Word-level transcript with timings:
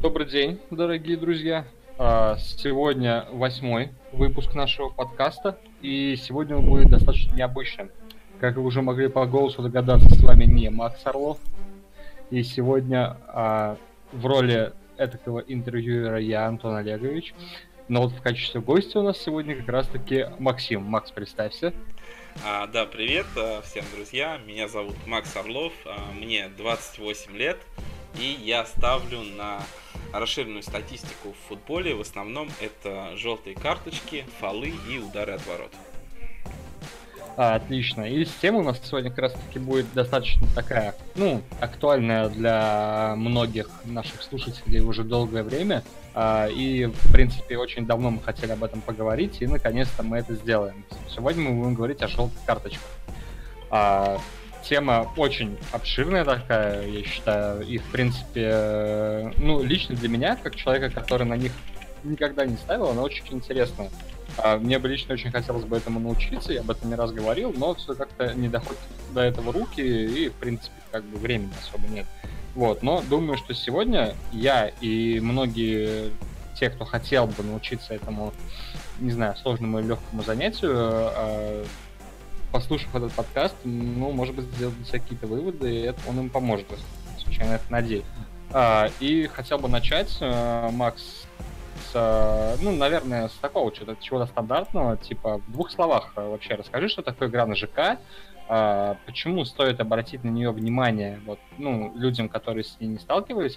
Добрый 0.00 0.28
день, 0.28 0.60
дорогие 0.70 1.16
друзья. 1.16 1.66
А, 1.98 2.36
сегодня 2.38 3.26
восьмой 3.32 3.90
выпуск 4.12 4.54
нашего 4.54 4.90
подкаста, 4.90 5.58
и 5.82 6.14
сегодня 6.14 6.56
он 6.56 6.66
будет 6.66 6.88
достаточно 6.88 7.34
необычным. 7.34 7.90
Как 8.38 8.54
вы 8.54 8.62
уже 8.62 8.80
могли 8.80 9.08
по 9.08 9.26
голосу 9.26 9.60
догадаться, 9.60 10.08
с 10.08 10.22
вами 10.22 10.44
не 10.44 10.70
Макс 10.70 11.04
Орлов. 11.04 11.38
И 12.30 12.44
сегодня 12.44 13.16
а, 13.26 13.76
в 14.12 14.24
роли 14.24 14.72
этого 14.98 15.40
интервьюера 15.40 16.20
я, 16.20 16.46
Антон 16.46 16.76
Олегович. 16.76 17.34
Но 17.88 18.02
вот 18.02 18.12
в 18.12 18.22
качестве 18.22 18.60
гостя 18.60 19.00
у 19.00 19.02
нас 19.02 19.18
сегодня 19.18 19.56
как 19.56 19.68
раз-таки 19.68 20.26
Максим. 20.38 20.84
Макс, 20.84 21.10
представься. 21.10 21.72
А, 22.46 22.68
да, 22.68 22.86
привет 22.86 23.26
а, 23.36 23.62
всем, 23.62 23.84
друзья. 23.96 24.38
Меня 24.46 24.68
зовут 24.68 24.94
Макс 25.08 25.36
Орлов, 25.36 25.72
мне 26.14 26.48
28 26.56 27.36
лет, 27.36 27.58
и 28.18 28.38
я 28.42 28.64
ставлю 28.66 29.22
на 29.22 29.60
расширенную 30.12 30.62
статистику 30.62 31.32
в 31.32 31.48
футболе. 31.48 31.94
В 31.94 32.00
основном 32.00 32.48
это 32.60 33.16
желтые 33.16 33.54
карточки, 33.54 34.24
фолы 34.40 34.72
и 34.90 34.98
удары 34.98 35.34
от 35.34 35.46
ворот. 35.46 35.72
А, 37.36 37.54
отлично. 37.54 38.02
И 38.02 38.24
тема 38.42 38.58
у 38.58 38.62
нас 38.64 38.80
сегодня 38.82 39.10
как 39.10 39.20
раз 39.20 39.32
таки 39.32 39.60
будет 39.60 39.86
достаточно 39.94 40.44
такая, 40.56 40.96
ну, 41.14 41.40
актуальная 41.60 42.28
для 42.28 43.14
многих 43.16 43.70
наших 43.84 44.22
слушателей 44.22 44.80
уже 44.80 45.04
долгое 45.04 45.44
время. 45.44 45.84
А, 46.14 46.48
и, 46.48 46.86
в 46.86 47.12
принципе, 47.12 47.56
очень 47.56 47.86
давно 47.86 48.10
мы 48.10 48.20
хотели 48.20 48.50
об 48.50 48.64
этом 48.64 48.80
поговорить, 48.80 49.40
и 49.40 49.46
наконец-то 49.46 50.02
мы 50.02 50.18
это 50.18 50.34
сделаем. 50.34 50.84
Сегодня 51.14 51.48
мы 51.48 51.60
будем 51.60 51.74
говорить 51.74 52.02
о 52.02 52.08
желтых 52.08 52.44
карточках. 52.44 52.90
А, 53.70 54.20
тема 54.68 55.10
очень 55.16 55.56
обширная 55.72 56.24
такая, 56.24 56.86
я 56.86 57.02
считаю, 57.02 57.66
и, 57.66 57.78
в 57.78 57.84
принципе, 57.84 59.32
ну, 59.38 59.62
лично 59.62 59.94
для 59.96 60.08
меня, 60.08 60.36
как 60.36 60.56
человека, 60.56 60.90
который 60.90 61.26
на 61.26 61.34
них 61.34 61.52
никогда 62.04 62.44
не 62.44 62.56
ставил, 62.56 62.88
она 62.90 63.02
очень 63.02 63.24
интересная. 63.30 63.90
А, 64.36 64.58
мне 64.58 64.78
бы 64.78 64.88
лично 64.88 65.14
очень 65.14 65.30
хотелось 65.30 65.64
бы 65.64 65.76
этому 65.76 65.98
научиться, 66.00 66.52
я 66.52 66.60
об 66.60 66.70
этом 66.70 66.90
не 66.90 66.96
раз 66.96 67.12
говорил, 67.12 67.52
но 67.56 67.74
все 67.74 67.94
как-то 67.94 68.34
не 68.34 68.48
доходит 68.48 68.78
до 69.14 69.22
этого 69.22 69.52
руки, 69.52 69.80
и, 69.80 70.28
в 70.28 70.34
принципе, 70.34 70.76
как 70.92 71.04
бы 71.04 71.18
времени 71.18 71.52
особо 71.60 71.88
нет. 71.88 72.06
Вот, 72.54 72.82
но 72.82 73.02
думаю, 73.08 73.38
что 73.38 73.54
сегодня 73.54 74.14
я 74.32 74.68
и 74.80 75.18
многие 75.20 76.10
те, 76.58 76.70
кто 76.70 76.84
хотел 76.84 77.26
бы 77.26 77.42
научиться 77.42 77.94
этому, 77.94 78.34
не 78.98 79.12
знаю, 79.12 79.36
сложному 79.36 79.78
или 79.78 79.86
легкому 79.88 80.22
занятию, 80.22 80.72
а, 80.74 81.64
послушав 82.52 82.94
этот 82.94 83.12
подкаст, 83.12 83.54
ну, 83.64 84.10
может 84.12 84.34
быть, 84.34 84.46
сделать 84.46 84.74
какие-то 84.90 85.26
выводы, 85.26 85.74
и 85.74 85.80
это 85.82 86.00
он 86.08 86.18
им 86.18 86.30
поможет, 86.30 86.66
случайно 87.22 87.54
это 87.54 87.64
надеюсь. 87.70 88.04
А, 88.52 88.88
и 89.00 89.26
хотел 89.26 89.58
бы 89.58 89.68
начать, 89.68 90.16
э, 90.20 90.70
Макс, 90.72 91.26
с, 91.92 92.56
ну, 92.60 92.74
наверное, 92.74 93.28
с 93.28 93.34
такого 93.34 93.72
чего-то, 93.72 93.96
чего-то 94.00 94.26
стандартного, 94.26 94.96
типа, 94.96 95.38
в 95.38 95.52
двух 95.52 95.70
словах 95.70 96.12
э, 96.16 96.26
вообще 96.26 96.54
расскажи, 96.54 96.88
что 96.88 97.02
такое 97.02 97.28
игра 97.28 97.46
на 97.46 97.54
ЖК, 97.54 97.98
а, 98.50 98.96
почему 99.04 99.44
стоит 99.44 99.78
обратить 99.80 100.24
на 100.24 100.30
нее 100.30 100.50
внимание 100.50 101.20
вот, 101.26 101.38
ну, 101.58 101.92
людям, 101.94 102.30
которые 102.30 102.64
с 102.64 102.78
ней 102.80 102.86
не 102.86 102.98
сталкивались, 102.98 103.56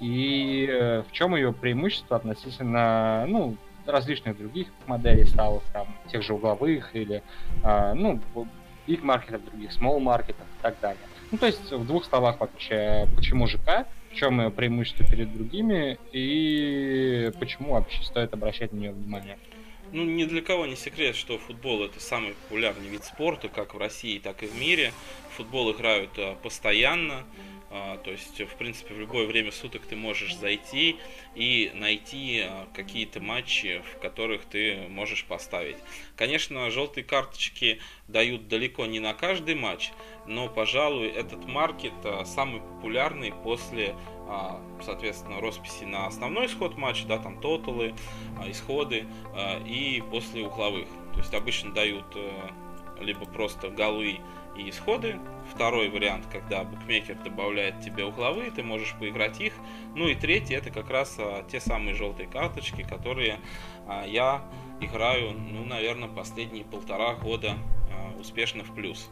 и 0.00 0.66
э, 0.68 1.02
в 1.08 1.12
чем 1.12 1.36
ее 1.36 1.52
преимущество 1.52 2.16
относительно, 2.16 3.24
ну, 3.28 3.56
различных 3.86 4.36
других 4.38 4.68
моделей 4.86 5.26
ставок, 5.26 5.62
там, 5.72 5.86
тех 6.10 6.22
же 6.22 6.34
угловых 6.34 6.94
или, 6.94 7.22
а, 7.62 7.94
ну, 7.94 8.20
big 8.86 9.02
маркетов 9.02 9.44
других, 9.44 9.70
small 9.70 9.98
маркетов 9.98 10.46
и 10.58 10.62
так 10.62 10.76
далее. 10.80 11.02
Ну, 11.30 11.38
то 11.38 11.46
есть, 11.46 11.72
в 11.72 11.86
двух 11.86 12.04
словах 12.04 12.40
вообще, 12.40 13.08
почему 13.16 13.46
ЖК, 13.46 13.86
в 14.12 14.14
чем 14.14 14.40
ее 14.40 14.50
преимущество 14.50 15.04
перед 15.06 15.32
другими 15.32 15.98
и 16.12 17.32
почему 17.40 17.72
вообще 17.72 18.02
стоит 18.04 18.32
обращать 18.32 18.72
на 18.72 18.76
нее 18.76 18.92
внимание. 18.92 19.38
Ну, 19.92 20.04
ни 20.04 20.24
для 20.24 20.42
кого 20.42 20.66
не 20.66 20.76
секрет, 20.76 21.14
что 21.14 21.38
футбол 21.38 21.84
это 21.84 22.00
самый 22.00 22.34
популярный 22.34 22.88
вид 22.88 23.04
спорта, 23.04 23.48
как 23.48 23.74
в 23.74 23.78
России, 23.78 24.18
так 24.18 24.42
и 24.42 24.46
в 24.46 24.58
мире. 24.58 24.92
футбол 25.36 25.72
играют 25.72 26.10
а, 26.18 26.34
постоянно. 26.42 27.24
А, 27.76 27.98
то 27.98 28.12
есть, 28.12 28.40
в 28.40 28.54
принципе, 28.54 28.94
в 28.94 29.00
любое 29.00 29.26
время 29.26 29.50
суток 29.50 29.82
ты 29.82 29.96
можешь 29.96 30.36
зайти 30.36 30.96
и 31.34 31.72
найти 31.74 32.42
а, 32.44 32.68
какие-то 32.72 33.20
матчи, 33.20 33.82
в 33.92 33.98
которых 33.98 34.44
ты 34.44 34.86
можешь 34.88 35.24
поставить. 35.24 35.76
Конечно, 36.14 36.70
желтые 36.70 37.02
карточки 37.02 37.80
дают 38.06 38.46
далеко 38.46 38.86
не 38.86 39.00
на 39.00 39.12
каждый 39.12 39.56
матч, 39.56 39.90
но, 40.24 40.48
пожалуй, 40.48 41.08
этот 41.08 41.46
маркет 41.46 41.94
а, 42.04 42.24
самый 42.24 42.60
популярный 42.60 43.32
после 43.42 43.96
соответственно, 44.82 45.38
росписи 45.38 45.84
на 45.84 46.06
основной 46.06 46.46
исход 46.46 46.78
матча, 46.78 47.06
да, 47.06 47.18
там 47.18 47.42
тоталы, 47.42 47.94
исходы 48.46 49.04
и 49.66 50.02
после 50.10 50.46
угловых. 50.46 50.88
То 51.12 51.18
есть 51.18 51.34
обычно 51.34 51.74
дают 51.74 52.06
либо 53.00 53.26
просто 53.26 53.68
голы 53.68 54.20
и 54.56 54.70
исходы. 54.70 55.18
Второй 55.52 55.88
вариант, 55.88 56.26
когда 56.30 56.64
букмекер 56.64 57.16
добавляет 57.16 57.80
тебе 57.80 58.04
угловые, 58.04 58.50
ты 58.50 58.62
можешь 58.62 58.94
поиграть 58.98 59.40
их. 59.40 59.52
Ну 59.94 60.08
и 60.08 60.14
третий, 60.14 60.54
это 60.54 60.70
как 60.70 60.90
раз 60.90 61.16
а, 61.18 61.44
те 61.50 61.60
самые 61.60 61.94
желтые 61.94 62.28
карточки, 62.28 62.82
которые 62.82 63.40
а, 63.86 64.04
я 64.06 64.42
играю, 64.80 65.32
ну, 65.32 65.64
наверное, 65.64 66.08
последние 66.08 66.64
полтора 66.64 67.14
года 67.14 67.56
а, 67.90 68.18
успешно 68.18 68.64
в 68.64 68.74
плюс. 68.74 69.10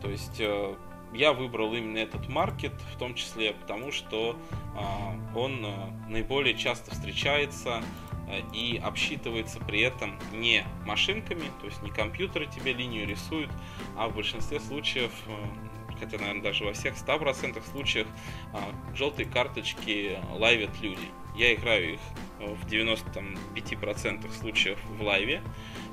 То 0.00 0.10
есть 0.10 0.40
а, 0.40 0.76
я 1.12 1.32
выбрал 1.32 1.74
именно 1.74 1.98
этот 1.98 2.28
маркет, 2.28 2.74
в 2.94 2.98
том 2.98 3.14
числе 3.14 3.52
потому, 3.52 3.90
что 3.92 4.36
а, 4.76 5.16
он 5.36 5.64
а, 5.64 5.90
наиболее 6.08 6.54
часто 6.54 6.92
встречается 6.92 7.82
Э, 7.82 8.07
и 8.52 8.80
обсчитывается 8.82 9.60
при 9.60 9.80
этом 9.80 10.18
не 10.32 10.64
машинками, 10.84 11.44
то 11.60 11.66
есть 11.66 11.82
не 11.82 11.90
компьютеры 11.90 12.46
тебе 12.46 12.72
линию 12.72 13.06
рисуют, 13.06 13.50
а 13.96 14.08
в 14.08 14.14
большинстве 14.14 14.60
случаев, 14.60 15.12
э, 15.26 15.94
хотя, 15.98 16.18
наверное, 16.18 16.42
даже 16.42 16.64
во 16.64 16.72
всех 16.72 16.96
100% 16.96 17.62
случаях, 17.70 18.06
э, 18.52 18.58
желтые 18.94 19.28
карточки 19.28 20.18
лайвят 20.30 20.70
люди. 20.80 21.08
Я 21.36 21.54
играю 21.54 21.94
их 21.94 22.00
в 22.40 22.66
95% 22.66 24.32
случаев 24.32 24.78
в 24.98 25.02
лайве, 25.02 25.42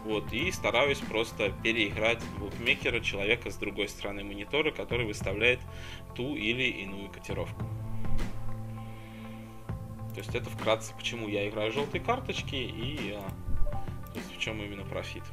вот, 0.04 0.32
и 0.34 0.52
стараюсь 0.52 1.00
просто 1.00 1.52
переиграть 1.64 2.24
букмекера, 2.40 3.00
человека 3.00 3.50
с 3.50 3.56
другой 3.58 3.88
стороны 3.90 4.24
монитора, 4.24 4.72
который 4.72 5.06
выставляет 5.06 5.60
ту 6.16 6.36
или 6.36 6.64
иную 6.64 7.10
котировку. 7.10 7.66
То 10.16 10.22
есть 10.22 10.34
это 10.34 10.50
вкратце, 10.50 10.94
почему 10.96 11.28
я 11.28 11.48
играю 11.50 11.74
желтые 11.74 12.02
карточки 12.02 12.56
и 12.56 13.18
а, 13.18 13.30
то 14.14 14.20
есть 14.20 14.34
в 14.34 14.40
чем 14.40 14.62
именно 14.62 14.84
профит. 14.84 15.24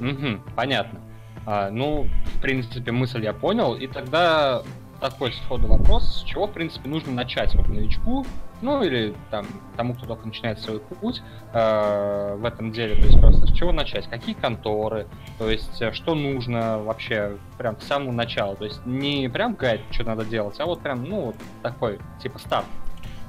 Угу, 0.00 0.42
понятно. 0.56 1.00
А, 1.46 1.70
ну, 1.70 2.08
в 2.34 2.40
принципе, 2.42 2.90
мысль 2.90 3.22
я 3.22 3.32
понял. 3.32 3.76
И 3.76 3.86
тогда 3.86 4.64
такой 5.00 5.32
сходу 5.32 5.68
вопрос, 5.68 6.22
с 6.22 6.24
чего, 6.24 6.48
в 6.48 6.52
принципе, 6.52 6.88
нужно 6.88 7.12
начать 7.12 7.54
вот 7.54 7.68
новичку, 7.68 8.26
ну 8.62 8.82
или 8.82 9.14
там 9.30 9.46
тому, 9.76 9.94
кто 9.94 10.06
только 10.06 10.26
начинает 10.26 10.58
свой 10.58 10.80
путь 10.80 11.22
э, 11.52 12.36
в 12.36 12.44
этом 12.44 12.72
деле, 12.72 12.96
то 12.96 13.06
есть 13.06 13.20
просто 13.20 13.46
с 13.46 13.52
чего 13.52 13.72
начать, 13.72 14.08
какие 14.08 14.34
конторы, 14.34 15.06
то 15.38 15.50
есть 15.50 15.82
э, 15.82 15.92
что 15.92 16.14
нужно 16.14 16.78
вообще 16.78 17.36
прям 17.58 17.78
с 17.78 17.84
самого 17.84 18.12
начала, 18.12 18.56
то 18.56 18.64
есть 18.64 18.84
не 18.86 19.28
прям 19.28 19.54
гайд, 19.54 19.82
что 19.90 20.04
надо 20.04 20.24
делать, 20.24 20.58
а 20.58 20.64
вот 20.64 20.80
прям, 20.80 21.04
ну, 21.04 21.26
вот 21.26 21.36
такой, 21.62 21.98
типа 22.22 22.38
старт. 22.38 22.66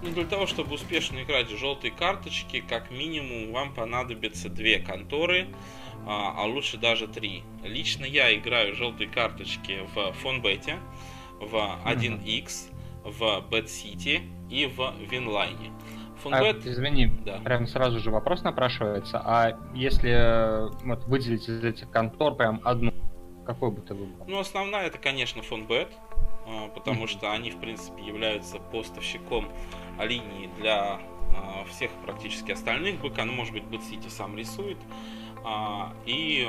Ну, 0.01 0.11
для 0.11 0.25
того, 0.25 0.45
чтобы 0.45 0.75
успешно 0.75 1.23
играть 1.23 1.49
в 1.51 1.57
желтые 1.57 1.91
карточки, 1.91 2.63
как 2.67 2.91
минимум 2.91 3.51
вам 3.51 3.73
понадобится 3.73 4.49
две 4.49 4.79
конторы, 4.79 5.47
а, 6.05 6.35
а 6.37 6.45
лучше 6.45 6.77
даже 6.77 7.07
три. 7.07 7.43
Лично 7.63 8.05
я 8.05 8.33
играю 8.35 8.75
желтые 8.75 9.09
карточки 9.09 9.81
в 9.93 10.13
фонбете, 10.13 10.77
в 11.39 11.55
1x, 11.85 12.71
в 13.03 13.21
Bad 13.49 13.65
City 13.65 14.21
и 14.49 14.67
в 14.67 14.93
Винлайне. 15.09 15.71
Фонбет... 16.21 16.65
А, 16.65 16.69
извини, 16.69 17.07
да. 17.25 17.39
прям 17.39 17.67
сразу 17.67 17.99
же 17.99 18.11
вопрос 18.11 18.43
напрашивается. 18.43 19.21
А 19.23 19.57
если 19.73 20.69
вот, 20.85 21.05
выделить 21.05 21.47
из 21.47 21.63
этих 21.63 21.89
контор 21.91 22.35
прям 22.35 22.61
одну, 22.63 22.93
какой 23.45 23.71
бы 23.71 23.81
ты 23.81 23.93
выбрал? 23.93 24.25
Ну, 24.27 24.39
основная 24.39 24.87
это, 24.87 24.97
конечно, 24.97 25.41
фонбет, 25.41 25.89
а, 26.47 26.69
потому 26.69 27.07
что 27.07 27.31
они, 27.31 27.51
в 27.51 27.59
принципе, 27.59 28.03
являются 28.03 28.57
поставщиком 28.59 29.49
линии 29.99 30.49
для 30.57 31.01
а, 31.35 31.65
всех 31.69 31.91
практически 32.05 32.51
остальных 32.51 33.01
БК. 33.01 33.25
Ну, 33.25 33.33
может 33.33 33.53
быть, 33.53 33.63
Бэт 33.63 33.81
сам 34.09 34.37
рисует. 34.37 34.77
А, 35.43 35.93
и 36.05 36.47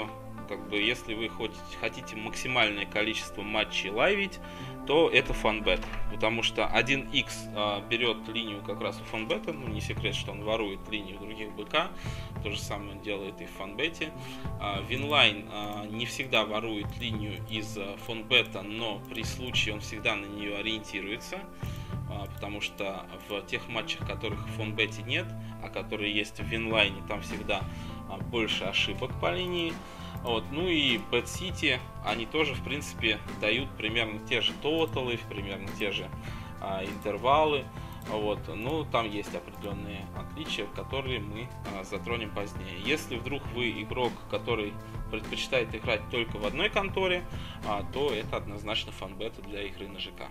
как 0.48 0.68
бы 0.68 0.78
если 0.78 1.14
вы 1.14 1.28
хотите, 1.28 1.60
хотите 1.80 2.16
максимальное 2.16 2.86
количество 2.86 3.42
матчей 3.42 3.90
лайвить, 3.90 4.38
то 4.86 5.10
это 5.10 5.32
фанбет. 5.32 5.80
Потому 6.10 6.42
что 6.42 6.62
1x 6.62 7.52
а, 7.54 7.80
берет 7.88 8.26
линию 8.28 8.62
как 8.62 8.80
раз 8.80 9.00
у 9.00 9.04
фанбета, 9.04 9.52
ну 9.52 9.68
не 9.68 9.80
секрет, 9.80 10.14
что 10.14 10.32
он 10.32 10.42
ворует 10.42 10.80
линию 10.90 11.18
других 11.18 11.52
БК, 11.54 11.88
то 12.42 12.50
же 12.50 12.58
самое 12.58 12.92
он 12.92 13.00
делает 13.02 13.40
и 13.40 13.46
в 13.46 13.50
фонбете. 13.50 14.10
А, 14.60 14.80
Винлайн 14.88 15.44
а, 15.50 15.86
не 15.86 16.06
всегда 16.06 16.44
ворует 16.44 16.86
линию 16.98 17.34
из 17.50 17.76
а, 17.76 17.96
фонбета, 18.06 18.62
но 18.62 19.00
при 19.10 19.22
случае 19.24 19.74
он 19.74 19.80
всегда 19.80 20.16
на 20.16 20.26
нее 20.26 20.56
ориентируется. 20.56 21.40
а, 22.10 22.26
потому 22.34 22.60
что 22.60 23.06
в 23.28 23.42
тех 23.42 23.68
матчах, 23.68 24.06
которых 24.06 24.46
в 24.46 24.52
фонбете 24.52 25.02
нет, 25.02 25.26
а 25.62 25.68
которые 25.68 26.12
есть 26.14 26.38
в 26.40 26.44
винлайне, 26.44 27.02
там 27.08 27.20
всегда 27.22 27.62
а, 28.08 28.18
больше 28.18 28.64
ошибок 28.64 29.10
по 29.20 29.32
линии. 29.32 29.72
Вот. 30.22 30.44
Ну 30.50 30.66
и 30.68 30.98
BetCity, 31.10 31.78
они 32.04 32.26
тоже, 32.26 32.54
в 32.54 32.62
принципе, 32.62 33.18
дают 33.40 33.68
примерно 33.70 34.18
те 34.28 34.40
же 34.40 34.52
тоталы, 34.62 35.18
примерно 35.28 35.68
те 35.78 35.92
же 35.92 36.08
а, 36.60 36.84
интервалы. 36.84 37.64
Вот. 38.10 38.38
Ну, 38.54 38.84
там 38.84 39.10
есть 39.10 39.34
определенные 39.34 40.04
отличия, 40.16 40.66
которые 40.74 41.20
мы 41.20 41.48
а, 41.78 41.84
затронем 41.84 42.30
позднее. 42.30 42.80
Если 42.84 43.16
вдруг 43.16 43.42
вы 43.54 43.70
игрок, 43.82 44.12
который 44.30 44.72
предпочитает 45.10 45.74
играть 45.74 46.00
только 46.10 46.38
в 46.38 46.46
одной 46.46 46.70
конторе, 46.70 47.22
а, 47.66 47.84
то 47.92 48.12
это 48.12 48.36
однозначно 48.36 48.92
фанбета 48.92 49.42
для 49.42 49.62
игры 49.62 49.88
на 49.88 49.98
ЖК. 49.98 50.22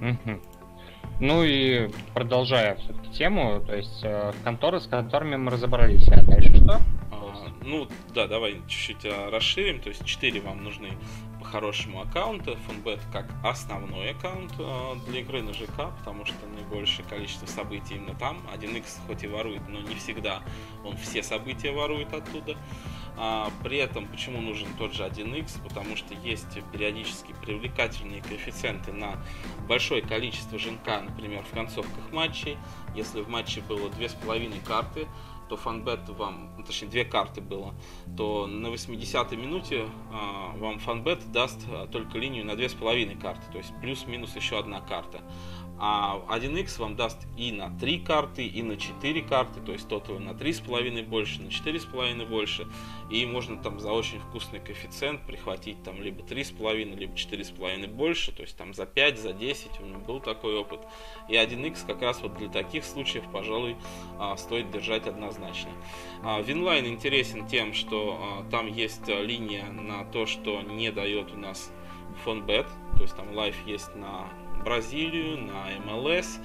Угу. 0.00 0.40
Ну 1.20 1.44
и 1.44 1.90
продолжая 2.14 2.76
все-таки 2.76 3.10
тему, 3.12 3.62
то 3.66 3.76
есть 3.76 4.00
э, 4.02 4.32
конторы, 4.42 4.80
с 4.80 4.86
которыми 4.86 5.36
мы 5.36 5.50
разобрались, 5.50 6.08
а 6.08 6.22
дальше 6.22 6.56
что? 6.56 6.80
Ну 7.62 7.88
да, 8.14 8.26
давай 8.26 8.62
чуть-чуть 8.68 9.04
а, 9.04 9.30
расширим. 9.30 9.80
То 9.80 9.90
есть 9.90 10.04
4 10.04 10.40
вам 10.40 10.64
нужны 10.64 10.92
по-хорошему 11.38 12.00
аккаунта. 12.00 12.56
Фонбет 12.66 13.00
как 13.12 13.26
основной 13.44 14.12
аккаунт 14.12 14.52
а, 14.58 14.94
для 15.06 15.20
игры 15.20 15.42
на 15.42 15.52
ЖК, 15.52 15.90
потому 15.98 16.24
что 16.24 16.36
наибольшее 16.46 17.06
количество 17.06 17.46
событий 17.46 17.96
именно 17.96 18.14
там. 18.14 18.38
1x 18.54 19.06
хоть 19.06 19.24
и 19.24 19.26
ворует, 19.26 19.68
но 19.68 19.80
не 19.80 19.94
всегда 19.96 20.42
он 20.84 20.96
все 20.96 21.22
события 21.22 21.72
ворует 21.72 22.12
оттуда. 22.14 22.56
А, 23.16 23.50
при 23.62 23.76
этом, 23.76 24.06
почему 24.06 24.40
нужен 24.40 24.68
тот 24.78 24.94
же 24.94 25.04
1x? 25.04 25.62
Потому 25.62 25.96
что 25.96 26.14
есть 26.14 26.58
периодически 26.72 27.34
привлекательные 27.42 28.22
коэффициенты 28.22 28.92
на 28.92 29.22
большое 29.68 30.00
количество 30.00 30.58
жинка, 30.58 31.00
например, 31.00 31.44
в 31.44 31.50
концовках 31.50 32.10
матчей. 32.12 32.56
Если 32.94 33.20
в 33.20 33.28
матче 33.28 33.60
было 33.60 33.88
2,5 33.88 34.64
карты, 34.64 35.06
то 35.50 35.56
фанбет 35.56 36.08
вам, 36.08 36.52
ну, 36.56 36.62
точнее 36.62 36.88
две 36.88 37.04
карты 37.04 37.40
было, 37.40 37.74
то 38.16 38.46
на 38.46 38.68
80-й 38.68 39.36
минуте 39.36 39.88
а, 40.12 40.56
вам 40.56 40.78
фанбет 40.78 41.32
даст 41.32 41.58
а, 41.68 41.88
только 41.88 42.18
линию 42.18 42.46
на 42.46 42.52
2,5 42.52 43.20
карты, 43.20 43.42
то 43.50 43.58
есть 43.58 43.72
плюс-минус 43.80 44.36
еще 44.36 44.60
одна 44.60 44.80
карта. 44.80 45.20
А 45.82 46.20
1x 46.28 46.78
вам 46.78 46.94
даст 46.94 47.26
и 47.38 47.52
на 47.52 47.70
3 47.78 48.00
карты, 48.00 48.46
и 48.46 48.62
на 48.62 48.76
4 48.76 49.22
карты, 49.22 49.60
то 49.60 49.72
есть 49.72 49.88
тотал 49.88 50.18
на 50.18 50.30
3,5 50.30 51.06
больше, 51.06 51.40
на 51.40 51.48
4,5 51.48 52.26
больше. 52.26 52.66
И 53.08 53.24
можно 53.24 53.56
там 53.56 53.80
за 53.80 53.90
очень 53.90 54.18
вкусный 54.20 54.60
коэффициент 54.60 55.22
прихватить 55.26 55.82
там 55.82 56.02
либо 56.02 56.22
3,5, 56.22 56.96
либо 56.96 57.14
4,5 57.14 57.88
больше, 57.88 58.30
то 58.32 58.42
есть 58.42 58.58
там 58.58 58.74
за 58.74 58.84
5, 58.84 59.18
за 59.18 59.32
10, 59.32 59.80
у 59.80 59.84
меня 59.84 59.98
был 59.98 60.20
такой 60.20 60.54
опыт. 60.54 60.80
И 61.30 61.34
1x 61.34 61.86
как 61.86 62.02
раз 62.02 62.20
вот 62.20 62.36
для 62.36 62.50
таких 62.50 62.84
случаев, 62.84 63.24
пожалуй, 63.32 63.76
а, 64.18 64.36
стоит 64.36 64.70
держать 64.70 65.06
однозначно. 65.06 65.70
Винлайн 66.44 66.86
интересен 66.86 67.46
тем, 67.46 67.72
что 67.72 68.18
а, 68.20 68.50
там 68.50 68.66
есть 68.66 69.08
линия 69.08 69.64
на 69.64 70.04
то, 70.04 70.26
что 70.26 70.60
не 70.60 70.92
дает 70.92 71.32
у 71.32 71.38
нас 71.38 71.72
фонбет, 72.22 72.66
то 72.96 73.02
есть 73.02 73.16
там 73.16 73.34
лайв 73.34 73.56
есть 73.66 73.94
на 73.94 74.28
Бразилию, 74.62 75.38
на 75.38 75.66
МЛС, 75.84 76.38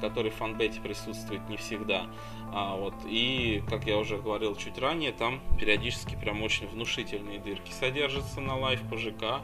который 0.00 0.30
в 0.30 0.34
фонбете 0.34 0.80
присутствует 0.80 1.48
не 1.48 1.56
всегда. 1.56 2.06
А, 2.52 2.76
вот, 2.76 2.94
и, 3.06 3.62
как 3.68 3.86
я 3.86 3.98
уже 3.98 4.18
говорил 4.18 4.56
чуть 4.56 4.78
ранее, 4.78 5.12
там 5.12 5.40
периодически 5.58 6.16
прям 6.16 6.42
очень 6.42 6.66
внушительные 6.68 7.38
дырки 7.38 7.72
содержатся 7.72 8.40
на 8.40 8.56
лайв 8.56 8.80
по 8.88 8.96
ЖК. 8.96 9.42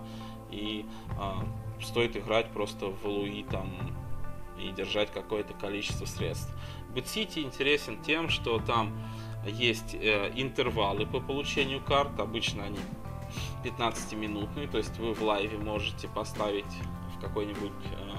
И 0.50 0.86
а, 1.18 1.44
стоит 1.82 2.16
играть 2.16 2.50
просто 2.50 2.86
в 2.86 3.04
Луи 3.04 3.44
там 3.44 3.70
и 4.58 4.70
держать 4.70 5.12
какое-то 5.12 5.54
количество 5.54 6.06
средств. 6.06 6.52
BetCity 6.94 7.40
интересен 7.40 8.02
тем, 8.02 8.28
что 8.28 8.58
там 8.58 8.98
есть 9.46 9.94
э, 9.94 10.32
интервалы 10.34 11.06
по 11.06 11.20
получению 11.20 11.82
карт. 11.82 12.18
Обычно 12.18 12.64
они 12.64 12.78
15-минутные, 13.64 14.68
то 14.68 14.78
есть 14.78 14.98
вы 14.98 15.12
в 15.12 15.22
лайве 15.22 15.58
можете 15.58 16.08
поставить 16.08 16.64
в 17.16 17.20
какой-нибудь 17.20 17.72
э, 17.84 18.15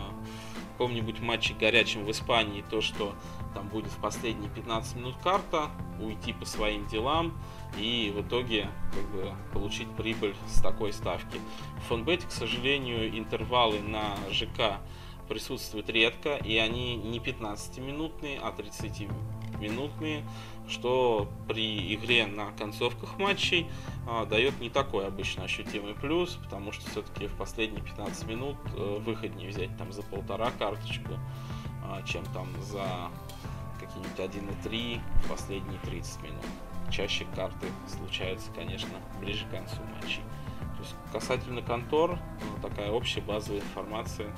каком-нибудь 0.77 1.19
матче 1.21 1.55
горячем 1.55 2.05
в 2.05 2.11
Испании 2.11 2.63
то, 2.69 2.81
что 2.81 3.15
там 3.55 3.67
будет 3.67 3.91
в 3.91 3.97
последние 3.99 4.47
15 4.51 4.97
минут 4.97 5.15
карта, 5.23 5.69
уйти 5.99 6.33
по 6.33 6.45
своим 6.45 6.85
делам 6.85 7.33
и 7.79 8.13
в 8.15 8.21
итоге 8.21 8.69
как 8.93 9.03
бы 9.09 9.33
получить 9.53 9.89
прибыль 9.97 10.35
с 10.47 10.61
такой 10.61 10.93
ставки. 10.93 11.39
В 11.77 11.87
фонбете, 11.87 12.27
к 12.27 12.31
сожалению, 12.31 13.17
интервалы 13.17 13.79
на 13.79 14.15
ЖК 14.31 14.79
присутствуют 15.27 15.89
редко, 15.89 16.35
и 16.35 16.57
они 16.57 16.95
не 16.95 17.17
15-минутные, 17.17 18.39
а 18.39 18.53
30-минутные 18.55 20.23
что 20.69 21.29
при 21.47 21.93
игре 21.95 22.27
на 22.27 22.51
концовках 22.51 23.17
матчей 23.17 23.67
а, 24.07 24.25
дает 24.25 24.59
не 24.59 24.69
такой 24.69 25.07
обычно 25.07 25.43
ощутимый 25.43 25.93
плюс, 25.93 26.37
потому 26.43 26.71
что 26.71 26.89
все-таки 26.89 27.27
в 27.27 27.33
последние 27.35 27.81
15 27.81 28.27
минут 28.27 28.57
а, 28.75 28.99
выходнее 28.99 29.49
взять 29.49 29.75
там 29.77 29.91
за 29.91 30.03
полтора 30.03 30.51
карточку, 30.51 31.13
а, 31.83 32.01
чем 32.03 32.23
там 32.33 32.47
за 32.61 33.09
какие-нибудь 33.79 34.63
1,3 34.63 35.01
в 35.23 35.29
последние 35.29 35.79
30 35.79 36.23
минут. 36.23 36.45
Чаще 36.91 37.25
карты 37.35 37.67
случаются, 37.87 38.49
конечно, 38.55 38.97
ближе 39.19 39.45
к 39.45 39.51
концу 39.51 39.77
матчей. 39.95 40.21
То 40.77 40.83
есть 40.83 40.95
касательно 41.11 41.61
контор, 41.61 42.19
ну, 42.41 42.61
такая 42.69 42.91
общая 42.91 43.21
базовая 43.21 43.61
информация, 43.61 44.31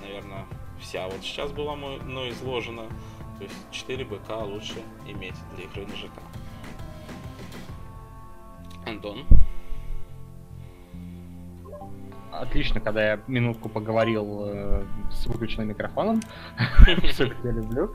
наверное, 0.00 0.46
вся 0.80 1.08
вот 1.08 1.20
сейчас 1.22 1.50
была 1.52 1.74
мной 1.76 2.30
изложена. 2.30 2.84
То 3.38 3.44
есть 3.44 3.70
4 3.70 4.04
БК 4.04 4.38
лучше 4.44 4.82
иметь 5.06 5.36
для 5.54 5.64
игры 5.64 5.86
на 5.86 5.96
ЖК. 5.96 6.12
Антон? 8.86 9.26
Отлично, 12.32 12.80
когда 12.80 13.12
я 13.12 13.20
минутку 13.26 13.68
поговорил 13.68 14.44
э, 14.46 14.84
с 15.10 15.26
выключенным 15.26 15.68
микрофоном. 15.68 16.20
Все, 17.08 17.28
как 17.28 17.44
я 17.44 17.52
люблю. 17.52 17.94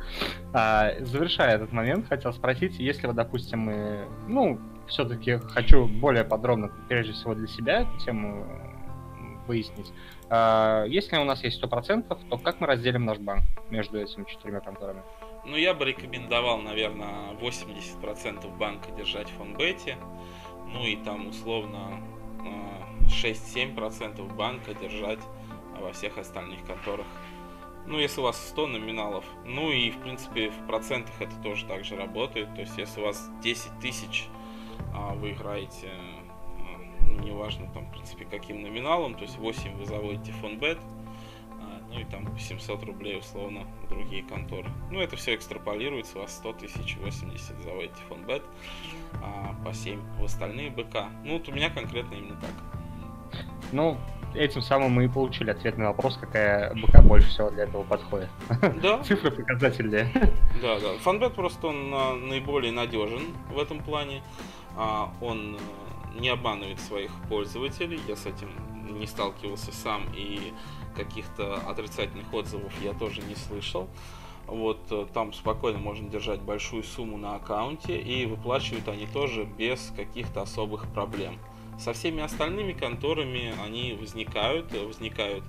А, 0.53 0.91
завершая 0.99 1.55
этот 1.55 1.71
момент, 1.71 2.07
хотел 2.07 2.33
спросить, 2.33 2.79
если 2.79 3.07
вот, 3.07 3.15
допустим, 3.15 3.59
мы, 3.59 4.05
ну, 4.27 4.59
все-таки 4.87 5.37
хочу 5.37 5.87
более 5.87 6.23
подробно, 6.23 6.71
прежде 6.89 7.13
всего 7.13 7.35
для 7.35 7.47
себя, 7.47 7.81
эту 7.81 7.97
тему 7.99 8.45
выяснить. 9.47 9.93
А, 10.29 10.85
если 10.85 11.17
у 11.17 11.23
нас 11.23 11.43
есть 11.43 11.63
100%, 11.63 12.17
то 12.29 12.37
как 12.37 12.59
мы 12.59 12.67
разделим 12.67 13.05
наш 13.05 13.19
банк 13.19 13.43
между 13.69 13.99
этими 13.99 14.25
четырьмя 14.25 14.59
конторами? 14.59 15.01
Ну, 15.45 15.57
я 15.57 15.73
бы 15.73 15.85
рекомендовал, 15.85 16.59
наверное, 16.59 17.33
80% 17.33 18.57
банка 18.57 18.91
держать 18.91 19.29
в 19.29 19.33
фонбете. 19.33 19.97
Ну 20.67 20.85
и 20.85 20.95
там 20.95 21.27
условно 21.27 22.01
6-7% 23.07 24.19
а, 24.19 24.33
банка 24.33 24.73
держать 24.73 25.19
во 25.79 25.91
всех 25.91 26.17
остальных 26.17 26.65
конторах. 26.65 27.05
Ну, 27.85 27.99
если 27.99 28.21
у 28.21 28.23
вас 28.23 28.41
100 28.49 28.67
номиналов. 28.67 29.25
Ну 29.45 29.69
и, 29.69 29.91
в 29.91 29.97
принципе, 29.99 30.49
в 30.49 30.65
процентах 30.67 31.13
это 31.19 31.35
тоже 31.43 31.65
так 31.65 31.83
же 31.83 31.97
работает. 31.97 32.53
То 32.55 32.61
есть, 32.61 32.77
если 32.77 33.01
у 33.01 33.03
вас 33.03 33.29
10 33.41 33.79
тысяч, 33.81 34.27
а, 34.93 35.13
вы 35.13 35.31
играете, 35.31 35.91
ну, 37.05 37.19
неважно, 37.19 37.69
там, 37.73 37.85
в 37.85 37.91
принципе, 37.91 38.25
каким 38.25 38.61
номиналом, 38.61 39.15
то 39.15 39.23
есть 39.23 39.37
8 39.37 39.75
вы 39.75 39.85
заводите 39.85 40.31
фонбет, 40.31 40.79
ну 41.93 41.99
и 41.99 42.03
там 42.05 42.37
700 42.37 42.83
рублей 42.83 43.19
условно 43.19 43.61
в 43.83 43.89
другие 43.89 44.23
конторы. 44.23 44.69
Ну 44.91 44.99
это 44.99 45.15
все 45.15 45.35
экстраполируется, 45.35 46.17
у 46.17 46.21
вас 46.21 46.35
100 46.35 46.53
тысяч, 46.53 46.97
80 46.97 47.61
заводите 47.63 47.95
фонбет, 48.09 48.43
а 49.21 49.55
по 49.63 49.73
7 49.73 49.99
в 50.19 50.23
остальные 50.23 50.71
БК. 50.71 51.07
Ну 51.23 51.33
вот 51.33 51.47
у 51.47 51.51
меня 51.51 51.69
конкретно 51.69 52.15
именно 52.15 52.35
так. 52.35 52.51
Ну, 53.71 53.97
этим 54.35 54.61
самым 54.61 54.91
мы 54.91 55.05
и 55.05 55.07
получили 55.07 55.51
ответ 55.51 55.77
на 55.77 55.85
вопрос, 55.85 56.17
какая 56.17 56.73
БК 56.73 57.01
больше 57.01 57.27
всего 57.29 57.49
для 57.49 57.63
этого 57.63 57.83
подходит. 57.83 58.29
Да. 58.81 58.99
Цифры 59.03 59.31
показательные. 59.31 60.11
Да, 60.61 60.79
да. 60.79 60.97
Фанбет 60.99 61.33
просто 61.33 61.67
он 61.67 61.89
наиболее 62.29 62.71
надежен 62.71 63.23
в 63.51 63.59
этом 63.59 63.79
плане. 63.79 64.23
А, 64.75 65.11
он 65.21 65.55
э, 65.55 66.19
не 66.19 66.29
обманывает 66.29 66.79
своих 66.79 67.11
пользователей. 67.29 67.99
Я 68.07 68.15
с 68.15 68.25
этим 68.25 68.49
не 68.91 69.07
сталкивался 69.07 69.71
сам 69.71 70.03
и 70.15 70.53
каких-то 70.93 71.55
отрицательных 71.67 72.33
отзывов 72.33 72.73
я 72.81 72.93
тоже 72.93 73.21
не 73.21 73.35
слышал. 73.35 73.87
Вот 74.47 74.79
э, 74.91 75.05
там 75.13 75.33
спокойно 75.33 75.79
можно 75.79 76.09
держать 76.09 76.41
большую 76.41 76.83
сумму 76.83 77.17
на 77.17 77.35
аккаунте 77.35 77.99
и 77.99 78.25
выплачивают 78.25 78.87
они 78.87 79.07
тоже 79.07 79.45
без 79.45 79.93
каких-то 79.95 80.41
особых 80.41 80.87
проблем. 80.93 81.39
Со 81.79 81.93
всеми 81.93 82.21
остальными 82.21 82.73
конторами 82.73 83.53
они 83.63 83.97
возникают, 83.99 84.71
возникают 84.73 85.43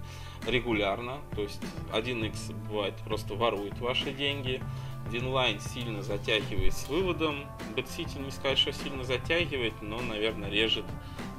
регулярно, 0.47 1.19
то 1.35 1.43
есть 1.43 1.61
1x 1.93 2.55
бывает 2.69 2.95
просто 3.05 3.35
ворует 3.35 3.79
ваши 3.79 4.13
деньги, 4.13 4.63
Винлайн 5.11 5.61
сильно 5.61 6.03
затягивает 6.03 6.73
с 6.73 6.89
выводом, 6.89 7.47
BetCity 7.77 8.25
не 8.25 8.31
сказать, 8.31 8.59
что 8.59 8.73
сильно 8.73 9.05
затягивает, 9.05 9.75
но, 9.83 10.01
наверное, 10.01 10.51
режет 10.51 10.87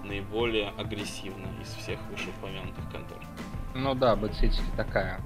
наиболее 0.03 0.69
агрессивно 0.77 1.47
из 1.62 1.69
всех 1.74 2.00
вышеупомянутых 2.12 2.89
контор. 2.91 3.17
Ну 3.75 3.94
да, 3.94 4.15
Bad 4.15 4.34
такая 4.77 5.20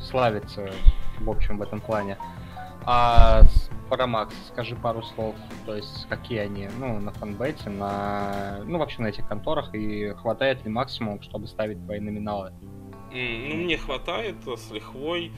славится, 0.00 0.70
в 1.18 1.28
общем, 1.28 1.58
в 1.58 1.62
этом 1.62 1.80
плане. 1.80 2.16
А 2.86 3.42
про 3.90 4.06
Макс 4.06 4.34
скажи 4.48 4.76
пару 4.76 5.02
слов, 5.02 5.34
то 5.66 5.74
есть 5.74 6.06
какие 6.08 6.38
они, 6.38 6.68
ну, 6.78 6.98
на 7.00 7.10
фанбете, 7.12 7.68
на, 7.68 8.60
ну, 8.64 8.78
вообще 8.78 9.02
на 9.02 9.08
этих 9.08 9.26
конторах, 9.26 9.74
и 9.74 10.10
хватает 10.14 10.64
ли 10.64 10.70
максимум, 10.70 11.20
чтобы 11.22 11.46
ставить 11.48 11.84
твои 11.84 12.00
номиналы? 12.00 12.52
Ну, 13.10 13.56
мне 13.56 13.76
хватает 13.76 14.36
с 14.46 14.70
лихвой. 14.70 15.32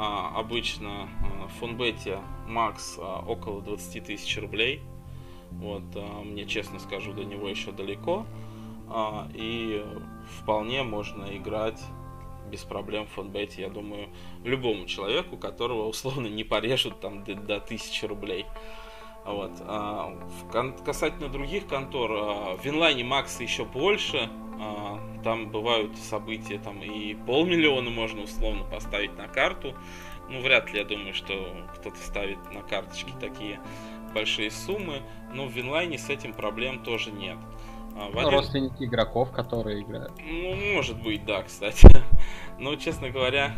А, 0.00 0.38
обычно 0.38 1.08
а, 1.22 1.48
в 1.48 1.52
фонбете 1.58 2.20
макс 2.46 2.96
а, 2.98 3.20
около 3.26 3.60
20 3.60 4.04
тысяч 4.04 4.38
рублей. 4.40 4.80
Вот, 5.50 5.82
а, 5.96 6.22
мне 6.22 6.46
честно 6.46 6.78
скажу, 6.78 7.12
до 7.12 7.24
него 7.24 7.48
еще 7.48 7.72
далеко. 7.72 8.24
А, 8.88 9.28
и 9.34 9.84
вполне 10.40 10.82
можно 10.82 11.36
играть 11.36 11.80
без 12.48 12.64
проблем 12.64 13.06
в 13.06 13.10
фонбете, 13.10 13.62
я 13.62 13.68
думаю, 13.68 14.08
любому 14.44 14.86
человеку, 14.86 15.36
которого 15.36 15.86
условно 15.86 16.26
не 16.26 16.44
порежут 16.44 17.00
там 17.00 17.24
до, 17.24 17.34
до 17.34 17.56
1000 17.56 18.08
рублей. 18.08 18.46
Вот. 19.24 19.52
А, 19.60 20.14
в, 20.50 20.84
касательно 20.84 21.28
других 21.28 21.66
контор, 21.66 22.10
а, 22.12 22.56
в 22.56 22.66
инлайне 22.66 23.04
Макса 23.04 23.42
еще 23.42 23.64
больше. 23.64 24.30
А, 24.60 24.98
там 25.22 25.50
бывают 25.50 25.96
события, 25.98 26.58
там 26.58 26.82
и 26.82 27.14
полмиллиона 27.14 27.90
можно 27.90 28.22
условно 28.22 28.64
поставить 28.64 29.16
на 29.16 29.28
карту. 29.28 29.74
Ну, 30.30 30.40
вряд 30.40 30.72
ли 30.72 30.78
я 30.78 30.84
думаю, 30.84 31.14
что 31.14 31.34
кто-то 31.76 31.96
ставит 31.98 32.38
на 32.52 32.62
карточки 32.62 33.12
такие 33.20 33.60
большие 34.14 34.50
суммы. 34.50 35.02
Но 35.32 35.46
в 35.46 35.58
инлайне 35.58 35.98
с 35.98 36.08
этим 36.08 36.32
проблем 36.32 36.82
тоже 36.82 37.10
нет. 37.10 37.36
А, 37.98 38.10
ну, 38.12 38.20
один... 38.20 38.30
Родственники 38.30 38.84
игроков, 38.84 39.32
которые 39.32 39.82
играют. 39.82 40.12
Ну, 40.18 40.54
может 40.74 41.02
быть, 41.02 41.24
да, 41.24 41.42
кстати. 41.42 41.88
Но, 42.58 42.76
честно 42.76 43.10
говоря, 43.10 43.54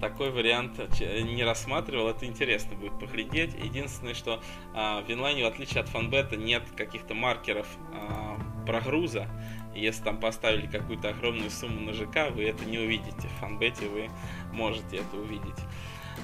такой 0.00 0.30
вариант 0.30 0.78
не 0.98 1.44
рассматривал. 1.44 2.08
Это 2.08 2.24
интересно 2.24 2.74
будет 2.74 2.98
поглядеть. 2.98 3.54
Единственное, 3.54 4.14
что 4.14 4.40
а, 4.74 5.02
в 5.02 5.10
инлайне, 5.12 5.44
в 5.44 5.46
отличие 5.46 5.82
от 5.82 5.88
фанбета, 5.90 6.36
нет 6.36 6.62
каких-то 6.74 7.14
маркеров 7.14 7.66
а, 7.92 8.38
прогруза. 8.66 9.28
Если 9.74 10.02
там 10.02 10.18
поставили 10.18 10.66
какую-то 10.66 11.10
огромную 11.10 11.50
сумму 11.50 11.80
на 11.80 11.92
ЖК, 11.92 12.30
вы 12.30 12.44
это 12.44 12.64
не 12.64 12.78
увидите. 12.78 13.28
В 13.28 13.40
фанбете 13.40 13.86
вы 13.88 14.08
можете 14.52 14.96
это 14.96 15.16
увидеть. 15.18 15.58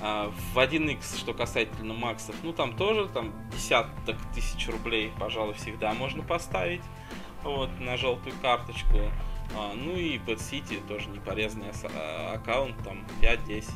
А, 0.00 0.32
в 0.54 0.58
1x, 0.58 1.18
что 1.18 1.34
касательно 1.34 1.92
максов, 1.92 2.34
ну 2.42 2.52
там 2.52 2.76
тоже 2.76 3.08
там 3.08 3.32
десяток 3.50 4.16
тысяч 4.34 4.68
рублей, 4.68 5.12
пожалуй, 5.18 5.54
всегда 5.54 5.92
можно 5.92 6.22
поставить 6.22 6.82
вот, 7.46 7.70
на 7.80 7.96
желтую 7.96 8.34
карточку. 8.42 8.98
А, 9.56 9.72
ну 9.74 9.92
и 9.92 10.18
Bad 10.18 10.38
City 10.38 10.86
тоже 10.86 11.08
непорезный 11.08 11.68
а, 11.94 12.34
аккаунт, 12.34 12.76
там 12.84 13.04
5, 13.20 13.44
10, 13.44 13.70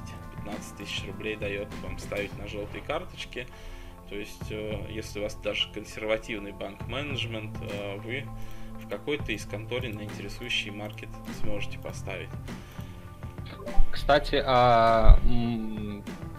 15 0.44 0.76
тысяч 0.76 1.06
рублей 1.06 1.36
дает 1.36 1.68
вам 1.82 1.98
ставить 1.98 2.36
на 2.38 2.46
желтые 2.48 2.82
карточки. 2.82 3.46
То 4.08 4.16
есть, 4.16 4.50
э, 4.50 4.86
если 4.90 5.20
у 5.20 5.22
вас 5.22 5.36
даже 5.36 5.72
консервативный 5.72 6.50
банк-менеджмент, 6.50 7.56
э, 7.62 7.96
вы 7.98 8.26
в 8.82 8.88
какой-то 8.88 9.30
из 9.30 9.44
конторин 9.46 9.94
на 9.94 10.02
интересующий 10.02 10.72
маркет 10.72 11.10
сможете 11.40 11.78
поставить. 11.78 12.28
Кстати, 13.92 14.42
а 14.44 15.20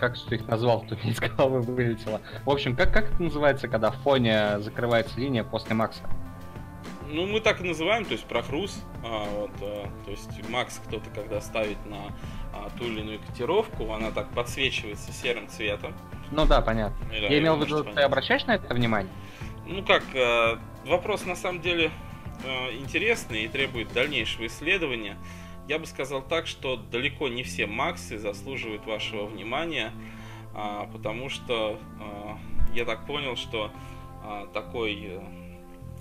как 0.01 0.15
что 0.15 0.35
их 0.35 0.47
назвал, 0.47 0.81
то 0.81 0.95
из 0.95 1.19
головы 1.19 1.61
вылетело. 1.61 2.21
В 2.43 2.49
общем, 2.49 2.75
как, 2.75 2.91
как 2.91 3.11
это 3.11 3.23
называется, 3.23 3.67
когда 3.67 3.91
в 3.91 3.97
фоне 3.97 4.59
закрывается 4.59 5.19
линия 5.19 5.43
после 5.43 5.75
Макса? 5.75 6.03
Ну, 7.11 7.27
мы 7.27 7.41
так 7.41 7.61
и 7.61 7.63
называем, 7.63 8.05
то 8.05 8.13
есть 8.13 8.25
прохруз. 8.25 8.83
А, 9.03 9.25
вот, 9.35 9.51
а, 9.61 9.89
то 10.05 10.11
есть 10.11 10.49
Макс 10.49 10.79
кто-то, 10.85 11.09
когда 11.09 11.41
ставит 11.41 11.77
на 11.85 12.15
а, 12.53 12.69
ту 12.77 12.85
или 12.85 13.01
иную 13.01 13.19
котировку, 13.19 13.91
она 13.91 14.11
так 14.11 14.29
подсвечивается 14.33 15.11
серым 15.11 15.47
цветом. 15.49 15.93
Ну 16.31 16.45
да, 16.45 16.61
понятно. 16.61 16.97
Или, 17.13 17.25
Я 17.25 17.39
имел 17.39 17.57
в 17.57 17.65
виду, 17.65 17.83
ты 17.83 18.01
обращаешь 18.01 18.45
на 18.45 18.55
это 18.55 18.73
внимание? 18.73 19.11
Ну 19.65 19.83
как, 19.83 20.03
а, 20.15 20.59
вопрос 20.85 21.25
на 21.25 21.35
самом 21.35 21.61
деле 21.61 21.91
а, 22.45 22.71
интересный 22.71 23.43
и 23.43 23.47
требует 23.47 23.91
дальнейшего 23.93 24.47
исследования. 24.47 25.17
Я 25.67 25.79
бы 25.79 25.85
сказал 25.85 26.21
так, 26.21 26.47
что 26.47 26.75
далеко 26.75 27.27
не 27.27 27.43
все 27.43 27.67
Максы 27.67 28.17
заслуживают 28.17 28.85
вашего 28.85 29.25
внимания, 29.25 29.91
а, 30.53 30.87
потому 30.91 31.29
что 31.29 31.77
а, 31.99 32.37
я 32.73 32.85
так 32.85 33.05
понял, 33.05 33.35
что 33.35 33.71
а, 34.23 34.47
такой 34.47 35.21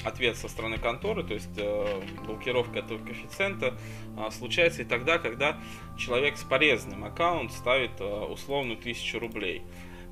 ответ 0.04 0.36
со 0.36 0.48
стороны 0.48 0.78
конторы, 0.78 1.22
то 1.22 1.34
есть 1.34 1.50
э, 1.56 2.02
блокировка 2.24 2.78
этого 2.78 2.98
коэффициента, 2.98 3.76
э, 4.16 4.30
случается 4.30 4.82
и 4.82 4.84
тогда, 4.84 5.18
когда 5.18 5.58
человек 5.98 6.36
с 6.36 6.42
порезанным 6.42 7.04
аккаунт 7.04 7.52
ставит 7.52 8.00
э, 8.00 8.04
условную 8.04 8.78
тысячу 8.78 9.18
рублей. 9.18 9.62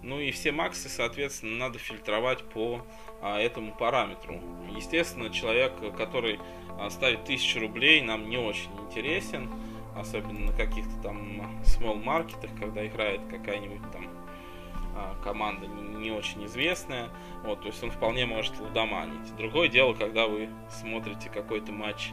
Ну 0.02 0.20
и 0.20 0.30
все 0.30 0.52
максы, 0.52 0.88
соответственно, 0.88 1.56
надо 1.56 1.78
фильтровать 1.78 2.44
по 2.44 2.84
э, 3.20 3.36
этому 3.38 3.74
параметру. 3.74 4.40
Естественно, 4.76 5.30
человек, 5.30 5.72
который 5.96 6.38
э, 6.78 6.90
ставит 6.90 7.24
тысячу 7.24 7.60
рублей, 7.60 8.00
нам 8.02 8.28
не 8.28 8.36
очень 8.36 8.70
интересен, 8.86 9.50
особенно 9.96 10.50
на 10.50 10.52
каких-то 10.52 10.94
там 11.02 11.62
small 11.64 12.02
маркетах, 12.02 12.50
когда 12.60 12.86
играет 12.86 13.20
какая-нибудь 13.30 13.90
там 13.90 14.06
а, 14.06 14.17
команда 15.22 15.66
не 15.66 16.10
очень 16.10 16.44
известная, 16.46 17.08
вот, 17.44 17.60
то 17.60 17.66
есть 17.68 17.82
он 17.82 17.90
вполне 17.90 18.26
может 18.26 18.58
лудоманить. 18.58 19.34
Другое 19.36 19.68
дело, 19.68 19.94
когда 19.94 20.26
вы 20.26 20.48
смотрите 20.70 21.30
какой-то 21.30 21.72
матч 21.72 22.10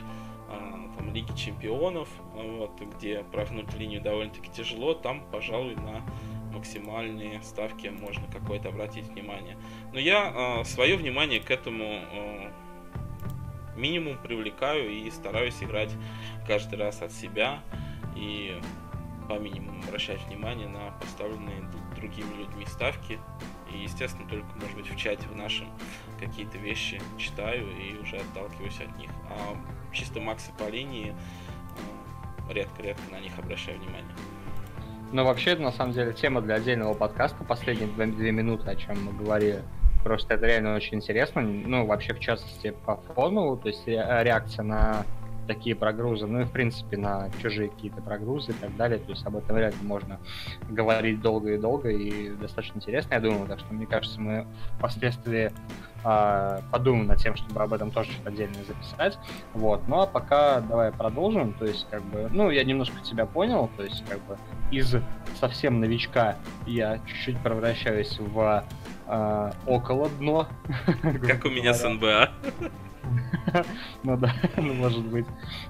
а, 0.50 0.90
там, 0.98 1.14
Лиги 1.14 1.36
Чемпионов, 1.36 2.10
вот, 2.34 2.80
где 2.80 3.24
прогнуть 3.32 3.74
линию 3.76 4.02
довольно-таки 4.02 4.50
тяжело, 4.52 4.94
там, 4.94 5.24
пожалуй, 5.32 5.76
на 5.76 6.02
максимальные 6.54 7.42
ставки 7.44 7.88
можно 7.88 8.26
какое-то 8.32 8.70
обратить 8.70 9.08
внимание. 9.08 9.58
Но 9.92 10.00
я 10.00 10.62
э, 10.62 10.64
свое 10.64 10.96
внимание 10.96 11.42
к 11.42 11.52
этому 11.52 12.02
минимум 13.76 14.18
привлекаю 14.18 14.90
и 14.90 15.10
стараюсь 15.12 15.62
играть 15.62 15.92
каждый 16.48 16.80
раз 16.80 17.02
от 17.02 17.12
себя 17.12 17.60
и 18.16 18.60
по 19.28 19.34
минимуму 19.34 19.84
обращать 19.84 20.22
внимание 20.28 20.68
на 20.68 20.92
поставленные 21.02 21.62
другими 22.06 22.34
людьми 22.36 22.66
ставки. 22.68 23.20
И, 23.72 23.78
естественно, 23.78 24.28
только, 24.30 24.48
может 24.56 24.76
быть, 24.76 24.90
в 24.90 24.96
чате 24.96 25.28
в 25.28 25.36
нашем 25.36 25.68
какие-то 26.20 26.58
вещи 26.58 27.02
читаю 27.18 27.66
и 27.72 27.98
уже 28.02 28.18
отталкиваюсь 28.18 28.80
от 28.80 28.98
них. 28.98 29.10
А 29.30 29.56
чисто 29.92 30.20
Макса 30.20 30.52
по 30.58 30.70
линии 30.70 31.14
э, 32.48 32.54
редко-редко 32.54 33.04
на 33.12 33.20
них 33.20 33.38
обращаю 33.38 33.80
внимание. 33.80 34.12
Но 35.12 35.26
вообще, 35.26 35.52
это 35.52 35.62
на 35.62 35.72
самом 35.72 35.94
деле 35.94 36.14
тема 36.14 36.42
для 36.42 36.56
отдельного 36.56 36.94
подкаста, 36.94 37.44
последние 37.44 37.88
две, 37.88 38.06
две 38.08 38.32
минуты, 38.32 38.70
о 38.70 38.76
чем 38.76 39.04
мы 39.04 39.14
говорили. 39.14 39.64
Просто 40.04 40.36
это 40.36 40.46
реально 40.46 40.76
очень 40.76 40.98
интересно. 40.98 41.42
Ну, 41.42 41.86
вообще, 41.86 42.14
в 42.14 42.20
частности, 42.20 42.76
по 42.86 42.98
фону, 42.98 43.58
то 43.58 43.68
есть 43.68 43.88
реакция 43.88 44.64
на 44.64 45.06
такие 45.46 45.76
прогрузы, 45.76 46.28
ну 46.28 46.42
и 46.42 46.44
в 46.44 46.52
принципе 46.52 46.98
на 46.98 47.30
чужие 47.42 47.70
какие-то 47.70 48.02
прогрузы 48.02 48.52
и 48.52 48.56
так 48.56 48.76
далее. 48.76 49.00
То 49.00 49.12
есть 49.12 49.26
об 49.26 49.36
этом 49.36 49.56
вряд 49.56 49.74
ли 49.74 49.88
можно 49.88 50.20
говорить 50.70 51.22
долго 51.22 51.54
и 51.54 51.58
долго 51.58 51.90
и 51.90 52.30
достаточно 52.36 52.78
интересно, 52.78 53.14
я 53.14 53.20
думаю. 53.20 53.48
Так 53.48 53.60
что 53.60 53.74
мне 53.74 53.86
кажется, 53.86 54.20
мы 54.20 54.48
впоследствии 54.78 55.52
э, 56.04 56.60
подумаем 56.72 57.08
над 57.08 57.20
тем, 57.20 57.36
чтобы 57.36 57.62
об 57.62 57.74
этом 57.74 57.92
тоже 57.92 58.12
что-то 58.12 58.30
отдельно 58.30 58.56
записать. 58.68 59.18
Вот. 59.54 59.88
Ну 59.88 60.02
а 60.02 60.08
пока 60.08 60.62
давай 60.62 60.92
продолжим. 60.92 61.54
То 61.54 61.66
есть, 61.66 61.88
как 61.90 62.04
бы, 62.04 62.30
ну, 62.32 62.50
я 62.50 62.64
немножко 62.64 63.00
тебя 63.02 63.26
понял, 63.26 63.70
то 63.78 63.84
есть, 63.84 64.04
как 64.08 64.20
бы, 64.26 64.38
из 64.72 64.96
совсем 65.40 65.80
новичка 65.80 66.38
я 66.66 67.00
чуть-чуть 67.06 67.38
превращаюсь 67.40 68.18
в 68.20 68.64
э, 69.08 69.52
около 69.66 70.10
дно. 70.10 70.48
Как 71.28 71.46
у 71.46 71.50
меня 71.50 71.74
с 71.74 71.88
НБА. 71.88 72.30
Ну 74.04 74.18
да, 74.18 74.34
ну 74.58 74.74
может 74.74 75.06
быть. 75.06 75.26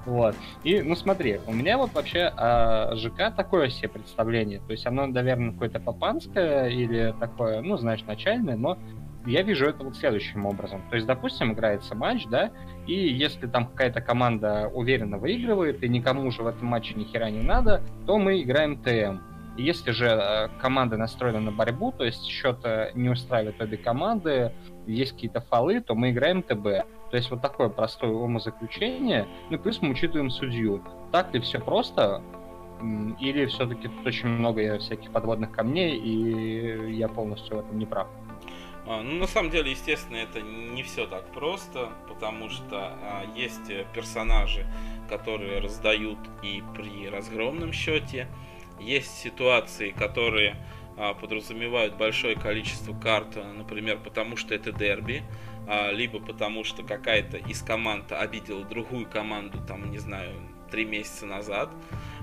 Вот. 0.05 0.35
И, 0.63 0.81
ну 0.81 0.95
смотри, 0.95 1.39
у 1.47 1.53
меня 1.53 1.77
вот 1.77 1.93
вообще 1.93 2.31
а, 2.35 2.95
ЖК 2.95 3.35
такое 3.35 3.69
себе 3.69 3.89
представление. 3.89 4.59
То 4.59 4.71
есть 4.71 4.85
оно, 4.85 5.05
наверное, 5.07 5.51
какое-то 5.51 5.79
папанское 5.79 6.67
или 6.67 7.13
такое, 7.19 7.61
ну, 7.61 7.77
знаешь, 7.77 8.03
начальное, 8.03 8.55
но 8.55 8.77
я 9.25 9.41
вижу 9.41 9.65
это 9.65 9.83
вот 9.83 9.95
следующим 9.95 10.45
образом. 10.45 10.81
То 10.89 10.95
есть, 10.95 11.07
допустим, 11.07 11.53
играется 11.53 11.95
матч, 11.95 12.25
да, 12.27 12.51
и 12.85 12.93
если 12.93 13.47
там 13.47 13.67
какая-то 13.67 14.01
команда 14.01 14.69
уверенно 14.73 15.17
выигрывает, 15.17 15.83
и 15.83 15.89
никому 15.89 16.27
уже 16.27 16.43
в 16.43 16.47
этом 16.47 16.67
матче 16.67 16.93
ни 16.93 17.05
хера 17.05 17.29
не 17.29 17.41
надо, 17.41 17.81
то 18.05 18.17
мы 18.17 18.41
играем 18.41 18.77
ТМ. 18.77 19.19
Если 19.57 19.91
же 19.91 20.07
э, 20.07 20.49
команда 20.59 20.97
настроена 20.97 21.39
на 21.39 21.51
борьбу, 21.51 21.91
то 21.91 22.03
есть 22.03 22.25
счет 22.25 22.57
не 22.93 23.09
устраивает 23.09 23.61
обе 23.61 23.77
команды, 23.77 24.51
есть 24.85 25.13
какие-то 25.13 25.41
фолы, 25.41 25.81
то 25.81 25.95
мы 25.95 26.11
играем 26.11 26.43
ТБ. 26.43 26.85
То 27.15 27.19
есть 27.19 27.31
вот 27.31 27.41
такое 27.41 27.69
простое 27.69 28.11
умозаключение. 28.11 29.25
Ну, 29.49 29.57
плюс 29.57 29.81
мы 29.81 29.91
учитываем 29.91 30.29
судью. 30.29 30.83
Так 31.13 31.33
ли 31.33 31.39
все 31.39 31.61
просто? 31.61 32.21
Или 33.21 33.45
все-таки 33.45 33.87
тут 33.87 34.05
очень 34.05 34.27
много 34.27 34.77
всяких 34.79 35.13
подводных 35.13 35.53
камней, 35.53 35.95
и 35.95 36.93
я 36.97 37.07
полностью 37.07 37.55
в 37.55 37.59
этом 37.61 37.79
не 37.79 37.85
прав? 37.85 38.09
А, 38.85 39.01
ну, 39.01 39.13
на 39.13 39.27
самом 39.27 39.49
деле, 39.49 39.71
естественно, 39.71 40.17
это 40.17 40.41
не 40.41 40.83
все 40.83 41.07
так 41.07 41.31
просто, 41.31 41.87
потому 42.09 42.49
что 42.49 42.97
а, 43.01 43.23
есть 43.33 43.71
персонажи, 43.93 44.65
которые 45.07 45.61
раздают 45.61 46.19
и 46.43 46.61
при 46.75 47.07
разгромном 47.07 47.71
счете, 47.71 48.27
Есть 48.77 49.17
ситуации, 49.19 49.91
которые 49.91 50.57
а, 50.97 51.13
подразумевают 51.13 51.95
большое 51.95 52.35
количество 52.35 52.93
карт, 52.93 53.37
например, 53.37 53.99
потому 54.03 54.35
что 54.35 54.53
это 54.53 54.73
дерби, 54.73 55.23
либо 55.91 56.19
потому 56.19 56.63
что 56.63 56.83
какая-то 56.83 57.37
из 57.37 57.61
команд 57.61 58.11
обидела 58.11 58.63
другую 58.63 59.07
команду, 59.07 59.59
там, 59.67 59.89
не 59.89 59.97
знаю, 59.97 60.31
три 60.71 60.85
месяца 60.85 61.25
назад. 61.25 61.69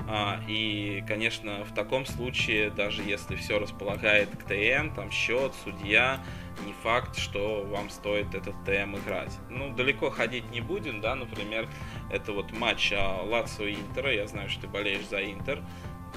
А, 0.09 0.41
и, 0.49 1.03
конечно, 1.07 1.65
в 1.65 1.75
таком 1.75 2.07
случае, 2.07 2.71
даже 2.71 3.03
если 3.03 3.37
все 3.37 3.59
располагает 3.59 4.29
к 4.31 4.43
ТМ, 4.45 4.95
там 4.95 5.11
счет, 5.11 5.55
судья, 5.65 6.23
не 6.67 6.73
факт, 6.83 7.17
что 7.17 7.65
вам 7.65 7.89
стоит 7.89 8.35
этот 8.35 8.55
ТМ 8.65 8.97
играть. 8.97 9.33
Ну, 9.49 9.75
далеко 9.75 10.11
ходить 10.11 10.51
не 10.51 10.61
будем, 10.61 11.01
да, 11.01 11.15
например, 11.15 11.69
это 12.11 12.33
вот 12.33 12.53
матч 12.53 12.93
Лацио 12.93 13.67
и 13.67 13.75
Интера, 13.75 14.13
я 14.13 14.27
знаю, 14.27 14.51
что 14.51 14.63
ты 14.63 14.69
болеешь 14.69 15.07
за 15.07 15.25
Интер, 15.25 15.61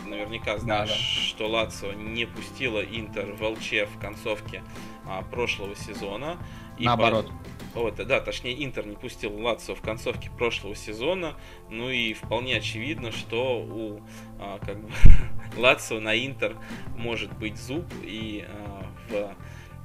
наверняка 0.06 0.58
знаешь, 0.58 0.90
да, 0.90 0.96
да. 0.96 1.02
что 1.02 1.48
Лацио 1.48 1.94
не 1.94 2.26
пустила 2.26 2.82
Интер 2.82 3.34
в 3.34 3.44
ЛЧ 3.44 3.88
в 3.94 4.00
концовке 4.00 4.64
а, 5.06 5.22
прошлого 5.24 5.76
сезона. 5.76 6.38
И 6.78 6.86
Наоборот. 6.86 7.32
По... 7.74 7.82
Вот, 7.82 7.96
да, 7.96 8.20
точнее, 8.22 8.64
Интер 8.64 8.86
не 8.86 8.96
пустил 8.96 9.38
Лацио 9.38 9.76
в 9.76 9.82
концовке 9.82 10.30
прошлого 10.32 10.76
сезона. 10.76 11.36
Ну 11.70 11.90
и 11.90 12.14
вполне 12.14 12.58
очевидно, 12.58 13.12
что 13.12 13.60
у 13.60 14.02
а, 14.40 14.60
как 14.60 14.82
бы, 14.82 14.90
Лацио 15.58 16.00
на 16.00 16.16
Интер 16.16 16.56
может 16.96 17.38
быть 17.38 17.58
зуб. 17.58 17.86
И 18.04 18.46
а, 18.48 18.86
в 19.10 19.36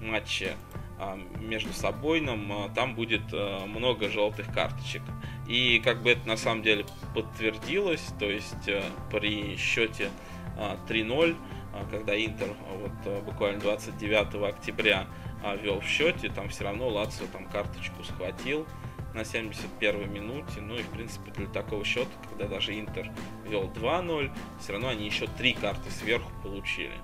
матче 0.00 0.57
между 1.40 1.73
собойным 1.73 2.52
а, 2.52 2.69
там 2.69 2.95
будет 2.95 3.23
а, 3.33 3.66
много 3.66 4.09
желтых 4.09 4.52
карточек. 4.52 5.02
И 5.49 5.80
как 5.80 6.02
бы 6.02 6.11
это 6.11 6.26
на 6.28 6.37
самом 6.37 6.62
деле 6.62 6.85
подтвердилось, 7.14 8.12
то 8.19 8.30
есть 8.30 8.69
э, 8.69 8.83
при 9.11 9.57
счете 9.57 10.11
3-0, 10.88 11.37
когда 11.90 12.14
Интер 12.14 12.49
вот 12.80 13.25
буквально 13.25 13.59
29 13.61 14.49
октября 14.49 15.07
вел 15.61 15.80
в 15.80 15.85
счете, 15.85 16.28
там 16.28 16.50
все 16.50 16.64
равно 16.64 16.88
Лацио 16.88 17.26
там 17.33 17.47
карточку 17.47 18.04
схватил 18.04 18.64
на 19.14 19.25
71 19.25 20.12
минуте. 20.12 20.61
Ну 20.61 20.76
и, 20.76 20.83
в 20.83 20.88
принципе, 20.90 21.30
для 21.33 21.47
такого 21.47 21.85
счета, 21.85 22.11
когда 22.28 22.47
даже 22.47 22.78
Интер 22.78 23.11
вел 23.49 23.64
2-0, 23.71 24.30
все 24.61 24.73
равно 24.73 24.88
они 24.88 25.07
еще 25.07 25.26
три 25.26 25.52
карты 25.54 25.90
сверху 25.90 26.30
получили. 26.42 26.95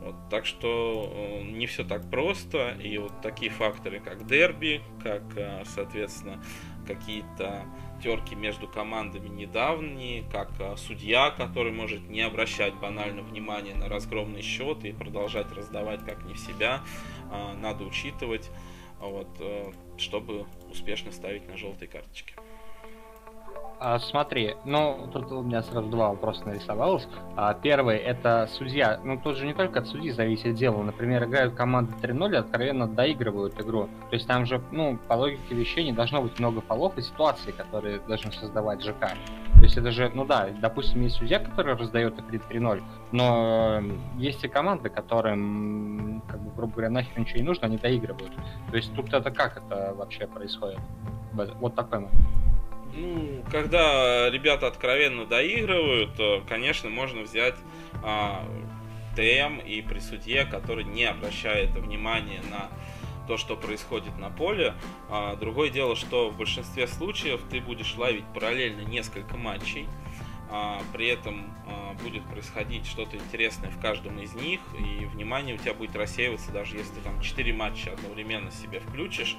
Вот, 0.00 0.14
так 0.30 0.46
что 0.46 1.12
э, 1.12 1.42
не 1.42 1.66
все 1.66 1.84
так 1.84 2.08
просто. 2.10 2.76
И 2.82 2.98
вот 2.98 3.20
такие 3.20 3.50
факторы, 3.50 4.00
как 4.00 4.26
дерби, 4.26 4.80
как, 5.02 5.22
э, 5.36 5.64
соответственно, 5.66 6.42
какие-то 6.86 7.64
терки 8.02 8.36
между 8.36 8.68
командами 8.68 9.28
недавние, 9.28 10.22
как 10.30 10.52
э, 10.60 10.76
судья, 10.76 11.30
который 11.30 11.72
может 11.72 12.08
не 12.08 12.20
обращать 12.20 12.74
банально 12.74 13.22
внимания 13.22 13.74
на 13.74 13.88
разгромный 13.88 14.42
счет 14.42 14.84
и 14.84 14.92
продолжать 14.92 15.50
раздавать 15.52 16.04
как 16.04 16.24
не 16.24 16.34
в 16.34 16.38
себя, 16.38 16.80
надо 17.60 17.84
учитывать, 17.84 18.48
вот, 19.00 19.28
чтобы 19.98 20.46
успешно 20.70 21.12
ставить 21.12 21.46
на 21.46 21.58
желтые 21.58 21.88
карточки. 21.88 22.34
А, 23.80 24.00
смотри, 24.00 24.56
ну, 24.64 25.08
тут 25.12 25.30
у 25.30 25.42
меня 25.42 25.62
сразу 25.62 25.88
два 25.88 26.08
вопроса 26.08 26.44
нарисовалось. 26.46 27.06
А, 27.36 27.54
первый, 27.54 27.96
это 27.96 28.48
судья. 28.52 28.98
Ну, 29.04 29.20
тут 29.20 29.36
же 29.36 29.46
не 29.46 29.54
только 29.54 29.78
от 29.78 29.86
судьи 29.86 30.10
зависит 30.10 30.54
дело. 30.54 30.82
Например, 30.82 31.24
играют 31.24 31.54
команды 31.54 31.92
3-0 32.02 32.32
и 32.32 32.36
откровенно 32.36 32.88
доигрывают 32.88 33.60
игру. 33.60 33.88
То 34.10 34.14
есть 34.14 34.26
там 34.26 34.46
же, 34.46 34.60
ну, 34.72 34.98
по 35.06 35.14
логике 35.14 35.54
вещей 35.54 35.84
не 35.84 35.92
должно 35.92 36.22
быть 36.22 36.36
много 36.40 36.60
фолов 36.62 36.98
и 36.98 37.02
ситуаций, 37.02 37.52
которые 37.52 38.00
должен 38.00 38.32
создавать 38.32 38.82
ЖК. 38.82 39.10
То 39.58 39.62
есть 39.62 39.76
это 39.76 39.92
же, 39.92 40.10
ну 40.12 40.24
да, 40.24 40.48
допустим, 40.60 41.02
есть 41.02 41.16
судья, 41.16 41.38
который 41.38 41.76
раздает 41.76 42.18
игры 42.18 42.40
3-0, 42.50 42.82
но 43.12 43.80
есть 44.16 44.42
и 44.44 44.48
команды, 44.48 44.88
которым, 44.88 46.22
как 46.28 46.40
бы, 46.40 46.50
грубо 46.50 46.72
говоря, 46.74 46.90
нахер 46.90 47.18
ничего 47.18 47.40
не 47.40 47.46
нужно, 47.46 47.66
они 47.66 47.76
доигрывают. 47.76 48.32
То 48.70 48.76
есть 48.76 48.92
тут 48.94 49.12
это 49.12 49.30
как 49.30 49.56
это 49.56 49.94
вообще 49.96 50.26
происходит? 50.26 50.80
Вот 51.32 51.74
такой 51.76 52.00
момент. 52.00 52.16
Ну, 52.98 53.44
когда 53.50 54.28
ребята 54.28 54.66
откровенно 54.66 55.24
доигрывают, 55.24 56.10
конечно, 56.48 56.90
можно 56.90 57.22
взять 57.22 57.54
а, 58.02 58.44
ТМ 59.14 59.58
и 59.58 59.82
при 59.82 60.00
судье, 60.00 60.44
который 60.44 60.84
не 60.84 61.04
обращает 61.04 61.70
внимания 61.70 62.42
на 62.50 62.68
то, 63.28 63.36
что 63.36 63.56
происходит 63.56 64.18
на 64.18 64.30
поле. 64.30 64.74
А, 65.10 65.36
другое 65.36 65.70
дело, 65.70 65.94
что 65.94 66.30
в 66.30 66.36
большинстве 66.36 66.88
случаев 66.88 67.40
ты 67.50 67.60
будешь 67.60 67.94
ловить 67.96 68.24
параллельно 68.34 68.80
несколько 68.80 69.36
матчей. 69.36 69.86
А, 70.50 70.80
при 70.92 71.08
этом 71.08 71.54
а, 71.66 71.92
будет 72.02 72.24
происходить 72.24 72.86
что-то 72.86 73.16
интересное 73.16 73.70
в 73.70 73.78
каждом 73.80 74.18
из 74.18 74.34
них, 74.34 74.60
и 74.78 75.04
внимание 75.04 75.54
у 75.54 75.58
тебя 75.58 75.74
будет 75.74 75.94
рассеиваться, 75.94 76.50
даже 76.52 76.76
если 76.76 76.94
ты 76.94 77.00
там 77.02 77.20
4 77.20 77.52
матча 77.52 77.92
одновременно 77.92 78.50
себе 78.50 78.80
включишь. 78.80 79.36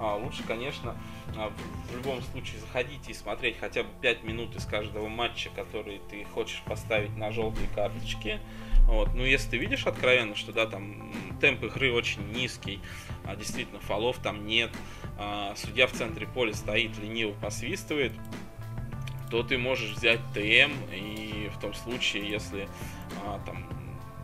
А, 0.00 0.16
лучше, 0.16 0.42
конечно, 0.44 0.96
а, 1.36 1.52
в 1.90 1.96
любом 1.96 2.22
случае 2.22 2.60
заходить 2.60 3.08
и 3.08 3.14
смотреть 3.14 3.58
хотя 3.60 3.82
бы 3.82 3.90
5 4.00 4.24
минут 4.24 4.56
из 4.56 4.64
каждого 4.64 5.08
матча, 5.08 5.50
который 5.54 6.00
ты 6.10 6.24
хочешь 6.24 6.62
поставить 6.64 7.14
на 7.16 7.30
желтые 7.30 7.68
карточки. 7.74 8.40
Вот. 8.86 9.14
Ну, 9.14 9.24
если 9.24 9.50
ты 9.50 9.58
видишь 9.58 9.86
откровенно, 9.86 10.34
что 10.34 10.52
да, 10.52 10.66
там 10.66 11.12
темп 11.40 11.64
игры 11.64 11.92
очень 11.92 12.32
низкий, 12.32 12.80
а 13.24 13.36
действительно 13.36 13.78
фолов 13.80 14.16
там 14.22 14.46
нет, 14.46 14.70
а, 15.18 15.54
судья 15.56 15.86
в 15.86 15.92
центре 15.92 16.26
поля 16.26 16.54
стоит, 16.54 16.98
лениво 16.98 17.32
посвистывает, 17.34 18.12
то 19.30 19.42
ты 19.42 19.58
можешь 19.58 19.90
взять 19.90 20.20
ТМ, 20.34 20.72
и 20.92 21.50
в 21.54 21.60
том 21.60 21.74
случае, 21.74 22.28
если 22.28 22.68
а, 23.24 23.38
там 23.44 23.68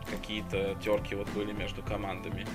какие-то 0.09 0.75
терки 0.83 1.15
вот 1.15 1.29
были 1.29 1.53
между 1.53 1.83
командами. 1.83 2.47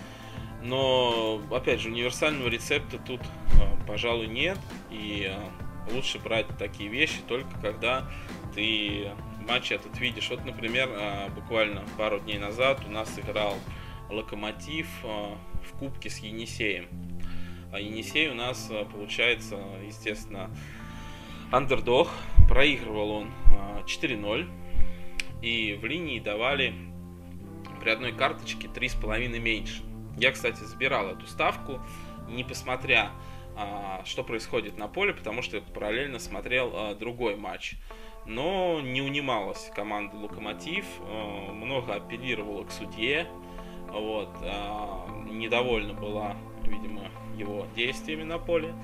Но, 0.63 1.43
опять 1.51 1.81
же, 1.81 1.89
универсального 1.89 2.49
рецепта 2.49 2.99
тут, 2.99 3.21
а, 3.61 3.77
пожалуй, 3.87 4.29
нет. 4.29 4.59
И 4.91 5.29
а, 5.29 5.51
лучше 5.93 6.21
брать 6.21 6.47
такие 6.57 6.89
вещи 6.89 7.21
только 7.27 7.51
когда 7.61 8.09
ты 8.55 9.11
матч 9.49 9.73
этот 9.73 9.99
видишь. 9.99 10.31
Вот, 10.31 10.45
например, 10.45 10.89
а, 10.93 11.29
буквально 11.31 11.83
пару 11.99 12.21
дней 12.21 12.39
назад 12.39 12.81
у 12.87 12.91
нас 12.91 13.19
играл 13.19 13.57
Локомотив 14.09 14.87
в 15.03 15.79
Кубке 15.79 16.11
с 16.11 16.19
Енисеем. 16.19 16.87
А 17.73 17.81
Енисей 17.81 18.29
у 18.29 18.35
нас, 18.35 18.71
получается, 18.93 19.59
естественно, 19.85 20.51
андердог. 21.51 22.09
Проигрывал 22.49 23.11
он 23.11 23.31
4-0. 23.87 24.49
И 25.41 25.79
в 25.81 25.85
линии 25.87 26.21
давали 26.21 26.75
при 27.81 27.91
одной 27.91 28.13
карточке 28.13 28.69
3,5 28.69 29.39
меньше. 29.41 29.83
Я, 30.17 30.33
кстати, 30.33 30.63
забирал 30.63 31.09
эту 31.09 31.27
ставку, 31.27 31.81
не 32.29 32.45
посмотря, 32.45 33.11
а, 33.57 34.03
что 34.05 34.25
происходит 34.25 34.79
на 34.79 34.89
поле, 34.89 35.13
потому 35.13 35.43
что 35.43 35.61
параллельно 35.61 36.19
смотрел 36.19 36.73
а, 36.75 36.95
другой 36.95 37.37
матч. 37.37 37.77
Но 38.25 38.81
не 38.81 39.03
унималась 39.03 39.71
команда 39.75 40.17
Локомотив, 40.17 40.85
а, 41.01 41.53
много 41.53 41.95
апеллировала 41.95 42.65
к 42.65 42.71
судье, 42.71 43.27
вот, 43.89 44.31
недовольна 45.31 45.93
была, 45.93 46.35
видимо, 46.63 47.11
его 47.37 47.67
действиями 47.77 48.23
на 48.23 48.39
поле. 48.39 48.75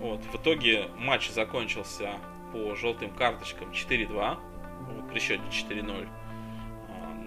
Вот, 0.00 0.24
в 0.24 0.34
итоге 0.34 0.88
матч 0.98 1.30
закончился 1.30 2.14
по 2.52 2.74
желтым 2.74 3.10
карточкам 3.10 3.70
4-2, 3.70 4.38
вот, 4.80 5.08
при 5.08 5.20
счете 5.20 5.42
4-0 5.50 6.08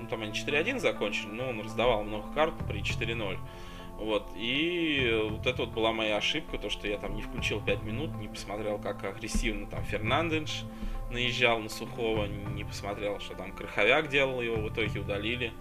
там 0.09 0.21
они 0.21 0.31
4-1 0.31 0.79
закончили, 0.79 1.29
но 1.31 1.49
он 1.49 1.61
раздавал 1.61 2.03
много 2.03 2.31
карт 2.33 2.53
при 2.67 2.81
4-0. 2.81 3.37
Вот, 3.97 4.29
и 4.35 5.27
вот 5.29 5.45
это 5.45 5.63
вот 5.63 5.71
была 5.71 5.91
моя 5.91 6.17
ошибка, 6.17 6.57
то, 6.57 6.69
что 6.69 6.87
я 6.87 6.97
там 6.97 7.15
не 7.15 7.21
включил 7.21 7.59
5 7.59 7.83
минут, 7.83 8.15
не 8.15 8.29
посмотрел, 8.29 8.79
как 8.79 9.03
агрессивно 9.03 9.67
там 9.67 9.83
Фернандеш 9.83 10.63
наезжал 11.11 11.59
на 11.59 11.69
Сухого, 11.69 12.25
не 12.25 12.63
посмотрел, 12.63 13.19
что 13.19 13.35
там 13.35 13.51
Краховяк 13.51 14.07
делал, 14.07 14.41
его 14.41 14.57
в 14.57 14.69
итоге 14.69 14.99
удалили. 14.99 15.51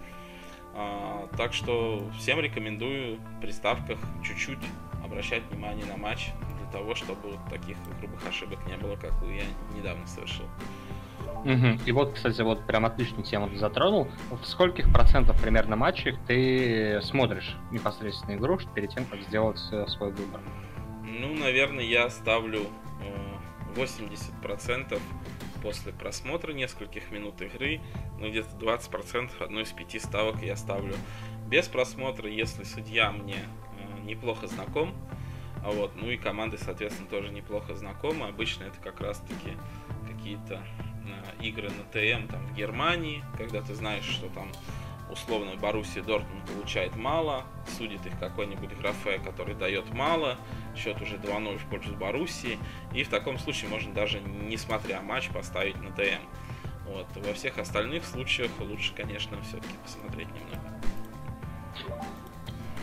А, 0.74 1.26
так 1.36 1.52
что 1.52 2.08
всем 2.18 2.38
рекомендую 2.40 3.18
при 3.40 3.50
ставках 3.50 3.98
чуть-чуть 4.24 4.58
обращать 5.04 5.42
внимание 5.50 5.86
на 5.86 5.96
матч 5.96 6.28
для 6.60 6.70
того, 6.70 6.94
чтобы 6.94 7.30
вот 7.30 7.40
таких 7.50 7.76
грубых 7.98 8.24
ошибок 8.28 8.64
не 8.66 8.76
было, 8.76 8.94
как 8.94 9.12
я 9.22 9.44
недавно 9.76 10.06
совершил. 10.06 10.46
Угу. 11.44 11.78
И 11.86 11.92
вот, 11.92 12.14
кстати, 12.14 12.40
вот 12.42 12.66
прям 12.66 12.84
отличную 12.84 13.24
тему 13.24 13.48
ты 13.48 13.58
затронул. 13.58 14.08
В 14.30 14.44
скольких 14.44 14.92
процентов 14.92 15.40
примерно 15.40 15.76
матчей 15.76 16.16
ты 16.26 17.00
смотришь 17.02 17.56
непосредственно 17.70 18.36
игру 18.36 18.58
перед 18.74 18.90
тем, 18.90 19.04
как 19.04 19.20
сделать 19.22 19.60
э, 19.70 19.86
свой 19.86 20.10
выбор? 20.10 20.40
Ну, 21.04 21.34
наверное, 21.34 21.84
я 21.84 22.10
ставлю 22.10 22.66
80% 23.76 24.94
э, 24.94 24.98
после 25.62 25.92
просмотра 25.92 26.52
нескольких 26.52 27.10
минут 27.10 27.40
игры, 27.40 27.80
ну 28.18 28.28
где-то 28.28 28.56
20% 28.56 29.42
одной 29.42 29.62
из 29.62 29.72
пяти 29.72 29.98
ставок 29.98 30.42
я 30.42 30.56
ставлю 30.56 30.94
без 31.48 31.66
просмотра, 31.68 32.28
если 32.28 32.64
судья 32.64 33.10
мне 33.10 33.36
э, 33.36 34.00
неплохо 34.04 34.46
знаком, 34.46 34.94
а 35.64 35.70
вот, 35.70 35.92
ну 35.96 36.10
и 36.10 36.16
команды, 36.16 36.58
соответственно, 36.58 37.08
тоже 37.08 37.30
неплохо 37.30 37.74
знакомы. 37.74 38.28
Обычно 38.28 38.64
это 38.64 38.78
как 38.80 39.00
раз-таки 39.00 39.56
какие-то 40.06 40.62
игры 41.40 41.70
на 41.70 41.84
ТМ 41.84 42.28
там 42.28 42.46
в 42.46 42.54
Германии, 42.54 43.24
когда 43.36 43.62
ты 43.62 43.74
знаешь, 43.74 44.04
что 44.04 44.28
там 44.28 44.50
условно 45.10 45.56
Боруссия 45.56 46.02
Дортмунд 46.02 46.44
получает 46.46 46.96
мало, 46.96 47.44
судит 47.76 48.04
их 48.06 48.18
какой-нибудь 48.18 48.76
графе, 48.78 49.18
который 49.18 49.54
дает 49.54 49.92
мало, 49.92 50.36
счет 50.76 51.00
уже 51.00 51.16
2-0 51.16 51.58
в 51.58 51.64
пользу 51.66 51.94
Боруссии, 51.94 52.58
и 52.94 53.02
в 53.02 53.08
таком 53.08 53.38
случае 53.38 53.70
можно 53.70 53.92
даже, 53.92 54.20
несмотря 54.20 55.00
матч, 55.00 55.28
поставить 55.30 55.80
на 55.80 55.90
ТМ. 55.92 56.22
Вот. 56.86 57.06
Во 57.16 57.34
всех 57.34 57.58
остальных 57.58 58.04
случаях 58.04 58.50
лучше, 58.60 58.94
конечно, 58.94 59.40
все-таки 59.42 59.74
посмотреть 59.82 60.28
немного. 60.28 60.80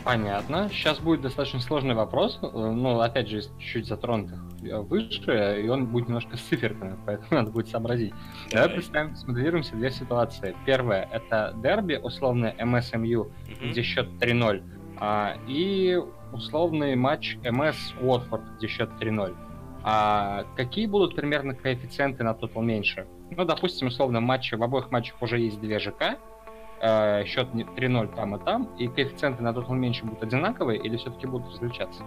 Понятно. 0.06 0.70
Сейчас 0.70 1.00
будет 1.00 1.22
достаточно 1.22 1.60
сложный 1.60 1.96
вопрос. 1.96 2.38
Ну, 2.42 3.00
опять 3.00 3.28
же, 3.28 3.42
чуть-чуть 3.42 3.88
затронутых 3.88 4.40
выше, 4.62 5.62
и 5.64 5.68
он 5.68 5.88
будет 5.88 6.08
немножко 6.08 6.38
с 6.38 6.42
циферками, 6.42 6.96
поэтому 7.06 7.28
надо 7.32 7.52
будет 7.52 7.70
сообразить. 7.70 8.14
Давай, 8.52 8.68
Давай 8.68 8.70
представим, 8.70 9.16
смоделируемся 9.16 9.76
две 9.76 9.90
ситуации. 9.90 10.56
Первая— 10.66 11.10
это 11.12 11.56
дерби, 11.58 12.00
условно 12.02 12.54
МСМЮ, 12.60 13.22
угу. 13.22 13.32
где 13.64 13.82
счет 13.82 14.08
3-0, 14.20 14.64
а, 15.00 15.38
и 15.48 16.00
условный 16.32 16.96
матч 16.96 17.38
МС 17.44 17.94
Уотфорд, 18.00 18.44
где 18.58 18.68
счет 18.68 18.90
3-0. 19.00 19.36
А 19.84 20.46
какие 20.56 20.88
будут 20.88 21.16
примерно 21.16 21.54
коэффициенты 21.54 22.24
на 22.24 22.34
тотал 22.34 22.62
меньше? 22.62 23.08
Ну, 23.32 23.46
допустим, 23.46 23.88
условно, 23.88 24.20
матчи, 24.20 24.56
в 24.56 24.64
обоих 24.64 24.92
матчах 24.92 25.22
уже 25.22 25.40
есть 25.40 25.60
две 25.60 25.80
ЖК, 25.80 26.18
э, 26.86 27.26
счет 27.26 27.50
3-0 27.50 28.16
там 28.16 28.36
и 28.36 28.44
там, 28.44 28.64
и 28.78 28.88
коэффициенты 28.88 29.44
на 29.44 29.50
Total 29.50 29.74
меньше 29.74 30.06
будут 30.06 30.24
одинаковые 30.24 30.80
или 30.80 30.98
все-таки 30.98 31.28
будут 31.28 31.54
различаться? 31.54 32.04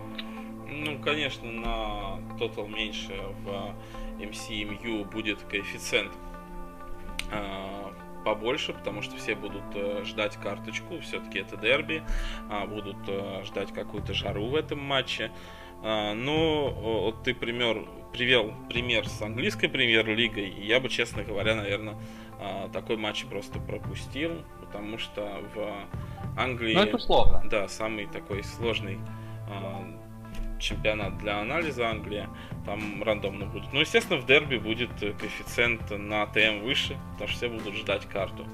Ну, 0.69 0.99
конечно, 1.01 1.51
на 1.51 2.19
Total 2.39 2.69
меньше 2.69 3.13
в 3.45 3.75
MCMU 4.21 5.11
будет 5.11 5.43
коэффициент 5.43 6.13
э, 7.33 7.79
побольше, 8.25 8.73
потому 8.73 9.03
что 9.03 9.17
все 9.17 9.35
будут 9.35 9.65
э, 9.75 10.05
ждать 10.05 10.37
карточку, 10.37 11.01
все-таки 11.01 11.41
это 11.41 11.57
дерби, 11.57 12.03
э, 12.51 12.67
будут 12.67 12.97
э, 13.09 13.43
ждать 13.45 13.73
какую-то 13.73 14.15
жару 14.15 14.47
в 14.47 14.55
этом 14.55 14.79
матче. 14.79 15.33
Э, 15.83 16.13
но 16.15 16.71
вот 16.71 17.23
ты 17.23 17.35
пример, 17.35 17.89
привел 18.13 18.53
пример 18.69 19.09
с 19.09 19.21
английской 19.23 19.69
премьер-лигой, 19.69 20.49
и 20.49 20.67
я 20.67 20.81
бы, 20.81 20.89
честно 20.89 21.25
говоря, 21.25 21.55
наверное, 21.55 21.97
э, 22.41 22.69
такой 22.73 22.97
матч 22.97 23.25
просто 23.25 23.59
пропустил, 23.59 24.43
потому 24.69 24.99
что 24.99 25.43
в 25.55 26.41
Англии... 26.41 26.75
Ну, 26.75 26.83
это 26.83 26.99
сложно. 26.99 27.43
Да, 27.51 27.69
самый 27.69 28.07
такой 28.07 28.45
сложный 28.45 28.99
э, 29.49 30.59
чемпионат 30.61 31.19
для 31.19 31.41
анализа 31.41 31.89
Англии. 31.89 32.29
Там 32.65 33.03
рандомно 33.03 33.47
будет. 33.47 33.73
Ну, 33.73 33.81
естественно, 33.81 34.21
в 34.21 34.27
дерби 34.27 34.59
будет 34.59 34.91
коэффициент 35.01 35.91
на 35.91 36.27
ТМ 36.27 36.61
выше, 36.63 36.97
потому 37.13 37.29
что 37.29 37.39
все 37.39 37.49
будут 37.49 37.75
ждать 37.75 38.07
карту. 38.07 38.47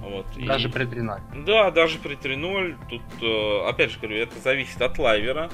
Вот, 0.00 0.26
даже 0.36 0.68
и... 0.68 0.70
при 0.70 0.84
3-0. 0.84 1.44
Да, 1.44 1.70
даже 1.70 1.98
при 1.98 2.16
3-0. 2.16 2.76
Тут, 2.88 3.02
э, 3.20 3.68
опять 3.68 3.90
же 3.90 3.98
говорю, 3.98 4.16
это 4.16 4.38
зависит 4.38 4.80
от 4.80 4.98
лайвера. 4.98 5.50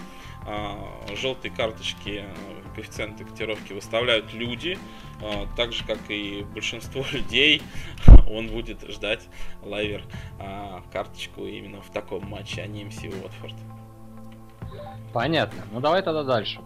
А, 0.48 0.76
Желтые 1.14 1.52
карточки, 1.52 2.24
э, 2.24 2.74
коэффициенты 2.74 3.24
котировки 3.24 3.74
выставляют 3.74 4.32
люди. 4.32 4.78
А, 5.22 5.46
так 5.56 5.72
же, 5.72 5.84
как 5.84 5.98
и 6.08 6.46
большинство 6.54 7.04
людей, 7.12 7.60
он 8.30 8.48
будет 8.48 8.80
ждать 8.90 9.28
лайвер 9.62 10.02
а, 10.40 10.82
карточку 10.90 11.44
именно 11.44 11.82
в 11.82 11.90
таком 11.90 12.26
матче, 12.26 12.62
а 12.62 12.66
не 12.66 12.84
МС 12.84 13.02
Уотфорд. 13.02 13.54
Понятно. 15.12 15.62
Ну 15.70 15.80
давай 15.80 16.02
тогда 16.02 16.22
дальше. 16.22 16.60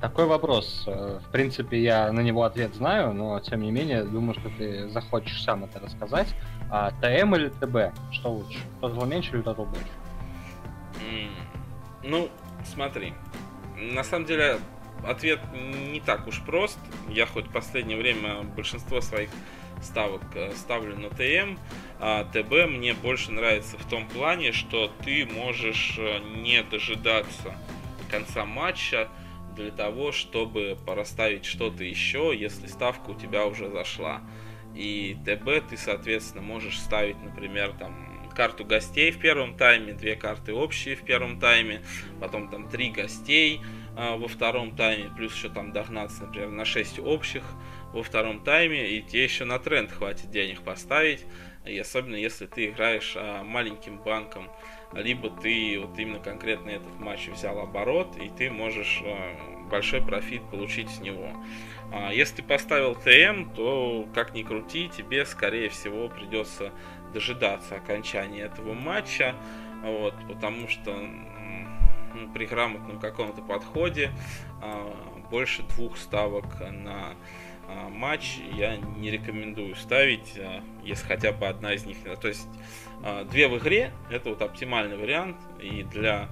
Такой 0.00 0.26
вопрос. 0.26 0.84
Э, 0.86 1.20
в 1.26 1.30
принципе, 1.30 1.82
я 1.82 2.12
на 2.12 2.20
него 2.20 2.42
ответ 2.42 2.74
знаю, 2.74 3.14
но 3.14 3.40
тем 3.40 3.62
не 3.62 3.70
менее, 3.70 4.04
думаю, 4.04 4.34
что 4.34 4.50
ты 4.50 4.90
захочешь 4.90 5.42
сам 5.42 5.64
это 5.64 5.80
рассказать. 5.80 6.34
А 6.70 6.90
ТМ 6.90 7.34
или 7.36 7.48
ТБ? 7.48 7.98
Что 8.12 8.32
лучше? 8.32 8.58
Тотал 8.80 9.02
меньше 9.06 9.36
или 9.36 9.42
тотал 9.42 9.56
больше? 9.56 9.88
Ну, 12.02 12.28
смотри. 12.72 13.14
На 13.76 14.04
самом 14.04 14.26
деле, 14.26 14.58
ответ 15.04 15.40
не 15.54 16.00
так 16.00 16.26
уж 16.26 16.42
прост. 16.42 16.78
Я 17.08 17.26
хоть 17.26 17.46
в 17.46 17.52
последнее 17.52 17.98
время 17.98 18.42
большинство 18.42 19.00
своих 19.00 19.30
ставок 19.82 20.22
э, 20.34 20.52
ставлю 20.54 20.96
на 20.96 21.10
ТМ, 21.10 21.58
а 22.00 22.24
ТБ 22.24 22.70
мне 22.70 22.94
больше 22.94 23.32
нравится 23.32 23.76
в 23.78 23.84
том 23.88 24.08
плане, 24.08 24.52
что 24.52 24.90
ты 25.04 25.26
можешь 25.26 25.96
э, 25.98 26.18
не 26.36 26.62
дожидаться 26.62 27.56
конца 28.10 28.44
матча 28.44 29.08
для 29.54 29.70
того, 29.70 30.12
чтобы 30.12 30.78
порасставить 30.86 31.44
что-то 31.44 31.84
еще, 31.84 32.32
если 32.36 32.66
ставка 32.66 33.10
у 33.10 33.14
тебя 33.14 33.46
уже 33.46 33.70
зашла. 33.70 34.22
И 34.74 35.16
ТБ 35.24 35.68
ты, 35.70 35.76
соответственно, 35.76 36.42
можешь 36.42 36.78
ставить, 36.78 37.20
например, 37.22 37.72
там 37.78 38.05
карту 38.36 38.64
гостей 38.64 39.10
в 39.10 39.18
первом 39.18 39.56
тайме, 39.56 39.94
две 39.94 40.14
карты 40.14 40.52
общие 40.52 40.94
в 40.94 41.02
первом 41.02 41.40
тайме, 41.40 41.80
потом 42.20 42.50
там 42.50 42.68
три 42.68 42.90
гостей 42.90 43.62
а, 43.96 44.16
во 44.16 44.28
втором 44.28 44.76
тайме, 44.76 45.10
плюс 45.16 45.34
еще 45.34 45.48
там 45.48 45.72
догнаться, 45.72 46.24
например, 46.24 46.50
на 46.50 46.66
6 46.66 46.98
общих 46.98 47.42
во 47.94 48.02
втором 48.02 48.44
тайме, 48.44 48.90
и 48.90 49.02
тебе 49.02 49.24
еще 49.24 49.44
на 49.46 49.58
тренд 49.58 49.90
хватит 49.90 50.30
денег 50.30 50.60
поставить, 50.60 51.24
и 51.64 51.76
особенно 51.78 52.14
если 52.14 52.44
ты 52.46 52.66
играешь 52.66 53.14
а, 53.16 53.42
маленьким 53.42 53.98
банком, 53.98 54.50
либо 54.92 55.30
ты 55.30 55.80
вот 55.80 55.98
именно 55.98 56.18
конкретно 56.20 56.70
этот 56.70 57.00
матч 57.00 57.28
взял 57.28 57.58
оборот, 57.58 58.18
и 58.18 58.28
ты 58.28 58.50
можешь 58.50 59.02
а, 59.02 59.66
большой 59.70 60.02
профит 60.02 60.42
получить 60.50 60.90
с 60.90 61.00
него. 61.00 61.30
Если 62.12 62.36
ты 62.36 62.42
поставил 62.42 62.96
ТМ, 62.96 63.54
то 63.54 64.08
как 64.12 64.34
ни 64.34 64.42
крути, 64.42 64.88
тебе 64.88 65.24
скорее 65.24 65.68
всего 65.68 66.08
придется 66.08 66.72
дожидаться 67.16 67.76
окончания 67.76 68.42
этого 68.42 68.74
матча, 68.74 69.34
вот, 69.82 70.14
потому 70.28 70.68
что 70.68 70.94
ну, 72.14 72.28
при 72.34 72.44
грамотном 72.44 73.00
каком-то 73.00 73.40
подходе 73.40 74.10
а, 74.60 74.94
больше 75.30 75.62
двух 75.62 75.96
ставок 75.96 76.60
на 76.60 77.14
а, 77.68 77.88
матч 77.88 78.36
я 78.52 78.76
не 78.76 79.10
рекомендую 79.10 79.76
ставить, 79.76 80.34
а, 80.36 80.62
если 80.84 81.06
хотя 81.06 81.32
бы 81.32 81.46
одна 81.46 81.72
из 81.72 81.86
них. 81.86 81.96
То 82.20 82.28
есть 82.28 82.48
две 83.30 83.48
в 83.48 83.56
игре 83.58 83.92
это 84.10 84.30
вот 84.30 84.42
оптимальный 84.42 84.98
вариант 84.98 85.36
и 85.58 85.82
для 85.84 86.28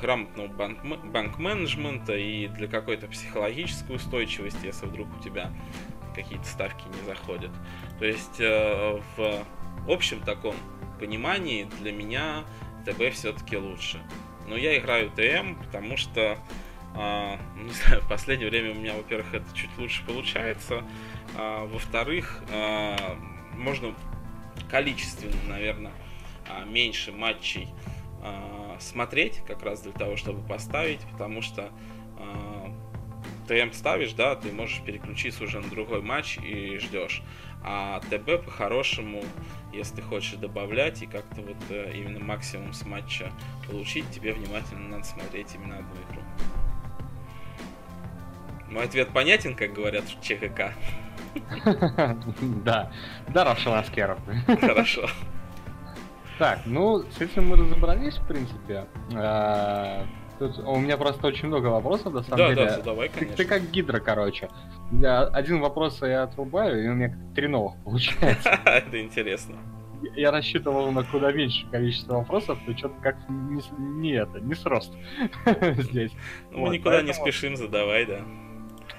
грамотного 0.00 0.48
банк-менеджмента 0.48 2.16
и 2.16 2.48
для 2.48 2.68
какой-то 2.68 3.06
психологической 3.06 3.96
устойчивости, 3.96 4.64
если 4.64 4.86
вдруг 4.86 5.08
у 5.18 5.22
тебя 5.22 5.50
какие-то 6.14 6.46
ставки 6.46 6.84
не 6.88 7.06
заходят. 7.06 7.50
То 7.98 8.04
есть 8.04 8.38
в 8.38 9.90
общем 9.90 10.20
таком 10.20 10.54
понимании 10.98 11.68
для 11.80 11.92
меня 11.92 12.44
ТБ 12.84 13.12
все-таки 13.12 13.56
лучше. 13.56 14.00
Но 14.46 14.56
я 14.56 14.78
играю 14.78 15.10
ТМ, 15.10 15.54
потому 15.56 15.96
что, 15.96 16.38
э, 16.94 17.36
не 17.56 17.72
знаю, 17.72 18.02
в 18.02 18.08
последнее 18.08 18.50
время 18.50 18.72
у 18.72 18.74
меня, 18.74 18.94
во-первых, 18.94 19.34
это 19.34 19.46
чуть 19.54 19.70
лучше 19.78 20.04
получается, 20.06 20.84
а, 21.36 21.64
во-вторых, 21.66 22.42
э, 22.50 22.96
можно 23.56 23.94
количественно, 24.70 25.36
наверное, 25.48 25.92
меньше 26.66 27.12
матчей 27.12 27.68
э, 28.22 28.76
смотреть, 28.78 29.42
как 29.46 29.62
раз 29.62 29.80
для 29.82 29.92
того, 29.92 30.16
чтобы 30.16 30.46
поставить, 30.46 31.00
потому 31.12 31.40
что 31.42 31.70
ТМ 33.46 33.72
ставишь, 33.72 34.12
да, 34.12 34.34
ты 34.34 34.52
можешь 34.52 34.80
переключиться 34.82 35.44
уже 35.44 35.60
на 35.60 35.68
другой 35.68 36.02
матч 36.02 36.38
и 36.38 36.78
ждешь. 36.78 37.22
А 37.64 38.00
ТБ 38.10 38.44
по-хорошему, 38.44 39.22
если 39.72 39.96
ты 39.96 40.02
хочешь 40.02 40.34
добавлять 40.34 41.02
и 41.02 41.06
как-то 41.06 41.42
вот 41.42 41.56
э, 41.70 41.92
именно 41.94 42.18
максимум 42.18 42.72
с 42.72 42.84
матча 42.84 43.30
получить, 43.68 44.10
тебе 44.10 44.32
внимательно 44.32 44.88
надо 44.88 45.04
смотреть 45.04 45.54
именно 45.54 45.76
одну 45.78 45.94
игру. 46.10 46.22
Мой 48.68 48.84
ответ 48.84 49.10
понятен, 49.10 49.54
как 49.54 49.72
говорят 49.72 50.04
в 50.04 50.20
ЧХК? 50.20 50.72
Да. 52.64 52.90
Да, 53.28 53.44
Равшаласкеров. 53.44 54.18
Хорошо. 54.60 55.08
Так, 56.38 56.62
ну, 56.64 57.04
с 57.10 57.20
этим 57.20 57.48
мы 57.48 57.56
разобрались, 57.56 58.16
в 58.16 58.26
принципе. 58.26 58.86
Тут 60.42 60.58
у 60.66 60.76
меня 60.76 60.96
просто 60.96 61.28
очень 61.28 61.46
много 61.46 61.68
вопросов, 61.68 62.12
на 62.12 62.22
самом 62.24 62.38
да, 62.38 62.48
деле. 62.48 62.66
Да, 62.66 62.76
задавай, 62.78 63.08
конечно. 63.08 63.36
Ты, 63.36 63.44
ты 63.44 63.48
как 63.48 63.70
гидра, 63.70 64.00
короче. 64.00 64.48
Я 64.90 65.22
один 65.22 65.60
вопрос 65.60 66.02
я 66.02 66.24
отрубаю, 66.24 66.84
и 66.84 66.88
у 66.88 66.94
меня 66.94 67.16
три 67.36 67.46
новых 67.46 67.76
получается. 67.84 68.50
Это 68.64 69.00
интересно. 69.00 69.54
Я 70.16 70.32
рассчитывал 70.32 70.90
на 70.90 71.04
куда 71.04 71.30
меньше 71.30 71.64
количество 71.70 72.16
вопросов, 72.16 72.58
но 72.66 72.76
что-то 72.76 73.00
как 73.02 73.16
не, 73.28 73.62
не 74.00 74.14
это, 74.14 74.40
не 74.40 74.56
срост 74.56 74.92
здесь. 75.76 76.10
Ну, 76.50 76.66
мы 76.66 76.76
никуда 76.76 77.02
не 77.02 77.14
спешим, 77.14 77.54
задавай, 77.54 78.04
да. 78.04 78.22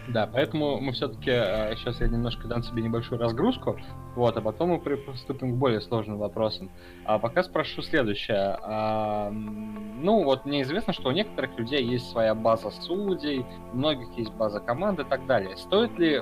Да, 0.10 0.28
поэтому 0.32 0.82
мы 0.82 0.92
все-таки 0.92 1.32
сейчас 1.78 2.02
э, 2.02 2.06
я 2.06 2.10
немножко 2.10 2.48
дам 2.48 2.62
себе 2.62 2.82
небольшую 2.82 3.22
разгрузку, 3.22 3.80
вот, 4.16 4.36
а 4.36 4.42
потом 4.42 4.72
мы 4.72 4.80
приступим 4.80 5.54
к 5.54 5.56
более 5.56 5.80
сложным 5.80 6.18
вопросам. 6.18 6.70
А 7.06 7.20
пока 7.20 7.42
спрошу 7.42 7.82
следующее. 7.82 8.58
А, 8.62 9.30
ну, 9.32 10.24
вот 10.24 10.46
мне 10.46 10.64
известно, 10.64 10.92
что 10.92 11.10
у 11.10 11.12
некоторых 11.14 11.58
людей 11.58 11.86
есть 11.86 12.10
своя 12.10 12.36
база 12.36 12.70
судей, 12.70 13.46
у 13.72 13.78
многих 13.78 14.10
есть 14.18 14.34
база 14.34 14.60
команды 14.60 15.04
и 15.04 15.06
так 15.06 15.26
далее. 15.26 15.56
Стоит 15.56 15.98
ли 15.98 16.22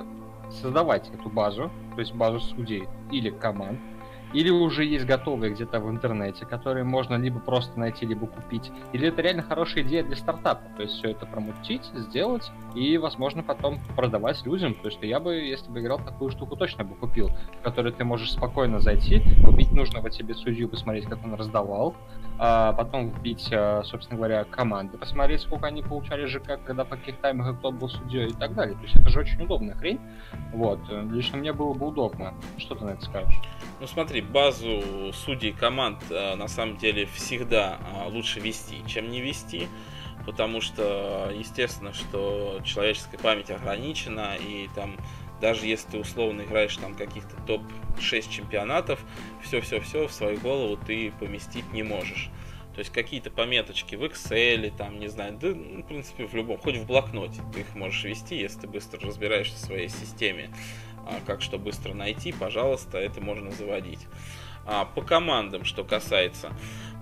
создавать 0.50 1.10
эту 1.12 1.28
базу, 1.28 1.70
то 1.94 2.00
есть 2.00 2.14
базу 2.14 2.38
судей 2.40 2.88
или 3.10 3.30
команд, 3.30 3.80
или 4.32 4.50
уже 4.50 4.84
есть 4.84 5.06
готовые 5.06 5.52
где-то 5.52 5.80
в 5.80 5.90
интернете, 5.90 6.46
которые 6.46 6.84
можно 6.84 7.16
либо 7.16 7.40
просто 7.40 7.78
найти, 7.78 8.06
либо 8.06 8.26
купить. 8.26 8.70
Или 8.92 9.08
это 9.08 9.22
реально 9.22 9.42
хорошая 9.42 9.84
идея 9.84 10.02
для 10.02 10.16
стартапа. 10.16 10.62
То 10.76 10.82
есть 10.82 10.94
все 10.94 11.10
это 11.10 11.26
промутить, 11.26 11.84
сделать 11.94 12.50
и, 12.74 12.96
возможно, 12.98 13.42
потом 13.42 13.78
продавать 13.96 14.44
людям. 14.44 14.74
То 14.74 14.88
есть 14.88 14.98
я 15.02 15.20
бы, 15.20 15.34
если 15.34 15.70
бы 15.70 15.80
играл 15.80 15.98
такую 15.98 16.30
штуку, 16.30 16.56
точно 16.56 16.84
бы 16.84 16.94
купил, 16.94 17.30
в 17.60 17.62
которой 17.62 17.92
ты 17.92 18.04
можешь 18.04 18.32
спокойно 18.32 18.80
зайти, 18.80 19.22
купить 19.44 19.72
нужного 19.72 20.10
тебе 20.10 20.34
судью, 20.34 20.68
посмотреть, 20.68 21.06
как 21.06 21.22
он 21.24 21.34
раздавал, 21.34 21.94
а 22.38 22.72
потом 22.72 23.10
вбить, 23.10 23.50
а, 23.52 23.82
собственно 23.84 24.16
говоря, 24.16 24.44
команды, 24.44 24.98
посмотреть, 24.98 25.42
сколько 25.42 25.66
они 25.66 25.82
получали 25.82 26.26
ЖК, 26.26 26.58
когда 26.64 26.84
по 26.84 26.96
каких 26.96 27.18
таймах 27.18 27.58
кто 27.58 27.70
был 27.70 27.88
судьей 27.88 28.28
и 28.28 28.32
так 28.32 28.54
далее. 28.54 28.74
То 28.76 28.82
есть 28.82 28.96
это 28.96 29.08
же 29.10 29.20
очень 29.20 29.42
удобная 29.42 29.74
хрень. 29.74 30.00
Вот. 30.52 30.80
Лично 31.10 31.38
мне 31.38 31.52
было 31.52 31.74
бы 31.74 31.88
удобно. 31.88 32.34
Что 32.56 32.74
ты 32.74 32.84
на 32.84 32.90
это 32.90 33.04
скажешь? 33.04 33.40
Ну 33.82 33.88
смотри, 33.88 34.20
базу 34.20 35.12
судей 35.12 35.50
команд 35.50 36.04
э, 36.08 36.36
на 36.36 36.46
самом 36.46 36.76
деле 36.76 37.04
всегда 37.04 37.80
э, 37.80 38.10
лучше 38.10 38.38
вести, 38.38 38.76
чем 38.86 39.10
не 39.10 39.20
вести. 39.20 39.66
Потому 40.24 40.60
что, 40.60 41.32
естественно, 41.36 41.92
что 41.92 42.60
человеческая 42.64 43.18
память 43.18 43.50
ограничена, 43.50 44.36
и 44.36 44.68
там 44.76 44.96
даже 45.40 45.66
если 45.66 45.90
ты 45.90 45.98
условно 45.98 46.42
играешь 46.42 46.76
там 46.76 46.94
каких-то 46.94 47.34
топ-6 47.44 48.30
чемпионатов, 48.30 49.00
все-все-все 49.42 50.06
в 50.06 50.12
свою 50.12 50.38
голову 50.38 50.76
ты 50.76 51.12
поместить 51.18 51.72
не 51.72 51.82
можешь. 51.82 52.30
То 52.74 52.78
есть 52.78 52.92
какие-то 52.92 53.32
пометочки 53.32 53.96
в 53.96 54.04
Excel, 54.04 54.72
там, 54.78 55.00
не 55.00 55.08
знаю, 55.08 55.36
да, 55.40 55.48
ну, 55.48 55.82
в 55.82 55.86
принципе, 55.88 56.26
в 56.26 56.34
любом, 56.34 56.56
хоть 56.56 56.76
в 56.76 56.86
блокноте 56.86 57.42
ты 57.52 57.60
их 57.60 57.74
можешь 57.74 58.04
вести, 58.04 58.36
если 58.36 58.60
ты 58.60 58.68
быстро 58.68 59.00
разбираешься 59.00 59.56
в 59.56 59.60
своей 59.60 59.88
системе. 59.88 60.50
А, 61.06 61.20
как 61.26 61.42
что 61.42 61.58
быстро 61.58 61.94
найти, 61.94 62.32
пожалуйста, 62.32 62.98
это 62.98 63.20
можно 63.20 63.50
заводить. 63.50 64.06
А, 64.64 64.84
по 64.84 65.02
командам, 65.02 65.64
что 65.64 65.84
касается, 65.84 66.52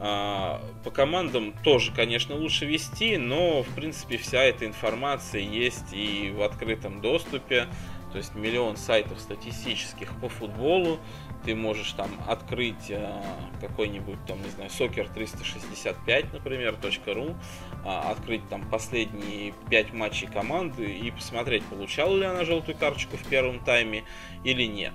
а, 0.01 0.63
по 0.83 0.91
командам 0.91 1.53
тоже, 1.63 1.93
конечно, 1.93 2.35
лучше 2.35 2.65
вести, 2.65 3.19
но, 3.19 3.63
в 3.63 3.69
принципе, 3.75 4.17
вся 4.17 4.43
эта 4.43 4.67
информация 4.67 5.43
есть 5.43 5.93
и 5.93 6.33
в 6.35 6.43
открытом 6.43 7.01
доступе. 7.01 7.69
То 8.13 8.19
есть 8.19 8.35
миллион 8.35 8.77
сайтов 8.77 9.21
статистических 9.21 10.19
по 10.21 10.29
футболу. 10.29 10.99
Ты 11.45 11.55
можешь 11.55 11.93
там 11.93 12.11
открыть 12.27 12.91
э, 12.91 13.23
какой-нибудь 13.61 14.19
там, 14.27 14.43
не 14.43 14.51
знаю, 14.51 14.71
Soccer 14.71 15.13
365, 15.13 16.33
например, 16.33 16.75
.ru, 17.07 17.37
э, 17.85 17.89
открыть 17.89 18.47
там 18.49 18.69
последние 18.69 19.55
5 19.71 19.93
матчей 19.95 20.29
команды 20.29 20.91
и 20.91 21.11
посмотреть, 21.11 21.65
получала 21.65 22.17
ли 22.17 22.25
она 22.25 22.45
желтую 22.45 22.77
карточку 22.77 23.17
в 23.17 23.27
первом 23.29 23.65
тайме 23.65 24.05
или 24.45 24.65
нет. 24.65 24.95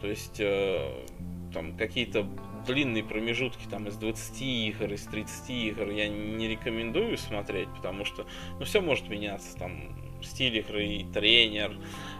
То 0.00 0.08
есть 0.08 0.40
э, 0.40 1.06
там 1.52 1.76
какие-то 1.76 2.26
длинные 2.66 3.04
промежутки 3.04 3.66
там 3.70 3.86
из 3.88 3.96
20 3.96 4.42
игр, 4.42 4.92
из 4.92 5.04
30 5.04 5.50
игр 5.50 5.90
я 5.90 6.08
не 6.08 6.48
рекомендую 6.48 7.16
смотреть, 7.16 7.68
потому 7.76 8.04
что 8.04 8.26
ну, 8.58 8.64
все 8.64 8.80
может 8.80 9.08
меняться. 9.08 9.56
Там 9.56 9.96
стиль 10.22 10.58
игры, 10.58 11.06
тренер, 11.12 11.76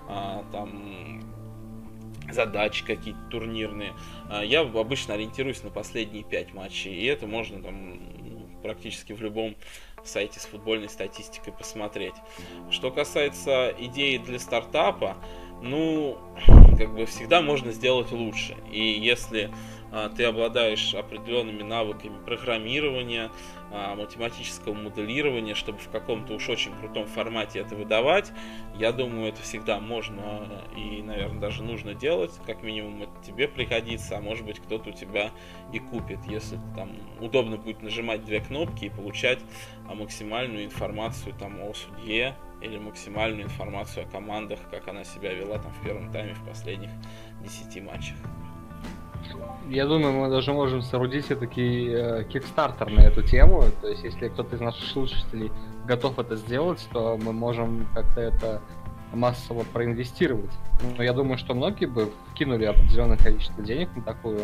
а, 0.09 0.45
там 0.53 1.23
задачи 2.35 2.85
какие-то 2.85 3.21
турнирные. 3.31 3.95
А, 4.29 4.43
я 4.43 4.61
обычно 4.61 5.15
ориентируюсь 5.15 5.63
на 5.63 5.71
последние 5.71 6.25
пять 6.25 6.53
матчей, 6.53 6.93
и 6.95 7.07
это 7.07 7.27
можно 7.27 7.63
там 7.63 7.99
ну, 8.23 8.49
практически 8.63 9.13
в 9.13 9.23
любом 9.23 9.57
сайте 10.05 10.41
с 10.41 10.45
футбольной 10.45 10.89
статистикой 10.89 11.53
посмотреть. 11.53 12.15
Что 12.71 12.91
касается 12.91 13.75
идеи 13.79 14.19
для 14.19 14.39
стартапа, 14.39 15.17
ну, 15.63 16.19
как 16.77 16.95
бы 16.95 17.07
всегда 17.07 17.41
можно 17.41 17.73
сделать 17.73 18.13
лучше. 18.13 18.57
И 18.71 18.81
если 18.83 19.51
а, 19.93 20.09
ты 20.09 20.25
обладаешь 20.25 20.95
определенными 20.95 21.63
навыками 21.63 22.23
программирования, 22.25 23.31
математического 23.97 24.75
моделирования, 24.75 25.55
чтобы 25.55 25.79
в 25.79 25.89
каком-то 25.89 26.35
уж 26.35 26.49
очень 26.49 26.73
крутом 26.79 27.07
формате 27.07 27.61
это 27.61 27.75
выдавать, 27.75 28.33
я 28.77 28.93
думаю, 28.93 29.29
это 29.29 29.43
всегда 29.43 29.81
можно 29.81 30.65
и, 30.77 31.03
наверное, 31.03 31.41
даже 31.41 31.63
нужно 31.63 31.95
делать. 31.95 32.33
Как 32.47 32.63
минимум 32.63 33.03
это 33.03 33.13
тебе 33.25 33.49
пригодится, 33.49 34.19
а 34.19 34.21
может 34.21 34.45
быть 34.47 34.61
кто-то 34.61 34.91
у 34.91 34.93
тебя 34.93 35.31
и 35.73 35.79
купит, 35.79 36.19
если 36.27 36.59
там 36.77 36.93
удобно 37.21 37.57
будет 37.57 37.83
нажимать 37.83 38.25
две 38.25 38.41
кнопки 38.41 38.87
и 38.87 38.91
получать 38.91 39.41
а, 39.89 39.95
максимальную 39.95 40.65
информацию 40.65 41.35
там 41.39 41.61
о 41.63 41.75
судье 41.75 42.37
или 42.61 42.79
максимальную 42.79 43.45
информацию 43.45 44.07
о 44.07 44.09
командах, 44.09 44.59
как 44.71 44.89
она 44.89 45.05
себя 45.05 45.33
вела 45.33 45.59
там 45.59 45.73
в 45.73 45.85
первом 45.85 46.11
тайме 46.13 46.35
в 46.35 46.45
последних 46.45 46.91
10 47.43 47.83
матчах. 47.83 48.17
Я 49.69 49.87
думаю, 49.87 50.13
мы 50.13 50.29
даже 50.29 50.53
можем 50.53 50.83
соорудить 50.83 51.25
все-таки 51.25 51.89
э, 51.89 52.25
кикстартер 52.25 52.91
на 52.91 53.01
эту 53.01 53.23
тему. 53.23 53.65
То 53.81 53.89
есть, 53.89 54.05
если 54.05 54.29
кто-то 54.29 54.57
из 54.57 54.61
наших 54.61 54.85
слушателей 54.85 55.51
готов 55.87 56.19
это 56.19 56.37
сделать, 56.37 56.87
то 56.93 57.17
мы 57.17 57.33
можем 57.33 57.89
как-то 57.95 58.21
это 58.21 58.63
массово 59.15 59.65
проинвестировать. 59.65 60.51
Но 60.97 61.03
я 61.03 61.13
думаю, 61.13 61.39
что 61.39 61.55
многие 61.55 61.87
бы 61.87 62.13
вкинули 62.33 62.65
определенное 62.65 63.17
количество 63.17 63.63
денег 63.63 63.95
на 63.97 64.03
такую 64.03 64.41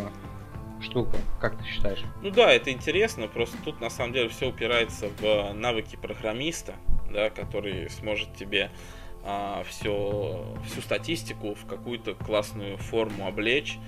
штуку. 0.81 1.17
Как 1.39 1.59
ты 1.59 1.65
считаешь? 1.65 2.03
Ну 2.23 2.31
да, 2.31 2.51
это 2.53 2.73
интересно. 2.73 3.29
Просто 3.29 3.59
тут 3.65 3.81
на 3.81 3.91
самом 3.91 4.13
деле 4.13 4.29
все 4.29 4.49
упирается 4.49 5.09
в 5.21 5.53
навыки 5.53 5.97
программиста, 6.01 6.75
да, 7.13 7.31
который 7.31 7.91
сможет 7.91 8.35
тебе 8.35 8.71
а, 9.23 9.63
все, 9.69 10.45
всю 10.67 10.81
статистику 10.81 11.55
в 11.55 11.67
какую-то 11.67 12.15
классную 12.15 12.79
форму 12.79 13.27
облечь 13.27 13.79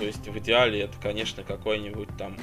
то 0.00 0.06
есть 0.06 0.26
в 0.26 0.38
идеале 0.38 0.80
это, 0.80 0.94
конечно, 0.98 1.44
какое-нибудь 1.44 2.08
там 2.16 2.34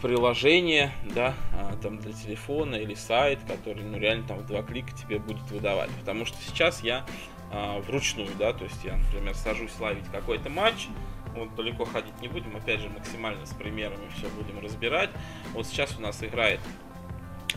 приложение, 0.00 0.90
да, 1.14 1.34
а, 1.54 1.76
там 1.76 1.98
для 1.98 2.12
телефона 2.12 2.76
или 2.76 2.94
сайт, 2.94 3.38
который, 3.46 3.84
ну, 3.84 3.98
реально 3.98 4.26
там 4.26 4.38
в 4.38 4.46
два 4.46 4.62
клика 4.62 4.92
тебе 4.96 5.18
будет 5.18 5.48
выдавать. 5.50 5.90
Потому 6.00 6.24
что 6.24 6.38
сейчас 6.42 6.82
я 6.82 7.04
а, 7.52 7.80
вручную, 7.80 8.30
да, 8.38 8.54
то 8.54 8.64
есть 8.64 8.82
я, 8.82 8.96
например, 8.96 9.34
сажусь 9.34 9.78
ловить 9.78 10.06
какой-то 10.10 10.48
матч, 10.48 10.88
вот 11.36 11.54
далеко 11.54 11.84
ходить 11.84 12.18
не 12.22 12.28
будем, 12.28 12.56
опять 12.56 12.80
же, 12.80 12.88
максимально 12.88 13.44
с 13.44 13.50
примерами 13.50 14.08
все 14.16 14.28
будем 14.30 14.58
разбирать. 14.58 15.10
Вот 15.52 15.66
сейчас 15.66 15.98
у 15.98 16.00
нас 16.00 16.22
играет 16.22 16.60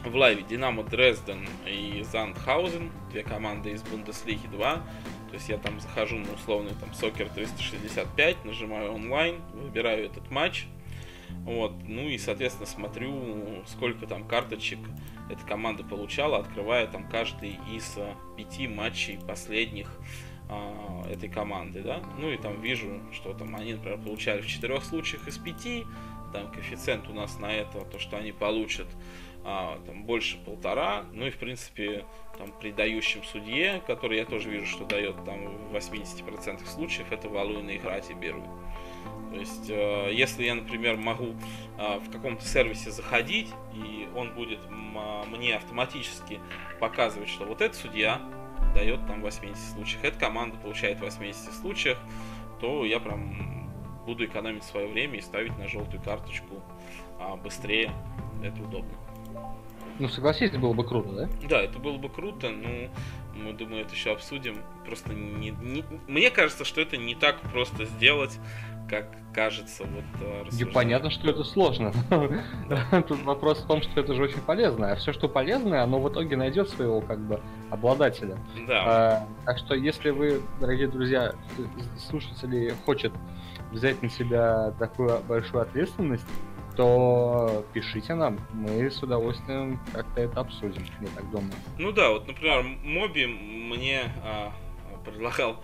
в 0.03 0.13
лайве 0.13 0.43
Динамо 0.43 0.83
Дрезден 0.83 1.47
и 1.65 2.05
Зандхаузен, 2.11 2.91
две 3.09 3.23
команды 3.23 3.71
из 3.71 3.81
Бундеслиги 3.83 4.47
2. 4.47 4.83
То 5.35 5.37
есть 5.37 5.49
я 5.49 5.57
там 5.57 5.81
захожу 5.81 6.17
на 6.17 6.31
условный 6.31 6.71
там 6.79 6.91
Soccer 6.91 7.29
365, 7.35 8.45
нажимаю 8.45 8.93
онлайн, 8.93 9.41
выбираю 9.51 10.05
этот 10.05 10.31
матч. 10.31 10.65
Вот, 11.43 11.73
ну 11.85 12.07
и, 12.07 12.17
соответственно, 12.17 12.65
смотрю, 12.65 13.61
сколько 13.67 14.07
там 14.07 14.25
карточек 14.25 14.79
эта 15.29 15.45
команда 15.45 15.83
получала, 15.83 16.37
открывая 16.37 16.87
там 16.87 17.09
каждый 17.09 17.59
из 17.69 17.97
а, 17.97 18.15
пяти 18.37 18.69
матчей 18.69 19.19
последних 19.27 19.91
а, 20.47 21.05
этой 21.09 21.27
команды, 21.27 21.81
да. 21.81 22.01
Ну 22.17 22.31
и 22.31 22.37
там 22.37 22.61
вижу, 22.61 23.01
что 23.11 23.33
там 23.33 23.57
они, 23.57 23.73
например, 23.73 23.99
получали 23.99 24.39
в 24.39 24.47
четырех 24.47 24.85
случаях 24.85 25.27
из 25.27 25.37
пяти, 25.37 25.83
там 26.31 26.49
коэффициент 26.49 27.09
у 27.09 27.13
нас 27.13 27.39
на 27.39 27.53
это, 27.53 27.81
то, 27.81 27.99
что 27.99 28.15
они 28.15 28.31
получат 28.31 28.87
а, 29.43 29.79
там 29.85 30.05
больше 30.05 30.37
полтора, 30.43 31.03
ну 31.11 31.27
и 31.27 31.29
в 31.29 31.37
принципе 31.37 32.05
там 32.37 32.51
при 32.59 32.71
дающем 32.71 33.23
судье, 33.23 33.81
который 33.87 34.17
я 34.17 34.25
тоже 34.25 34.49
вижу, 34.49 34.65
что 34.65 34.85
дает 34.85 35.15
там 35.25 35.69
в 35.69 35.75
80% 35.75 36.65
случаев, 36.67 37.11
это 37.11 37.29
валую 37.29 37.63
на 37.63 37.71
и 37.71 38.13
беру. 38.13 38.43
То 39.31 39.39
есть, 39.39 39.69
э, 39.69 40.09
если 40.13 40.45
я, 40.45 40.55
например, 40.55 40.97
могу 40.97 41.35
э, 41.77 41.99
в 41.99 42.11
каком-то 42.11 42.45
сервисе 42.45 42.91
заходить, 42.91 43.49
и 43.73 44.07
он 44.15 44.33
будет 44.33 44.59
мне 45.27 45.55
автоматически 45.55 46.39
показывать, 46.79 47.29
что 47.29 47.45
вот 47.45 47.61
этот 47.61 47.77
судья 47.77 48.21
дает 48.73 49.05
там 49.07 49.19
в 49.19 49.23
80 49.23 49.73
случаях, 49.73 50.03
эта 50.03 50.19
команда 50.19 50.57
получает 50.57 50.99
в 50.99 51.01
80 51.01 51.53
случаях, 51.53 51.97
то 52.59 52.85
я 52.85 52.99
прям 52.99 53.55
буду 54.05 54.25
экономить 54.25 54.63
свое 54.63 54.87
время 54.87 55.17
и 55.17 55.21
ставить 55.21 55.57
на 55.57 55.67
желтую 55.67 56.01
карточку 56.01 56.61
а, 57.19 57.35
быстрее. 57.35 57.91
Это 58.43 58.61
удобно. 58.61 59.04
Ну, 59.99 60.09
согласись, 60.09 60.51
было 60.51 60.73
бы 60.73 60.83
круто, 60.83 61.09
да? 61.09 61.29
Да, 61.47 61.61
это 61.61 61.79
было 61.79 61.97
бы 61.97 62.09
круто, 62.09 62.49
но 62.49 62.89
мы, 63.35 63.53
думаю, 63.53 63.81
это 63.81 63.93
еще 63.93 64.11
обсудим. 64.11 64.57
Просто 64.85 65.13
не, 65.13 65.51
не, 65.51 65.83
мне 66.07 66.29
кажется, 66.31 66.65
что 66.65 66.81
это 66.81 66.97
не 66.97 67.15
так 67.15 67.39
просто 67.51 67.85
сделать, 67.85 68.39
как 68.89 69.07
кажется. 69.33 69.83
Вот, 69.83 70.51
И 70.53 70.63
э, 70.63 70.65
понятно, 70.67 71.09
что 71.09 71.29
это 71.29 71.43
сложно. 71.43 71.91
Тут 73.07 73.21
вопрос 73.23 73.59
в 73.59 73.67
том, 73.67 73.81
что 73.81 73.99
это 73.99 74.13
же 74.13 74.23
очень 74.23 74.41
полезно. 74.41 74.91
А 74.91 74.95
все, 74.95 75.13
что 75.13 75.27
полезное, 75.27 75.83
оно 75.83 75.99
в 75.99 76.09
итоге 76.09 76.35
найдет 76.37 76.69
своего 76.69 77.01
как 77.01 77.19
бы 77.19 77.41
обладателя. 77.69 78.37
Да. 78.67 78.83
А, 78.85 79.27
так 79.45 79.57
что, 79.57 79.75
если 79.75 80.09
вы, 80.09 80.41
дорогие 80.59 80.87
друзья, 80.87 81.33
слушатели, 82.09 82.73
хочет 82.85 83.11
взять 83.71 84.01
на 84.01 84.09
себя 84.09 84.73
такую 84.79 85.19
большую 85.27 85.61
ответственность, 85.61 86.27
то 86.75 87.65
пишите 87.73 88.15
нам, 88.15 88.39
мы 88.53 88.89
с 88.89 89.01
удовольствием 89.01 89.79
как-то 89.93 90.21
это 90.21 90.41
обсудим, 90.41 90.83
я 91.01 91.07
так 91.15 91.29
думаю. 91.31 91.53
Ну 91.77 91.91
да, 91.91 92.11
вот, 92.11 92.27
например, 92.27 92.63
Моби 92.83 93.25
мне 93.25 94.03
а, 94.23 94.51
предлагал 95.05 95.61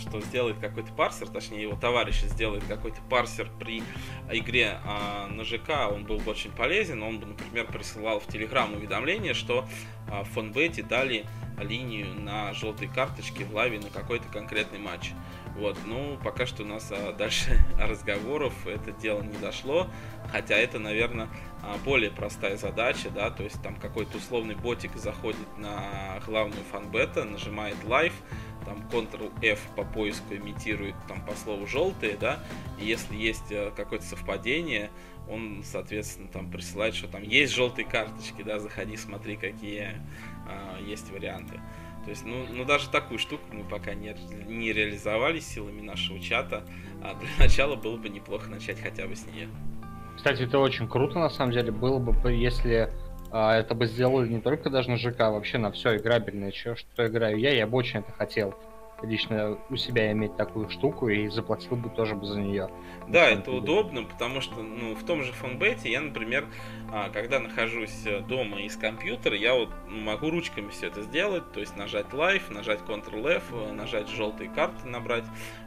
что 0.00 0.20
сделает 0.20 0.58
какой-то 0.58 0.92
парсер, 0.92 1.28
точнее 1.28 1.62
его 1.62 1.76
товарищ 1.76 2.22
сделает 2.22 2.64
какой-то 2.64 3.00
парсер 3.08 3.48
при 3.58 3.82
игре 4.30 4.78
а, 4.84 5.28
на 5.28 5.44
ЖК, 5.44 5.90
он 5.90 6.04
был 6.04 6.18
бы 6.18 6.30
очень 6.30 6.50
полезен. 6.50 7.02
Он 7.02 7.18
бы, 7.18 7.26
например, 7.26 7.66
присылал 7.66 8.20
в 8.20 8.26
Телеграм 8.26 8.72
уведомление, 8.72 9.34
что 9.34 9.66
а, 10.10 10.24
в 10.24 10.28
фонбете 10.28 10.82
дали 10.82 11.24
линию 11.60 12.14
на 12.14 12.52
желтые 12.54 12.88
карточки 12.90 13.42
в 13.42 13.54
лаве 13.54 13.78
на 13.78 13.90
какой-то 13.90 14.28
конкретный 14.28 14.78
матч. 14.78 15.12
Вот, 15.56 15.76
ну, 15.84 16.18
пока 16.24 16.46
что 16.46 16.62
у 16.62 16.66
нас 16.66 16.88
а, 16.90 17.12
дальше 17.12 17.58
разговоров 17.78 18.54
это 18.66 18.92
дело 18.92 19.22
не 19.22 19.36
дошло, 19.38 19.86
хотя 20.30 20.56
это, 20.56 20.78
наверное, 20.78 21.28
а, 21.62 21.76
более 21.84 22.10
простая 22.10 22.56
задача, 22.56 23.10
да, 23.10 23.30
то 23.30 23.42
есть 23.42 23.62
там 23.62 23.76
какой-то 23.76 24.16
условный 24.16 24.54
ботик 24.54 24.96
заходит 24.96 25.46
на 25.58 26.20
главную 26.26 26.62
фанбета, 26.70 27.24
нажимает 27.24 27.76
live, 27.84 28.14
там 28.64 28.86
Ctrl-F 28.90 29.60
по 29.76 29.84
поиску 29.84 30.34
имитирует 30.34 30.94
там 31.08 31.24
по 31.24 31.34
слову 31.34 31.66
желтые, 31.66 32.16
да, 32.16 32.40
и 32.78 32.84
если 32.84 33.16
есть 33.16 33.50
э, 33.50 33.70
какое-то 33.76 34.04
совпадение, 34.04 34.90
он, 35.28 35.62
соответственно, 35.64 36.28
там 36.28 36.50
присылает, 36.50 36.94
что 36.94 37.08
там 37.08 37.22
есть 37.22 37.54
желтые 37.54 37.86
карточки, 37.86 38.42
да, 38.42 38.58
заходи, 38.58 38.96
смотри, 38.96 39.36
какие 39.36 40.00
а, 40.48 40.80
есть 40.80 41.10
варианты. 41.10 41.60
То 42.04 42.10
есть, 42.10 42.24
ну, 42.24 42.44
ну, 42.50 42.64
даже 42.64 42.88
такую 42.90 43.18
штуку 43.18 43.44
мы 43.52 43.62
пока 43.62 43.94
не, 43.94 44.16
не 44.48 44.72
реализовали 44.72 45.38
силами 45.38 45.80
нашего 45.80 46.18
чата, 46.18 46.64
а 47.02 47.14
для 47.14 47.28
начала 47.38 47.76
было 47.76 47.96
бы 47.96 48.08
неплохо 48.08 48.50
начать 48.50 48.80
хотя 48.80 49.06
бы 49.06 49.14
с 49.14 49.24
нее. 49.26 49.48
Кстати, 50.16 50.42
это 50.42 50.58
очень 50.58 50.88
круто, 50.88 51.18
на 51.18 51.30
самом 51.30 51.52
деле, 51.52 51.70
было 51.70 51.98
бы, 51.98 52.32
если 52.32 52.92
а, 53.32 53.56
это 53.56 53.74
бы 53.74 53.86
сделали 53.86 54.28
не 54.28 54.40
только 54.40 54.70
даже 54.70 54.90
на 54.90 54.96
ЖК, 54.96 55.20
а 55.20 55.30
вообще 55.30 55.58
на 55.58 55.72
все 55.72 55.96
играбельное, 55.96 56.52
что, 56.52 56.76
что 56.76 57.06
играю 57.06 57.38
я, 57.38 57.52
я 57.52 57.66
бы 57.66 57.78
очень 57.78 58.00
это 58.00 58.12
хотел 58.12 58.54
лично 59.02 59.58
у 59.68 59.76
себя 59.76 60.12
иметь 60.12 60.36
такую 60.36 60.68
штуку 60.70 61.08
и 61.08 61.28
заплатил 61.28 61.76
бы 61.76 61.90
тоже 61.90 62.14
бы 62.14 62.26
за 62.26 62.40
нее. 62.40 62.68
Да, 63.08 63.28
это 63.28 63.50
удобно, 63.50 64.04
потому 64.04 64.40
что 64.40 64.62
ну, 64.62 64.94
в 64.94 65.04
том 65.04 65.22
же 65.22 65.32
фонбете 65.32 65.90
я, 65.90 66.00
например, 66.00 66.46
а, 66.90 67.10
когда 67.10 67.40
нахожусь 67.40 68.06
э, 68.06 68.20
дома 68.20 68.62
из 68.62 68.76
компьютера, 68.76 69.36
я 69.36 69.54
вот 69.54 69.70
могу 69.88 70.30
ручками 70.30 70.68
все 70.70 70.88
это 70.88 71.02
сделать, 71.02 71.50
то 71.52 71.60
есть 71.60 71.76
нажать 71.76 72.06
Live, 72.12 72.52
нажать 72.52 72.80
Ctrl-F, 72.80 73.42
э, 73.52 73.72
нажать 73.72 74.08
желтые 74.08 74.50
карты, 74.50 74.86
набрать 74.86 75.24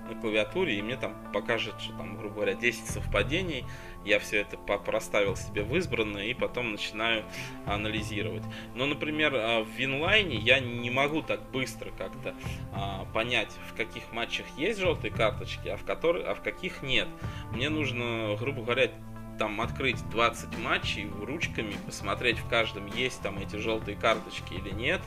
на 0.08 0.15
клавиатуре, 0.15 0.78
и 0.78 0.82
мне 0.82 0.98
там 0.98 1.15
покажет, 1.34 1.80
что 1.80 1.93
там, 1.93 2.17
грубо 2.17 2.36
говоря, 2.36 2.54
10 2.54 2.88
совпадений, 2.88 3.65
я 4.06 4.19
все 4.19 4.41
это 4.41 4.58
проставил 4.58 5.36
себе 5.36 5.63
в 5.63 5.76
избранное 5.76 6.26
и 6.26 6.34
потом 6.34 6.71
начинаю 6.71 7.26
анализировать. 7.65 8.43
Но, 8.76 8.86
например, 8.86 9.34
а, 9.36 9.63
в 9.63 9.69
Винлайне 9.69 10.36
я 10.38 10.60
не 10.60 10.91
могу 10.91 11.24
так 11.24 11.50
быстро 11.52 11.91
как-то 11.98 12.36
а, 12.71 13.06
понять, 13.13 13.52
в 13.71 13.76
каких 13.76 14.04
матчах 14.13 14.45
есть 14.58 14.80
желтые 14.80 15.12
карточки, 15.12 15.67
а 15.67 15.78
в, 15.78 15.84
которых, 15.84 16.28
а 16.28 16.36
в 16.36 16.41
каких 16.41 16.84
нет. 16.84 17.08
Мне 17.52 17.69
нужно, 17.69 18.36
грубо 18.39 18.63
говоря, 18.63 18.91
там 19.38 19.60
открыть 19.62 20.08
20 20.10 20.58
матчей 20.60 21.10
ручками, 21.21 21.76
посмотреть 21.86 22.39
в 22.39 22.48
каждом 22.48 22.88
есть 22.88 23.21
там 23.21 23.38
эти 23.39 23.58
желтые 23.58 23.98
карточки 23.98 24.54
или 24.54 24.71
нет. 24.71 25.02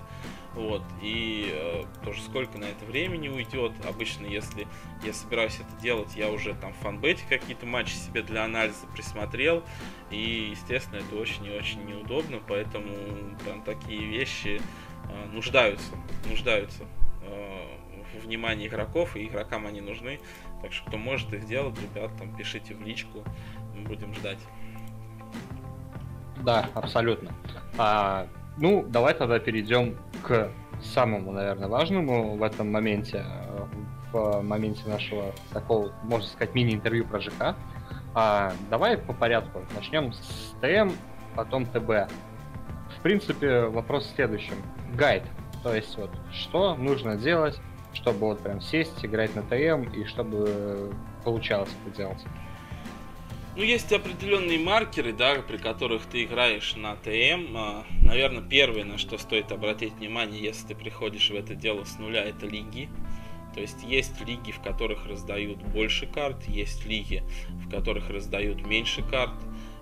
Вот, 0.55 0.83
и 1.03 1.51
э, 1.53 1.85
тоже 2.05 2.21
сколько 2.23 2.59
на 2.59 2.65
это 2.65 2.85
времени 2.85 3.29
уйдет. 3.29 3.73
Обычно, 3.87 4.27
если 4.27 4.67
я 5.05 5.13
собираюсь 5.13 5.57
это 5.57 5.81
делать, 5.81 6.17
я 6.17 6.31
уже 6.31 6.55
там 6.55 6.73
в 6.73 6.77
фанбете 6.79 7.23
какие-то 7.29 7.65
матчи 7.65 7.93
себе 7.93 8.23
для 8.23 8.45
анализа 8.45 8.87
присмотрел. 8.93 9.63
И, 10.11 10.49
естественно, 10.51 10.97
это 10.97 11.15
очень 11.15 11.45
и 11.47 11.51
очень 11.51 11.85
неудобно, 11.85 12.41
поэтому 12.47 12.93
там 13.45 13.63
такие 13.63 14.05
вещи 14.05 14.61
э, 15.09 15.27
нуждаются, 15.33 15.93
нуждаются 16.29 16.85
э, 17.23 17.79
в 18.15 18.25
внимании 18.25 18.67
игроков, 18.67 19.17
и 19.17 19.27
игрокам 19.27 19.67
они 19.67 19.81
нужны. 19.81 20.19
Так 20.63 20.73
что 20.73 20.89
кто 20.89 20.99
может 20.99 21.33
их 21.33 21.47
делать, 21.47 21.77
ребят, 21.81 22.11
там 22.19 22.35
пишите 22.37 22.75
в 22.75 22.83
личку, 22.83 23.23
мы 23.75 23.83
будем 23.85 24.15
ждать. 24.15 24.39
Да, 26.45 26.69
абсолютно. 26.75 27.31
А, 27.77 28.27
ну, 28.57 28.85
давай 28.87 29.15
тогда 29.15 29.39
перейдем 29.39 29.97
к 30.23 30.51
самому, 30.83 31.33
наверное, 31.33 31.69
важному 31.69 32.37
в 32.37 32.43
этом 32.43 32.71
моменте, 32.71 33.25
э, 33.25 33.67
в 34.13 34.43
моменте 34.43 34.89
нашего 34.89 35.33
такого, 35.53 35.93
можно 36.03 36.27
сказать, 36.27 36.55
мини-интервью 36.55 37.07
про 37.07 37.21
ЖК. 37.21 37.57
А, 38.15 38.53
давай 38.71 38.97
по 38.97 39.13
порядку. 39.13 39.63
Начнем 39.75 40.13
с 40.13 40.55
ТМ, 40.61 40.93
потом 41.35 41.67
ТБ. 41.67 42.11
В 42.97 43.03
принципе, 43.03 43.63
вопрос 43.67 44.07
в 44.07 44.15
следующем. 44.15 44.57
Гайд. 44.95 45.25
То 45.63 45.75
есть 45.75 45.97
вот, 45.97 46.11
что 46.33 46.75
нужно 46.77 47.17
делать, 47.17 47.61
чтобы 48.01 48.21
вот 48.21 48.41
прям 48.41 48.61
сесть, 48.61 49.05
играть 49.05 49.35
на 49.35 49.43
ТМ 49.43 49.91
и 49.91 50.05
чтобы 50.05 50.93
получалось 51.25 51.71
это 51.85 51.97
делать. 51.97 52.25
Ну, 53.57 53.65
есть 53.65 53.93
определенные 53.93 54.59
маркеры, 54.61 55.13
да, 55.13 55.35
при 55.43 55.57
которых 55.57 56.03
ты 56.07 56.23
играешь 56.23 56.77
на 56.77 56.95
ТМ. 56.95 57.57
А, 57.57 57.85
Наверное, 58.03 58.43
первое, 58.43 58.85
на 58.85 58.99
что 58.99 59.19
стоит 59.19 59.51
обратить 59.51 59.95
внимание, 59.95 60.41
если 60.41 60.69
ты 60.69 60.75
приходишь 60.77 61.31
в 61.31 61.35
это 61.35 61.57
дело 61.57 61.83
с 61.83 61.99
нуля, 61.99 62.25
это 62.25 62.47
лиги. 62.47 62.89
То 63.55 63.61
есть 63.61 63.83
есть 63.83 64.21
лиги, 64.25 64.53
в 64.53 64.61
которых 64.61 65.07
раздают 65.07 65.59
больше 65.59 66.07
карт, 66.07 66.45
есть 66.47 66.87
лиги, 66.87 67.25
в 67.49 67.69
которых 67.69 68.11
раздают 68.11 68.65
меньше 68.65 69.03
карт. 69.03 69.35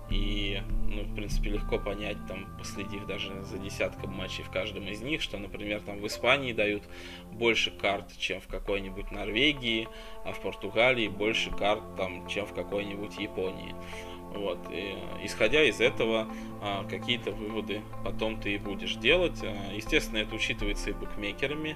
И, 0.09 0.61
ну, 0.87 1.03
в 1.03 1.15
принципе, 1.15 1.49
легко 1.49 1.77
понять, 1.77 2.17
там, 2.27 2.47
последив 2.57 3.05
даже 3.05 3.43
за 3.43 3.57
десятком 3.57 4.13
матчей 4.13 4.43
в 4.43 4.49
каждом 4.49 4.87
из 4.87 5.01
них, 5.01 5.21
что, 5.21 5.37
например, 5.37 5.81
там 5.81 5.99
в 5.99 6.07
Испании 6.07 6.53
дают 6.53 6.83
больше 7.31 7.71
карт, 7.71 8.17
чем 8.17 8.39
в 8.39 8.47
какой-нибудь 8.47 9.11
Норвегии, 9.11 9.89
а 10.23 10.31
в 10.31 10.41
Португалии 10.41 11.07
больше 11.09 11.51
карт, 11.51 11.83
там, 11.97 12.27
чем 12.27 12.45
в 12.45 12.53
какой-нибудь 12.53 13.17
Японии. 13.17 13.75
Вот. 14.33 14.59
И, 14.71 14.95
исходя 15.23 15.63
из 15.63 15.81
этого, 15.81 16.27
а, 16.61 16.85
какие-то 16.85 17.31
выводы 17.31 17.81
потом 18.03 18.39
ты 18.39 18.53
и 18.53 18.57
будешь 18.57 18.95
делать. 18.95 19.39
А, 19.43 19.73
естественно, 19.73 20.17
это 20.19 20.35
учитывается 20.35 20.89
и 20.89 20.93
букмекерами. 20.93 21.75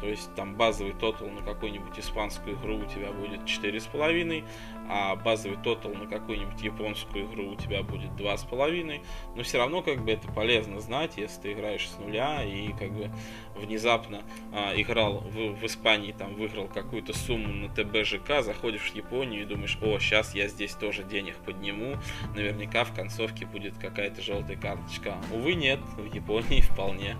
То 0.00 0.06
есть 0.06 0.34
там 0.34 0.54
базовый 0.54 0.92
тотал 0.92 1.28
на 1.28 1.42
какую-нибудь 1.42 1.98
испанскую 1.98 2.56
игру 2.56 2.78
у 2.78 2.84
тебя 2.84 3.12
будет 3.12 3.40
4,5, 3.42 4.44
а 4.88 5.16
базовый 5.16 5.58
тотал 5.62 5.94
на 5.94 6.06
какую-нибудь 6.06 6.60
японскую 6.60 7.26
игру 7.26 7.52
у 7.52 7.56
тебя 7.56 7.82
будет 7.82 8.10
2,5. 8.10 9.00
Но 9.34 9.42
все 9.42 9.58
равно 9.58 9.82
как 9.82 10.04
бы 10.04 10.12
это 10.12 10.28
полезно 10.28 10.80
знать, 10.80 11.16
если 11.16 11.40
ты 11.40 11.52
играешь 11.52 11.88
с 11.88 11.98
нуля 11.98 12.44
и 12.44 12.72
как 12.72 12.92
бы 12.92 13.10
внезапно 13.56 14.22
а, 14.52 14.72
играл 14.76 15.20
в, 15.20 15.54
в 15.54 15.66
Испании, 15.66 16.12
там 16.12 16.34
выиграл 16.34 16.68
какую-то 16.68 17.16
сумму 17.16 17.48
на 17.48 17.68
ТБЖК, 17.68 18.42
заходишь 18.42 18.90
в 18.90 18.94
Японию 18.94 19.42
и 19.42 19.46
думаешь, 19.46 19.78
о, 19.80 19.98
сейчас 19.98 20.34
я 20.34 20.48
здесь 20.48 20.74
тоже 20.74 21.04
денег 21.04 21.36
подниму, 21.38 21.96
наверняка 22.34 22.84
в 22.84 22.94
концовке 22.94 23.46
будет 23.46 23.78
какая-то 23.78 24.20
желтая 24.20 24.56
карточка. 24.56 25.16
Увы, 25.32 25.54
нет, 25.54 25.80
в 25.96 26.14
Японии 26.14 26.60
вполне 26.72 27.16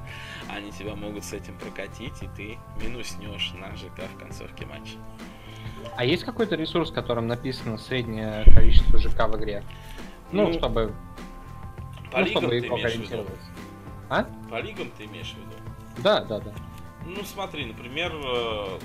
они 0.48 0.70
тебя 0.72 0.94
могут 0.94 1.24
с 1.24 1.32
этим 1.32 1.58
прокатить, 1.58 2.22
и 2.22 2.28
ты 2.36 2.55
минуснешь 2.82 3.52
на 3.54 3.74
ЖК 3.76 4.08
в 4.14 4.18
концовке 4.18 4.66
матча. 4.66 4.96
А 5.96 6.04
есть 6.04 6.24
какой-то 6.24 6.56
ресурс, 6.56 6.90
в 6.90 6.94
котором 6.94 7.26
написано 7.26 7.78
среднее 7.78 8.44
количество 8.54 8.98
ЖК 8.98 9.28
в 9.28 9.36
игре? 9.38 9.62
Ну, 10.32 10.48
ну 10.48 10.52
чтобы... 10.52 10.94
По 12.10 12.20
ну, 12.20 12.26
чтобы 12.26 12.48
ты 12.48 12.66
имеешь 12.66 12.94
в 12.94 13.10
виду? 13.10 13.26
А? 14.08 14.24
По 14.50 14.60
лигам 14.60 14.90
ты 14.96 15.04
имеешь 15.04 15.32
в 15.32 15.36
виду? 15.36 15.56
Да, 15.98 16.24
да, 16.24 16.40
да. 16.40 16.52
Ну, 17.04 17.22
смотри, 17.24 17.66
например, 17.66 18.12
э, 18.14 18.78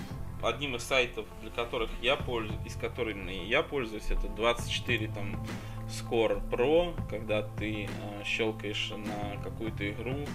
одним 0.44 0.76
из 0.76 0.84
сайтов, 0.84 1.26
для 1.42 1.50
которых 1.52 1.90
я 2.02 2.16
пользуюсь, 2.16 2.60
из 2.66 2.76
которых 2.76 3.18
я 3.28 3.64
пользуюсь, 3.64 4.10
это 4.10 4.28
24 4.28 5.08
там 5.08 5.44
Score 5.88 6.42
Pro, 6.50 6.96
когда 7.10 7.44
ты 7.44 7.86
э, 7.86 8.24
щелкаешь 8.24 8.94
на 8.96 9.42
какую-то 9.44 9.90
игру, 9.90 10.26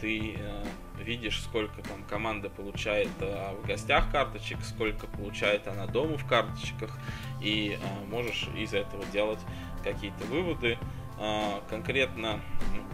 ты 0.00 0.34
э, 0.36 0.64
видишь, 0.98 1.40
сколько 1.42 1.82
там 1.82 2.02
команда 2.04 2.48
получает 2.48 3.08
э, 3.20 3.54
в 3.62 3.66
гостях 3.66 4.10
карточек, 4.10 4.58
сколько 4.62 5.06
получает 5.06 5.66
она 5.68 5.86
дома 5.86 6.16
в 6.16 6.26
карточках, 6.26 6.98
и 7.40 7.78
э, 7.80 8.04
можешь 8.06 8.48
из 8.56 8.74
этого 8.74 9.04
делать 9.06 9.40
какие-то 9.84 10.24
выводы. 10.26 10.78
А, 11.22 11.62
конкретно 11.68 12.40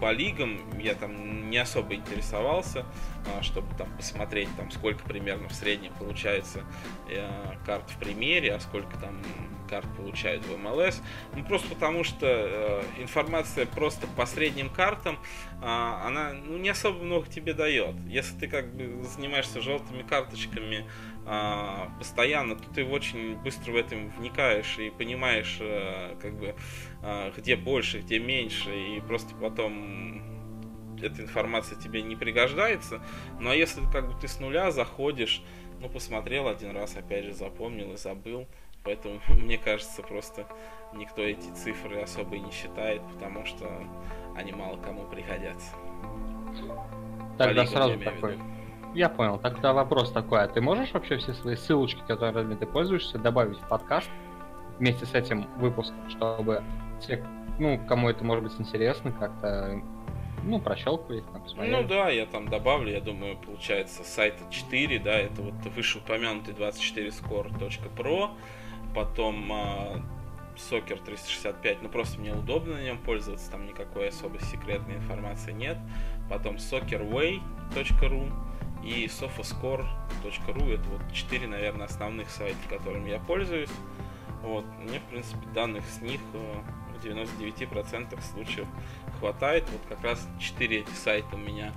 по 0.00 0.10
лигам 0.10 0.58
я 0.80 0.94
там 0.94 1.48
не 1.48 1.58
особо 1.58 1.94
интересовался, 1.94 2.84
а, 3.24 3.40
чтобы 3.42 3.72
там 3.76 3.88
посмотреть, 3.96 4.48
там 4.56 4.72
сколько 4.72 5.04
примерно 5.04 5.48
в 5.48 5.54
среднем 5.54 5.92
получается 5.94 6.64
э, 7.08 7.30
карт 7.64 7.88
в 7.88 7.96
примере, 7.98 8.52
а 8.52 8.58
сколько 8.58 8.98
там 8.98 9.22
карт 9.70 9.86
получают 9.96 10.44
в 10.44 10.56
МЛС. 10.56 11.00
Ну, 11.36 11.44
просто 11.44 11.68
потому 11.68 12.02
что 12.02 12.26
э, 12.26 12.82
информация 12.98 13.64
просто 13.66 14.08
по 14.08 14.26
средним 14.26 14.70
картам, 14.70 15.18
а, 15.62 16.04
она 16.06 16.32
ну, 16.32 16.56
не 16.58 16.68
особо 16.68 17.02
много 17.02 17.28
тебе 17.28 17.54
дает. 17.54 17.94
Если 18.08 18.36
ты 18.36 18.48
как 18.48 18.74
бы 18.74 19.04
занимаешься 19.04 19.60
желтыми 19.60 20.02
карточками 20.02 20.84
постоянно, 21.98 22.54
то 22.54 22.64
ты 22.72 22.84
очень 22.84 23.36
быстро 23.36 23.72
в 23.72 23.76
этом 23.76 24.10
вникаешь 24.10 24.78
и 24.78 24.90
понимаешь, 24.90 25.58
э, 25.60 26.14
как 26.22 26.38
бы, 26.38 26.54
где 27.36 27.56
больше, 27.56 28.00
где 28.00 28.18
меньше, 28.18 28.70
и 28.70 29.00
просто 29.00 29.34
потом 29.34 30.36
эта 31.02 31.22
информация 31.22 31.78
тебе 31.78 32.02
не 32.02 32.16
пригождается. 32.16 33.00
Ну 33.40 33.50
а 33.50 33.54
если 33.54 33.80
как 33.92 34.08
бы 34.08 34.18
ты 34.20 34.28
с 34.28 34.40
нуля 34.40 34.70
заходишь, 34.70 35.42
ну 35.80 35.88
посмотрел 35.88 36.48
один 36.48 36.70
раз, 36.72 36.96
опять 36.96 37.24
же 37.24 37.32
запомнил 37.32 37.92
и 37.92 37.96
забыл, 37.96 38.46
поэтому 38.84 39.20
мне 39.28 39.58
кажется 39.58 40.02
просто 40.02 40.46
никто 40.94 41.22
эти 41.22 41.48
цифры 41.54 42.00
особо 42.00 42.36
и 42.36 42.40
не 42.40 42.52
считает, 42.52 43.02
потому 43.14 43.44
что 43.44 43.68
они 44.36 44.52
мало 44.52 44.76
кому 44.78 45.06
пригодятся. 45.08 45.72
Тогда 47.38 47.64
По 47.64 47.70
сразу 47.70 47.98
такой. 47.98 48.38
Я 48.96 49.10
понял. 49.10 49.38
Тогда 49.38 49.74
вопрос 49.74 50.10
такой, 50.10 50.42
а 50.42 50.48
ты 50.48 50.62
можешь 50.62 50.90
вообще 50.94 51.18
все 51.18 51.34
свои 51.34 51.54
ссылочки, 51.54 52.00
которыми 52.08 52.54
ты 52.54 52.64
пользуешься, 52.64 53.18
добавить 53.18 53.58
в 53.58 53.68
подкаст 53.68 54.08
вместе 54.78 55.04
с 55.04 55.12
этим 55.12 55.46
выпуском, 55.58 56.08
чтобы 56.08 56.62
те, 57.06 57.22
ну, 57.58 57.78
кому 57.86 58.08
это 58.08 58.24
может 58.24 58.44
быть 58.44 58.54
интересно, 58.58 59.12
как-то 59.12 59.82
ну, 60.44 60.60
прощелкали 60.60 61.20
там, 61.20 61.42
посмотрели. 61.42 61.76
Ну 61.76 61.86
да, 61.86 62.08
я 62.08 62.24
там 62.24 62.48
добавлю, 62.48 62.90
я 62.90 63.02
думаю, 63.02 63.36
получается, 63.36 64.02
сайта 64.02 64.44
4, 64.50 64.98
да, 65.00 65.12
это 65.12 65.42
вот 65.42 65.54
вышеупомянутый 65.74 66.54
24score.pro, 66.54 68.30
потом 68.94 69.52
а, 69.52 70.00
Soccer 70.56 71.04
365, 71.04 71.82
ну 71.82 71.90
просто 71.90 72.18
мне 72.18 72.32
удобно 72.32 72.76
на 72.76 72.82
нем 72.82 72.96
пользоваться, 72.96 73.50
там 73.50 73.66
никакой 73.66 74.08
особо 74.08 74.40
секретной 74.40 74.94
информации 74.94 75.52
нет. 75.52 75.76
Потом 76.30 76.56
soccerway.ru 76.56 78.32
и 78.82 79.06
sofascore.ru, 79.06 80.74
это 80.74 80.84
вот 80.88 81.12
четыре, 81.12 81.46
наверное, 81.46 81.86
основных 81.86 82.30
сайта, 82.30 82.58
которыми 82.68 83.10
я 83.10 83.18
пользуюсь. 83.18 83.70
Вот, 84.42 84.64
мне, 84.80 85.00
в 85.00 85.04
принципе, 85.04 85.46
данных 85.54 85.84
с 85.86 86.00
них 86.00 86.20
э, 86.34 86.54
в 86.96 87.04
99% 87.04 88.20
случаев 88.22 88.66
хватает. 89.18 89.64
Вот 89.70 89.80
как 89.88 90.04
раз 90.04 90.28
4 90.38 90.80
эти 90.80 90.90
сайта 90.90 91.34
у 91.34 91.38
меня 91.38 91.72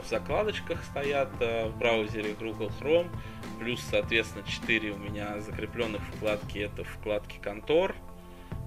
в 0.00 0.06
закладочках 0.08 0.82
стоят 0.84 1.30
э, 1.40 1.68
в 1.68 1.76
браузере 1.76 2.34
Google 2.34 2.70
Chrome. 2.80 3.10
Плюс, 3.58 3.80
соответственно, 3.90 4.44
4 4.46 4.92
у 4.92 4.98
меня 4.98 5.40
закрепленных 5.40 6.02
вкладки. 6.02 6.58
Это 6.58 6.84
вкладки 6.84 7.38
контор. 7.42 7.94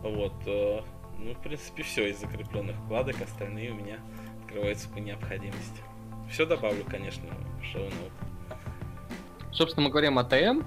Вот. 0.04 0.36
Э, 0.46 0.82
ну, 1.18 1.34
в 1.34 1.42
принципе, 1.42 1.84
все 1.84 2.10
из 2.10 2.20
закрепленных 2.20 2.76
вкладок. 2.86 3.22
Остальные 3.22 3.72
у 3.72 3.76
меня 3.76 4.00
открываются 4.42 4.90
по 4.90 5.00
необходимости. 5.00 5.82
Все 6.30 6.46
добавлю, 6.46 6.84
конечно, 6.90 7.24
в 7.62 7.66
шоу-ноут. 7.66 8.12
Собственно, 9.52 9.86
мы 9.86 9.90
говорим 9.90 10.20
о 10.20 10.24
ТМ 10.24 10.62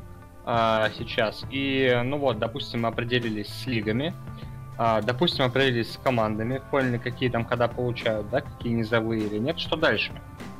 а, 0.44 0.90
сейчас. 0.96 1.44
И, 1.50 2.00
ну 2.04 2.18
вот, 2.18 2.38
допустим, 2.38 2.82
мы 2.82 2.88
определились 2.88 3.48
с 3.48 3.66
лигами. 3.66 4.14
А, 4.78 5.02
допустим, 5.02 5.44
определились 5.44 5.92
с 5.92 5.96
командами, 5.98 6.62
поняли, 6.70 6.98
какие 6.98 7.28
там 7.28 7.44
хода 7.44 7.68
получают, 7.68 8.30
да, 8.30 8.40
какие 8.40 8.72
низовые 8.72 9.26
или 9.26 9.38
нет. 9.38 9.58
Что 9.58 9.76
дальше? 9.76 10.12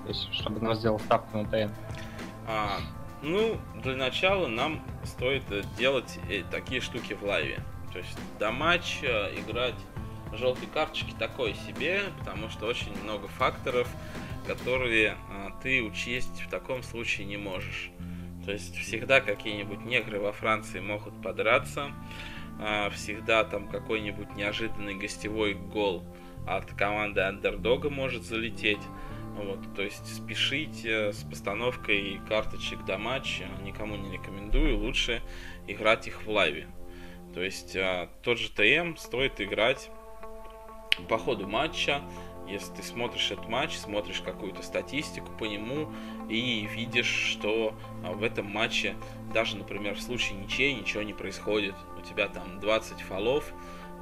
То 0.03 0.09
есть, 0.09 0.33
чтобы 0.35 0.61
нас 0.61 0.79
сделал 0.79 1.01
ставку 1.01 1.39
на 1.39 1.45
ТН. 1.47 1.73
А, 2.47 2.79
ну, 3.23 3.59
для 3.83 3.97
начала 3.97 4.47
нам 4.47 4.83
стоит 5.05 5.43
делать 5.77 6.19
э, 6.29 6.43
такие 6.51 6.81
штуки 6.81 7.15
в 7.15 7.25
лайве. 7.25 7.61
То 7.93 7.99
есть 7.99 8.17
до 8.39 8.51
матча 8.51 9.31
играть 9.37 9.75
желтые 10.33 10.69
карточки 10.69 11.15
такое 11.19 11.55
себе, 11.55 12.03
потому 12.19 12.49
что 12.51 12.67
очень 12.67 12.93
много 13.03 13.27
факторов, 13.29 13.89
которые 14.47 15.17
а, 15.31 15.51
ты 15.63 15.83
учесть 15.83 16.43
в 16.43 16.51
таком 16.51 16.83
случае 16.83 17.27
не 17.27 17.37
можешь. 17.37 17.91
То 18.45 18.53
есть 18.53 18.75
всегда 18.77 19.21
какие-нибудь 19.21 19.85
негры 19.85 20.19
во 20.19 20.33
Франции 20.33 20.81
могут 20.81 21.21
подраться, 21.23 21.93
а, 22.59 22.91
всегда 22.91 23.45
там 23.45 23.69
какой-нибудь 23.69 24.35
неожиданный 24.35 24.95
гостевой 24.95 25.55
гол 25.55 26.05
от 26.47 26.73
команды 26.73 27.21
андердога 27.21 27.91
может 27.91 28.25
залететь. 28.25 28.83
Вот, 29.35 29.61
то 29.75 29.83
есть 29.83 30.07
спешить 30.15 30.85
э, 30.85 31.13
с 31.13 31.23
постановкой 31.23 32.21
карточек 32.29 32.85
до 32.85 32.99
матча 32.99 33.47
никому 33.63 33.97
не 33.97 34.13
рекомендую, 34.13 34.77
лучше 34.77 35.23
играть 35.67 36.09
их 36.09 36.25
в 36.25 36.31
лайве. 36.31 36.67
То 37.33 37.43
есть 37.43 37.77
а, 37.77 38.11
тот 38.23 38.39
же 38.39 38.51
ТМ 38.51 38.97
стоит 38.97 39.41
играть 39.41 39.91
по 41.09 41.17
ходу 41.17 41.47
матча, 41.47 42.03
если 42.51 42.75
ты 42.75 42.83
смотришь 42.83 43.31
этот 43.31 43.49
матч, 43.49 43.77
смотришь 43.77 44.21
какую-то 44.21 44.63
статистику 44.63 45.31
по 45.39 45.45
нему 45.45 45.91
и 46.29 46.67
видишь, 46.75 47.07
что 47.07 47.75
а, 48.05 48.13
в 48.13 48.23
этом 48.23 48.51
матче 48.51 48.97
даже, 49.33 49.57
например, 49.57 49.95
в 49.95 50.01
случае 50.01 50.39
ничей 50.39 50.75
ничего 50.75 51.03
не 51.03 51.13
происходит. 51.13 51.75
У 51.99 52.03
тебя 52.03 52.29
там 52.29 52.61
20 52.61 53.01
фолов, 53.03 53.53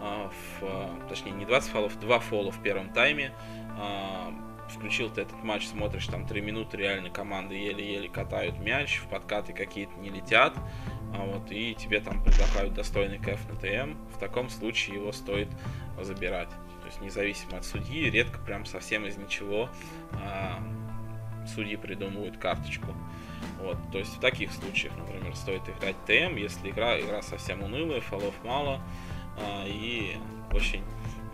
а, 0.00 0.30
в, 0.30 0.62
а, 0.62 1.08
точнее 1.08 1.32
не 1.32 1.44
20 1.44 1.70
фолов, 1.70 2.00
2 2.00 2.18
фола 2.20 2.50
в 2.50 2.62
первом 2.62 2.92
тайме. 2.92 3.32
Включил 4.68 5.08
ты 5.08 5.22
этот 5.22 5.42
матч, 5.42 5.66
смотришь, 5.66 6.06
там 6.08 6.26
3 6.26 6.42
минуты 6.42 6.76
реально 6.76 7.08
команды 7.08 7.54
еле-еле 7.54 8.08
катают 8.08 8.58
мяч, 8.58 8.98
в 8.98 9.08
подкаты 9.08 9.54
какие-то 9.54 9.94
не 9.98 10.10
летят. 10.10 10.54
Вот, 11.10 11.50
и 11.50 11.74
тебе 11.74 12.00
там 12.00 12.22
предлагают 12.22 12.74
достойный 12.74 13.18
кэф 13.18 13.40
на 13.48 13.56
ТМ. 13.56 13.94
В 14.14 14.18
таком 14.18 14.50
случае 14.50 14.96
его 14.96 15.12
стоит 15.12 15.48
забирать 16.02 16.50
есть 16.88 17.00
независимо 17.00 17.58
от 17.58 17.64
судьи, 17.64 18.10
редко 18.10 18.38
прям 18.40 18.64
совсем 18.64 19.06
из 19.06 19.16
ничего 19.16 19.68
а, 20.12 20.62
судьи 21.46 21.76
придумывают 21.76 22.36
карточку. 22.36 22.94
Вот, 23.60 23.78
то 23.92 23.98
есть 23.98 24.16
в 24.16 24.20
таких 24.20 24.52
случаях, 24.52 24.96
например, 24.96 25.34
стоит 25.34 25.62
играть 25.68 25.96
ТМ, 26.06 26.36
если 26.36 26.70
игра, 26.70 26.98
игра 27.00 27.22
совсем 27.22 27.62
унылая, 27.62 28.00
фолов 28.00 28.34
мало 28.44 28.80
а, 29.38 29.64
и 29.66 30.16
очень 30.52 30.82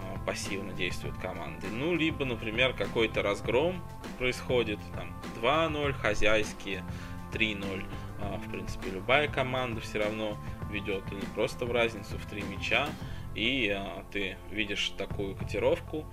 а, 0.02 0.18
пассивно 0.26 0.72
действуют 0.72 1.16
команды. 1.18 1.66
Ну, 1.68 1.94
либо, 1.94 2.24
например, 2.24 2.74
какой-то 2.74 3.22
разгром 3.22 3.82
происходит, 4.18 4.78
там 4.94 5.14
2-0 5.40 5.92
хозяйские, 5.94 6.84
3-0. 7.32 7.84
А, 8.20 8.38
в 8.38 8.50
принципе, 8.50 8.90
любая 8.90 9.28
команда 9.28 9.80
все 9.80 9.98
равно 9.98 10.36
ведет 10.70 11.04
или 11.12 11.24
просто 11.34 11.66
в 11.66 11.72
разницу 11.72 12.18
в 12.18 12.26
3 12.26 12.42
мяча 12.42 12.88
и 13.34 13.68
а, 13.70 14.04
ты 14.12 14.36
видишь 14.50 14.92
такую 14.96 15.34
котировку 15.34 16.04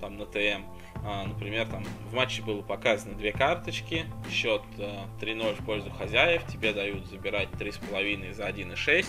там 0.00 0.16
на 0.16 0.26
ТМ, 0.26 0.64
а, 1.04 1.26
например, 1.26 1.66
там 1.66 1.84
в 2.10 2.14
матче 2.14 2.42
было 2.42 2.62
показано 2.62 3.14
две 3.14 3.32
карточки, 3.32 4.06
счет 4.30 4.62
а, 4.78 5.06
3-0 5.20 5.60
в 5.60 5.64
пользу 5.64 5.90
хозяев, 5.90 6.46
тебе 6.46 6.72
дают 6.72 7.06
забирать 7.06 7.48
3,5 7.50 8.34
за 8.34 8.48
1,6 8.48 9.06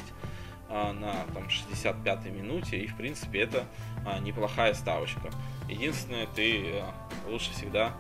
а, 0.70 0.94
на 0.94 1.14
там 1.34 1.48
65-й 1.48 2.30
минуте, 2.32 2.78
и 2.78 2.88
в 2.88 2.96
принципе 2.96 3.42
это 3.42 3.66
а, 4.06 4.20
неплохая 4.20 4.74
ставочка. 4.74 5.32
Единственное, 5.70 6.28
ты 6.28 6.80
а, 6.82 6.94
лучше 7.30 7.52
всегда 7.52 7.94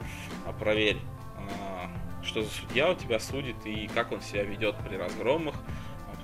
а, 0.45 0.53
проверь, 0.53 0.97
а, 1.37 1.89
что 2.23 2.43
за 2.43 2.49
судья 2.49 2.91
у 2.91 2.95
тебя 2.95 3.19
судит 3.19 3.65
и 3.65 3.87
как 3.87 4.11
он 4.11 4.21
себя 4.21 4.43
ведет 4.43 4.75
при 4.77 4.95
разгромах, 4.95 5.55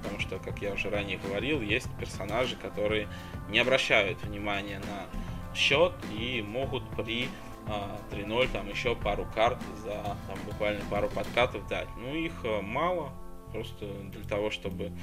потому 0.07 0.21
что, 0.21 0.39
как 0.39 0.61
я 0.61 0.71
уже 0.71 0.89
ранее 0.89 1.17
говорил, 1.17 1.61
есть 1.61 1.89
персонажи, 1.99 2.55
которые 2.55 3.09
не 3.49 3.59
обращают 3.59 4.23
внимания 4.23 4.79
на 4.79 5.55
счет 5.55 5.91
и 6.17 6.41
могут 6.41 6.83
при 6.95 7.27
а, 7.67 7.99
3-0 8.11 8.49
там 8.53 8.69
еще 8.69 8.95
пару 8.95 9.27
карт 9.35 9.59
за 9.83 9.91
там, 9.91 10.37
буквально 10.45 10.81
пару 10.89 11.09
подкатов 11.09 11.67
дать. 11.67 11.89
Ну, 11.97 12.15
их 12.15 12.31
а, 12.45 12.61
мало, 12.61 13.11
просто 13.51 13.85
для 13.85 14.23
того, 14.23 14.49
чтобы 14.49 14.93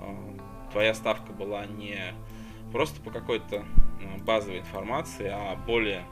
а, 0.00 0.38
твоя 0.70 0.94
ставка 0.94 1.32
была 1.32 1.66
не 1.66 2.14
просто 2.70 3.00
по 3.00 3.10
какой-то 3.10 3.64
а, 3.64 4.18
базовой 4.18 4.60
информации, 4.60 5.28
а 5.28 5.56
более 5.56 6.04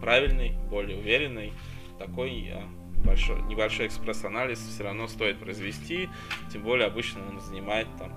правильной, 0.00 0.52
более 0.70 0.98
уверенной, 0.98 1.52
такой 1.98 2.52
а, 2.52 2.62
большой, 3.04 3.42
небольшой 3.42 3.86
экспресс-анализ 3.86 4.58
все 4.58 4.84
равно 4.84 5.08
стоит 5.08 5.38
произвести, 5.38 6.08
тем 6.52 6.62
более 6.62 6.86
обычно 6.86 7.20
он 7.28 7.40
занимает 7.40 7.88
там 7.98 8.12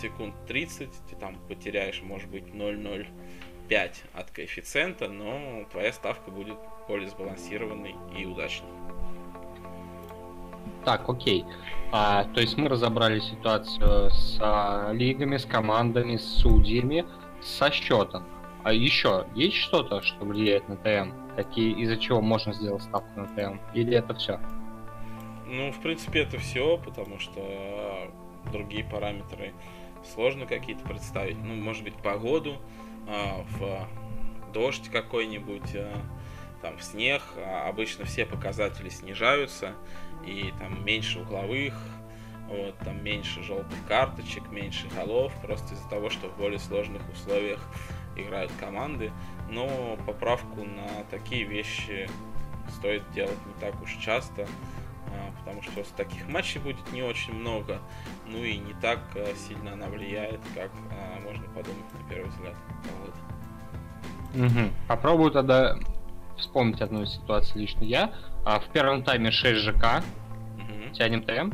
секунд 0.00 0.34
30, 0.46 0.90
ты 1.10 1.16
там 1.16 1.36
потеряешь, 1.48 2.02
может 2.02 2.30
быть, 2.30 2.44
0,05 2.44 3.92
от 4.14 4.30
коэффициента, 4.30 5.08
но 5.08 5.64
твоя 5.70 5.92
ставка 5.92 6.30
будет 6.30 6.56
более 6.88 7.08
сбалансированной 7.08 7.94
и 8.16 8.24
удачной. 8.24 8.68
Так, 10.84 11.08
окей. 11.08 11.44
А, 11.90 12.24
то 12.24 12.40
есть 12.40 12.56
мы 12.56 12.68
разобрали 12.68 13.18
ситуацию 13.18 14.10
с 14.10 14.38
а, 14.40 14.92
лигами, 14.92 15.36
с 15.36 15.44
командами, 15.44 16.16
с 16.16 16.24
судьями, 16.24 17.04
со 17.40 17.70
счетом. 17.70 18.24
А 18.62 18.72
еще 18.72 19.26
есть 19.34 19.56
что-то, 19.56 20.02
что 20.02 20.24
влияет 20.24 20.68
на 20.68 20.76
ТМ? 20.76 21.27
Какие, 21.38 21.72
из-за 21.82 21.96
чего 21.98 22.20
можно 22.20 22.52
сделать 22.52 22.82
ставку 22.82 23.20
на 23.20 23.26
ТМ? 23.28 23.60
Или 23.72 23.96
это 23.96 24.12
все? 24.12 24.40
Ну, 25.46 25.70
в 25.70 25.80
принципе, 25.80 26.22
это 26.22 26.36
все, 26.36 26.78
потому 26.78 27.20
что 27.20 28.10
другие 28.50 28.82
параметры 28.82 29.52
сложно 30.12 30.46
какие-то 30.46 30.82
представить. 30.82 31.38
Ну, 31.38 31.54
может 31.54 31.84
быть, 31.84 31.94
погоду, 31.94 32.56
а, 33.06 33.44
в 33.52 33.88
дождь 34.52 34.88
какой-нибудь, 34.90 35.76
а, 35.76 36.02
там, 36.60 36.76
в 36.76 36.82
снег. 36.82 37.22
А 37.36 37.68
обычно 37.68 38.04
все 38.04 38.26
показатели 38.26 38.88
снижаются, 38.88 39.74
и 40.26 40.52
там 40.58 40.84
меньше 40.84 41.20
угловых, 41.20 41.80
вот, 42.48 42.76
там 42.78 43.04
меньше 43.04 43.44
желтых 43.44 43.78
карточек, 43.86 44.50
меньше 44.50 44.88
голов, 44.88 45.32
просто 45.40 45.74
из-за 45.74 45.88
того, 45.88 46.10
что 46.10 46.30
в 46.30 46.36
более 46.36 46.58
сложных 46.58 47.08
условиях 47.12 47.60
играют 48.16 48.50
команды, 48.58 49.12
но 49.48 49.96
поправку 50.06 50.64
на 50.64 51.04
такие 51.10 51.44
вещи 51.44 52.08
стоит 52.70 53.02
делать 53.12 53.38
не 53.46 53.52
так 53.60 53.80
уж 53.82 53.96
часто, 53.96 54.46
а, 55.06 55.32
потому 55.38 55.62
что 55.62 55.82
таких 55.96 56.28
матчей 56.28 56.60
будет 56.60 56.92
не 56.92 57.02
очень 57.02 57.32
много, 57.32 57.80
ну 58.26 58.38
и 58.38 58.58
не 58.58 58.74
так 58.74 59.00
а, 59.14 59.34
сильно 59.34 59.72
она 59.72 59.86
влияет, 59.86 60.40
как 60.54 60.70
а, 60.90 61.20
можно 61.20 61.44
подумать 61.48 61.84
на 61.94 62.08
первый 62.08 62.28
взгляд. 62.30 62.54
Вот. 63.00 63.14
Угу. 64.34 64.70
Попробую 64.86 65.30
тогда 65.30 65.76
вспомнить 66.36 66.80
одну 66.80 67.06
ситуацию 67.06 67.62
лично 67.62 67.84
я. 67.84 68.12
А 68.44 68.60
в 68.60 68.66
первом 68.68 69.02
тайме 69.02 69.30
6 69.30 69.60
ЖК. 69.60 70.02
Угу. 70.56 70.94
Тянем 70.94 71.22
ТМ. 71.22 71.52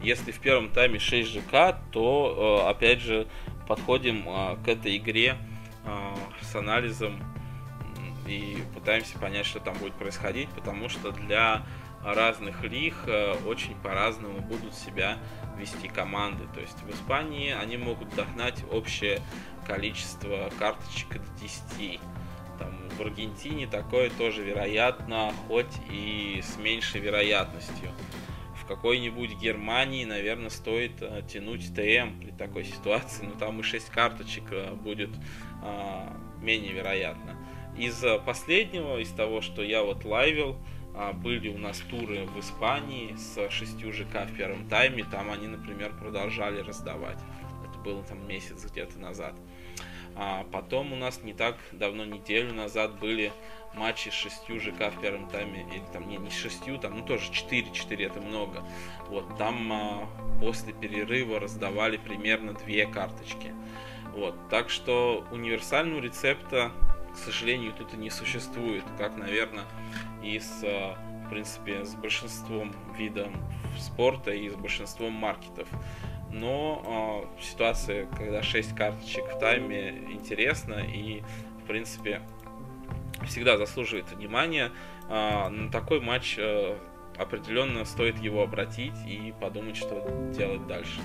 Если 0.00 0.30
в 0.30 0.38
первом 0.38 0.70
тайме 0.70 1.00
6 1.00 1.28
ЖК, 1.28 1.80
то 1.90 2.66
опять 2.68 3.00
же 3.00 3.26
подходим 3.66 4.24
э, 4.26 4.56
к 4.64 4.68
этой 4.68 4.96
игре 4.96 5.36
э, 5.84 6.14
с 6.42 6.54
анализом 6.54 7.22
и 8.26 8.58
пытаемся 8.74 9.18
понять, 9.18 9.46
что 9.46 9.60
там 9.60 9.76
будет 9.78 9.94
происходить, 9.94 10.48
потому 10.50 10.88
что 10.88 11.12
для 11.12 11.62
разных 12.04 12.62
лиг 12.64 12.94
очень 13.46 13.74
по-разному 13.76 14.40
будут 14.40 14.74
себя 14.74 15.18
вести 15.56 15.88
команды. 15.88 16.44
То 16.54 16.60
есть 16.60 16.80
в 16.82 16.90
Испании 16.90 17.52
они 17.52 17.76
могут 17.76 18.14
догнать 18.14 18.64
общее 18.70 19.20
количество 19.66 20.50
карточек 20.58 21.14
до 21.14 21.40
10. 21.40 22.00
Там, 22.58 22.88
в 22.96 23.00
Аргентине 23.00 23.66
такое 23.66 24.10
тоже 24.10 24.42
вероятно, 24.42 25.32
хоть 25.48 25.72
и 25.90 26.42
с 26.42 26.56
меньшей 26.56 27.00
вероятностью. 27.00 27.90
Какой-нибудь 28.68 29.38
Германии, 29.38 30.04
наверное, 30.04 30.50
стоит 30.50 31.00
э, 31.00 31.22
тянуть 31.28 31.74
ТМ 31.74 32.20
при 32.20 32.32
такой 32.36 32.64
ситуации, 32.64 33.26
но 33.26 33.38
там 33.38 33.60
и 33.60 33.62
6 33.62 33.90
карточек 33.90 34.44
э, 34.50 34.74
будет 34.74 35.10
э, 35.62 36.08
менее 36.40 36.72
вероятно. 36.72 37.36
Из 37.78 38.02
последнего, 38.24 38.98
из 38.98 39.10
того, 39.10 39.40
что 39.40 39.62
я 39.62 39.82
вот 39.82 40.04
лайвил, 40.04 40.56
э, 40.94 41.12
были 41.12 41.48
у 41.48 41.58
нас 41.58 41.78
туры 41.78 42.26
в 42.26 42.40
Испании 42.40 43.14
с 43.16 43.50
6 43.50 43.80
ЖК 43.92 44.24
в 44.26 44.36
первом 44.36 44.68
тайме, 44.68 45.04
там 45.04 45.30
они, 45.30 45.46
например, 45.46 45.92
продолжали 45.96 46.60
раздавать. 46.60 47.18
Это 47.68 47.78
было 47.78 48.02
там 48.02 48.26
месяц 48.26 48.64
где-то 48.64 48.98
назад. 48.98 49.34
А 50.18 50.46
потом 50.50 50.94
у 50.94 50.96
нас 50.96 51.22
не 51.22 51.34
так 51.34 51.58
давно, 51.72 52.06
неделю 52.06 52.54
назад, 52.54 52.98
были 52.98 53.32
матчи 53.76 54.08
с 54.08 54.12
шестью 54.12 54.60
ЖК 54.60 54.90
в 54.90 55.00
первом 55.00 55.28
тайме, 55.28 55.66
или 55.70 55.84
там 55.92 56.08
не, 56.08 56.16
не 56.16 56.30
шестью, 56.30 56.78
там, 56.78 56.96
ну 56.96 57.04
тоже 57.04 57.30
4-4, 57.30 58.06
это 58.06 58.20
много. 58.20 58.64
Вот, 59.08 59.36
там 59.36 59.72
а, 59.72 60.08
после 60.40 60.72
перерыва 60.72 61.38
раздавали 61.38 61.96
примерно 61.96 62.54
две 62.54 62.86
карточки. 62.86 63.54
Вот, 64.14 64.34
так 64.48 64.70
что 64.70 65.24
универсального 65.30 66.00
рецепта, 66.00 66.72
к 67.12 67.18
сожалению, 67.18 67.72
тут 67.72 67.92
и 67.94 67.96
не 67.96 68.10
существует, 68.10 68.84
как, 68.98 69.16
наверное, 69.16 69.64
и 70.22 70.38
с, 70.38 70.62
а, 70.64 70.96
в 71.26 71.30
принципе, 71.30 71.84
с 71.84 71.94
большинством 71.94 72.74
видов 72.96 73.28
спорта 73.78 74.30
и 74.30 74.48
с 74.48 74.54
большинством 74.54 75.12
маркетов 75.12 75.68
но 76.30 77.24
э, 77.38 77.42
ситуация, 77.42 78.06
когда 78.06 78.42
6 78.42 78.74
карточек 78.74 79.24
в 79.24 79.38
тайме, 79.38 79.90
интересна 80.10 80.74
и, 80.74 81.22
в 81.62 81.66
принципе, 81.66 82.20
всегда 83.24 83.56
заслуживает 83.56 84.10
внимания. 84.12 84.72
Э, 85.08 85.48
на 85.48 85.70
такой 85.70 86.00
матч 86.00 86.36
э, 86.38 86.76
определенно 87.18 87.84
стоит 87.84 88.18
его 88.18 88.42
обратить 88.42 88.96
и 89.06 89.32
подумать, 89.40 89.76
что 89.76 90.06
делать 90.36 90.66
дальше. 90.66 91.00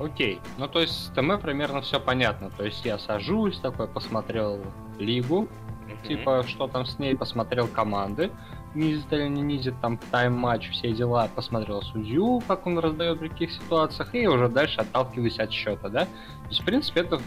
Окей, 0.00 0.40
ну 0.58 0.66
то 0.66 0.80
есть 0.80 0.92
с 0.92 1.10
ТМ 1.10 1.38
примерно 1.40 1.80
все 1.80 2.00
понятно. 2.00 2.50
То 2.50 2.64
есть 2.64 2.84
я 2.84 2.98
сажусь, 2.98 3.58
такой 3.60 3.86
посмотрел 3.86 4.60
лигу, 4.98 5.48
uh-huh. 5.86 6.08
типа 6.08 6.44
что 6.48 6.66
там 6.66 6.84
с 6.84 6.98
ней, 6.98 7.16
посмотрел 7.16 7.68
команды, 7.68 8.32
низит 8.74 9.12
или 9.12 9.28
не 9.28 9.42
низит, 9.42 9.74
там 9.80 9.98
тайм-матч, 10.10 10.70
все 10.70 10.92
дела, 10.92 11.28
посмотрел 11.34 11.82
судью, 11.82 12.42
как 12.46 12.66
он 12.66 12.78
раздает 12.78 13.18
в 13.18 13.28
каких 13.28 13.52
ситуациях, 13.52 14.14
и 14.14 14.26
уже 14.26 14.48
дальше 14.48 14.80
отталкиваюсь 14.80 15.38
от 15.38 15.52
счета, 15.52 15.88
да? 15.88 16.04
То 16.04 16.48
есть, 16.48 16.62
в 16.62 16.64
принципе, 16.64 17.00
это 17.00 17.20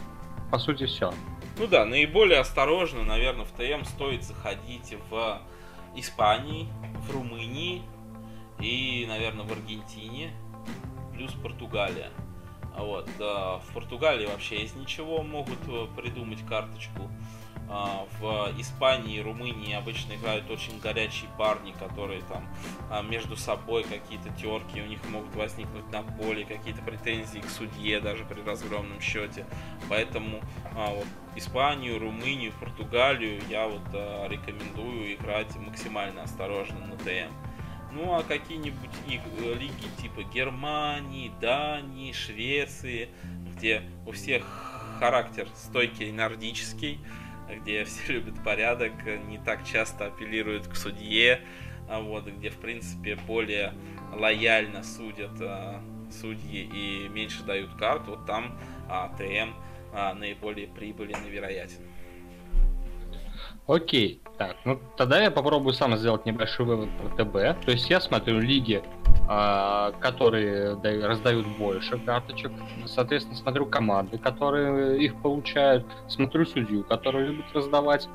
по 0.52 0.60
сути 0.60 0.86
все. 0.86 1.14
Ну 1.60 1.66
да, 1.66 1.86
наиболее 1.86 2.40
осторожно, 2.40 3.04
наверное, 3.04 3.46
в 3.46 3.52
ТМ 3.52 3.84
стоит 3.84 4.24
заходить 4.24 4.96
в 5.10 5.42
Испании, 5.96 6.68
в 7.08 7.12
Румынии 7.12 7.82
и, 8.60 9.06
наверное, 9.08 9.44
в 9.44 9.52
Аргентине, 9.52 10.32
плюс 11.14 11.32
Португалия. 11.34 12.12
Вот, 12.78 13.10
в 13.18 13.74
Португалии 13.74 14.28
вообще 14.28 14.58
из 14.58 14.76
ничего 14.76 15.24
могут 15.24 15.58
э, 15.68 15.88
придумать 15.98 16.46
карточку. 16.46 17.10
А, 17.70 18.08
в 18.20 18.54
Испании 18.60 19.18
и 19.18 19.22
Румынии 19.22 19.74
обычно 19.74 20.14
играют 20.14 20.50
очень 20.50 20.80
горячие 20.80 21.30
парни, 21.38 21.74
которые 21.74 22.22
там 22.22 22.48
а, 22.90 23.02
между 23.02 23.36
собой 23.36 23.84
какие-то 23.84 24.30
терки, 24.42 24.82
у 24.82 24.86
них 24.86 25.00
могут 25.10 25.36
возникнуть 25.36 25.90
на 25.92 26.02
поле, 26.02 26.46
какие-то 26.46 26.82
претензии 26.82 27.40
к 27.40 27.50
судье 27.50 28.00
даже 28.00 28.24
при 28.24 28.42
разгромном 28.42 29.02
счете. 29.02 29.46
Поэтому 29.90 30.42
а, 30.76 30.94
вот, 30.94 31.08
Испанию, 31.36 32.00
Румынию, 32.00 32.54
Португалию 32.60 33.42
я 33.50 33.68
вот 33.68 33.84
рекомендую 34.30 35.16
играть 35.16 35.56
максимально 35.58 36.24
осторожно 36.24 36.80
на 36.80 36.96
ТМ. 36.98 37.34
Ну 37.92 38.14
а 38.14 38.24
какие-нибудь 38.24 38.90
э, 39.08 39.54
лиги 39.54 40.02
типа 40.02 40.24
Германии, 40.24 41.32
Дании, 41.42 42.12
Швеции, 42.12 43.10
где 43.56 43.82
у 44.06 44.12
всех 44.12 44.44
характер 45.00 45.48
стойкий 45.56 46.12
нордический, 46.12 47.00
где 47.56 47.84
все 47.86 48.14
любят 48.14 48.44
порядок, 48.44 48.94
не 49.28 49.38
так 49.38 49.66
часто 49.66 50.08
апеллируют 50.08 50.68
к 50.68 50.76
судье, 50.76 51.42
а 51.90 52.02
вот, 52.02 52.28
где, 52.28 52.50
в 52.50 52.58
принципе, 52.58 53.16
более 53.16 53.74
лояльно 54.14 54.84
судят 54.84 55.40
а, 55.40 55.82
судьи 56.12 56.64
и 56.64 57.08
меньше 57.10 57.44
дают 57.44 57.74
карт, 57.76 58.08
вот 58.08 58.26
там 58.26 58.58
а, 58.90 60.14
наиболее 60.14 60.68
прибылен 60.68 61.18
и 61.26 61.30
вероятен. 61.30 61.80
Окей, 63.68 64.22
так, 64.38 64.56
ну 64.64 64.80
тогда 64.96 65.22
я 65.22 65.30
попробую 65.30 65.74
сам 65.74 65.98
сделать 65.98 66.26
небольшой 66.26 66.66
вывод 66.66 66.90
про 66.98 67.10
ТБ. 67.10 67.66
То 67.66 67.72
есть 67.72 67.90
я 67.90 68.00
смотрю 68.00 68.40
лиги, 68.40 68.82
а, 69.28 69.92
которые 70.00 70.76
раздают 71.06 71.46
больше 71.58 71.98
карточек. 71.98 72.52
Соответственно, 72.86 73.38
смотрю 73.38 73.66
команды, 73.66 74.18
которые 74.18 75.04
их 75.04 75.22
получают. 75.22 75.86
Смотрю 76.08 76.46
судью, 76.46 76.86
который 76.86 77.28
любит 77.28 77.46
раздавать. 77.54 78.08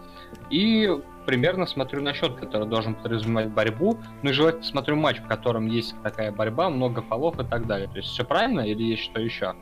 И 0.48 0.88
примерно 1.26 1.66
смотрю 1.66 2.00
на 2.00 2.14
счет, 2.14 2.34
который 2.36 2.66
должен 2.66 2.94
подразумевать 2.94 3.50
борьбу. 3.50 3.98
Ну 4.22 4.30
и 4.30 4.32
желательно 4.32 4.64
смотрю 4.64 4.96
матч, 4.96 5.18
в 5.18 5.28
котором 5.28 5.66
есть 5.66 5.94
такая 6.02 6.32
борьба, 6.32 6.70
много 6.70 7.02
фолов 7.02 7.38
и 7.38 7.44
так 7.44 7.66
далее. 7.66 7.88
То 7.88 7.98
есть 7.98 8.08
все 8.08 8.24
правильно 8.24 8.60
или 8.60 8.82
есть 8.82 9.02
что 9.02 9.20
еще? 9.20 9.54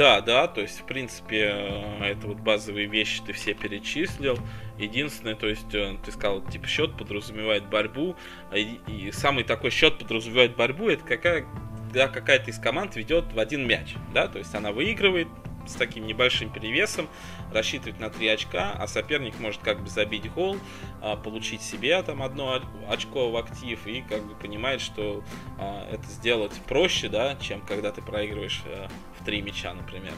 Да, 0.00 0.22
да, 0.22 0.48
то 0.48 0.62
есть, 0.62 0.80
в 0.80 0.84
принципе, 0.84 1.52
э, 1.52 2.04
это 2.12 2.26
вот 2.26 2.38
базовые 2.38 2.86
вещи 2.86 3.20
ты 3.26 3.34
все 3.34 3.52
перечислил. 3.52 4.38
Единственное, 4.78 5.34
то 5.34 5.46
есть, 5.46 5.74
э, 5.74 5.98
ты 6.02 6.10
сказал, 6.10 6.40
типа, 6.40 6.66
счет 6.66 6.96
подразумевает 6.96 7.68
борьбу. 7.68 8.16
А 8.50 8.56
и, 8.56 8.78
и 8.86 9.12
самый 9.12 9.44
такой 9.44 9.68
счет 9.68 9.98
подразумевает 9.98 10.56
борьбу, 10.56 10.88
это 10.88 11.04
какая, 11.04 11.44
когда 11.88 12.08
какая-то 12.08 12.50
из 12.50 12.58
команд 12.58 12.96
ведет 12.96 13.30
в 13.34 13.38
один 13.38 13.66
мяч, 13.66 13.94
да, 14.14 14.26
то 14.26 14.38
есть 14.38 14.54
она 14.54 14.72
выигрывает, 14.72 15.28
с 15.66 15.74
таким 15.74 16.06
небольшим 16.06 16.50
перевесом, 16.50 17.08
рассчитывает 17.52 18.00
на 18.00 18.10
3 18.10 18.28
очка, 18.28 18.72
а 18.72 18.86
соперник 18.86 19.38
может 19.38 19.60
как 19.60 19.82
бы 19.82 19.88
забить 19.88 20.30
гол, 20.32 20.56
а, 21.00 21.16
получить 21.16 21.62
себе 21.62 22.00
там 22.02 22.22
одно 22.22 22.60
очко 22.88 23.30
в 23.30 23.36
актив 23.36 23.86
и 23.86 24.02
как 24.02 24.24
бы 24.26 24.34
понимает, 24.34 24.80
что 24.80 25.22
а, 25.58 25.88
это 25.90 26.04
сделать 26.08 26.52
проще, 26.66 27.08
да, 27.08 27.36
чем 27.36 27.60
когда 27.60 27.92
ты 27.92 28.02
проигрываешь 28.02 28.62
э, 28.64 28.88
3 29.24 29.42
мяча, 29.42 29.74
например. 29.74 30.12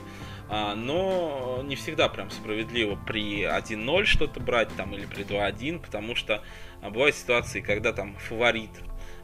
А, 0.49 0.75
но 0.75 1.63
не 1.65 1.77
всегда 1.77 2.09
прям 2.09 2.31
справедливо 2.31 2.99
при 3.07 3.43
1-0 3.43 4.05
что-то 4.05 4.41
брать 4.41 4.69
там 4.77 4.95
или 4.95 5.07
при 5.07 5.25
2-1, 5.25 5.81
потому 5.81 6.15
что 6.15 6.43
бывают 6.83 7.17
ситуации, 7.17 7.61
когда 7.61 7.93
там 7.93 8.17
фаворит 8.17 8.71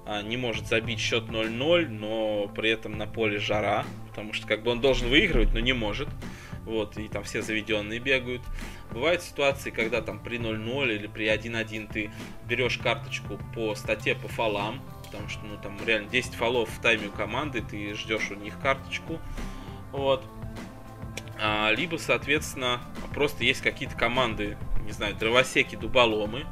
а, 0.07 0.23
не 0.23 0.39
может 0.39 0.67
забить 0.67 1.01
счет 1.01 1.25
0-0, 1.25 1.89
но 1.89 2.49
при 2.49 2.71
этом 2.71 2.97
на 2.97 3.07
поле 3.07 3.39
жара, 3.39 3.85
потому 4.09 4.33
что 4.33 4.47
как 4.47 4.63
бы 4.63 4.71
он 4.71 4.81
должен 4.81 5.11
выигрывать, 5.11 5.53
но 5.53 5.61
не 5.61 5.75
может. 5.75 6.09
Вот, 6.65 6.99
и 6.99 7.09
там 7.09 7.25
все 7.25 7.43
заведенные 7.43 7.99
бегают. 7.99 8.43
Бывают 8.91 9.23
ситуации, 9.23 9.71
когда 9.71 10.01
там 10.01 10.19
при 10.19 10.39
0-0 10.39 10.95
или 10.95 11.07
при 11.07 11.27
1-1 11.27 11.91
ты 11.93 12.11
берешь 12.47 12.79
карточку 12.79 13.39
по 13.55 13.75
статье 13.75 14.15
по 14.15 14.29
фалам, 14.29 14.83
потому 15.05 15.29
что, 15.29 15.45
ну, 15.45 15.59
там 15.63 15.79
реально 15.87 16.09
10 16.09 16.35
фолов 16.35 16.71
в 16.71 16.81
тайме 16.81 17.09
у 17.09 17.11
команды, 17.11 17.63
ты 17.63 17.95
ждешь 17.95 18.31
у 18.31 18.35
них 18.35 18.59
карточку. 18.61 19.19
Вот. 19.93 20.25
А, 21.41 21.71
либо, 21.73 21.97
соответственно, 21.97 22.81
просто 23.15 23.45
есть 23.45 23.61
какие-то 23.61 23.97
команды, 23.97 24.57
не 24.85 24.93
знаю, 24.93 25.15
дровосеки, 25.15 25.77
дуболомы, 25.77 26.45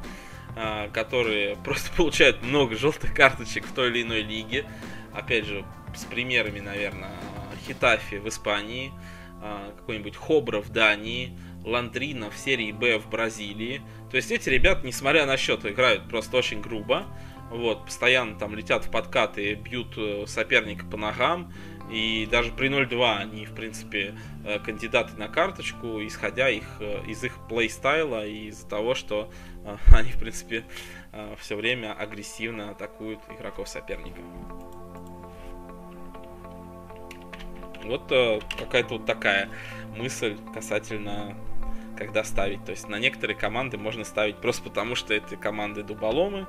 а, 0.55 0.89
которые 0.89 1.55
просто 1.63 1.91
получают 1.95 2.41
много 2.43 2.75
желтых 2.75 3.13
карточек 3.13 3.65
в 3.65 3.73
той 3.73 3.89
или 3.89 4.03
иной 4.03 4.21
лиге. 4.21 4.65
Опять 5.13 5.45
же, 5.45 5.65
с 5.95 6.05
примерами, 6.05 6.59
наверное, 6.59 7.15
Хитафи 7.65 8.15
в 8.15 8.27
Испании, 8.27 8.91
а, 9.41 9.73
какой-нибудь 9.77 10.15
Хобра 10.15 10.61
в 10.61 10.69
Дании, 10.69 11.37
Ландрина 11.65 12.31
в 12.31 12.37
серии 12.37 12.71
Б 12.71 12.97
в 12.97 13.09
Бразилии. 13.09 13.81
То 14.09 14.17
есть 14.17 14.31
эти 14.31 14.49
ребята, 14.49 14.85
несмотря 14.85 15.25
на 15.25 15.37
счет, 15.37 15.65
играют 15.65 16.07
просто 16.09 16.37
очень 16.37 16.61
грубо. 16.61 17.05
Вот, 17.51 17.85
постоянно 17.85 18.37
там 18.37 18.55
летят 18.55 18.85
в 18.85 18.91
подкаты, 18.91 19.53
бьют 19.53 19.93
э, 19.97 20.25
соперника 20.27 20.85
по 20.85 20.97
ногам. 20.97 21.53
И 21.89 22.27
даже 22.29 22.51
при 22.51 22.69
0-2 22.69 23.17
они, 23.17 23.45
в 23.45 23.53
принципе, 23.53 24.15
э, 24.45 24.59
кандидаты 24.59 25.15
на 25.17 25.27
карточку, 25.27 26.05
исходя 26.05 26.49
их, 26.49 26.65
э, 26.79 27.03
из 27.07 27.23
их 27.23 27.37
плейстайла 27.47 28.25
и 28.25 28.47
из-за 28.47 28.67
того, 28.67 28.93
что 28.93 29.31
они, 29.93 30.11
в 30.11 30.19
принципе, 30.19 30.63
все 31.39 31.55
время 31.55 31.93
агрессивно 31.93 32.71
атакуют 32.71 33.19
игроков 33.29 33.67
соперника. 33.67 34.19
Вот 37.83 38.03
какая-то 38.59 38.95
вот 38.95 39.05
такая 39.05 39.49
мысль 39.95 40.37
касательно 40.53 41.35
когда 41.97 42.23
ставить. 42.23 42.63
То 42.63 42.71
есть 42.71 42.87
на 42.87 42.99
некоторые 42.99 43.35
команды 43.35 43.77
можно 43.77 44.05
ставить 44.05 44.37
просто 44.37 44.63
потому, 44.63 44.95
что 44.95 45.13
это 45.13 45.35
команды 45.35 45.83
дуболомы. 45.83 46.47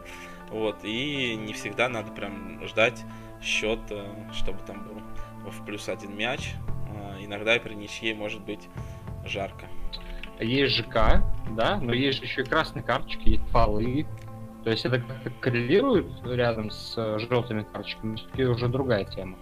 Вот, 0.51 0.84
и 0.84 1.34
не 1.36 1.53
всегда 1.53 1.89
надо 1.89 2.11
прям 2.12 2.66
ждать 2.66 3.03
счет, 3.43 3.80
э, 3.91 4.07
чтобы 4.32 4.59
там 4.66 4.82
был 4.84 5.03
в 5.51 5.64
плюс 5.64 5.88
один 5.88 6.16
мяч. 6.16 6.55
А, 6.90 7.16
иногда 7.20 7.59
при 7.59 7.74
ничьей 7.74 8.14
может 8.14 8.42
быть 8.42 8.68
жарко. 9.24 9.66
Есть 10.40 10.76
ЖК, 10.76 11.24
да, 11.51 11.78
но 11.80 11.92
есть 11.92 12.22
еще 12.22 12.42
и 12.42 12.44
красные 12.44 12.82
карточки, 12.82 13.28
есть 13.30 13.44
фолы. 13.51 14.07
То 14.64 14.70
есть 14.70 14.84
это 14.84 15.01
как-то 15.01 15.30
коррелирует 15.40 16.07
рядом 16.24 16.70
с 16.70 16.94
э, 16.96 17.18
желтыми 17.18 17.62
карточками, 17.62 18.18
это 18.34 18.51
уже 18.51 18.68
другая 18.68 19.05
тема. 19.05 19.36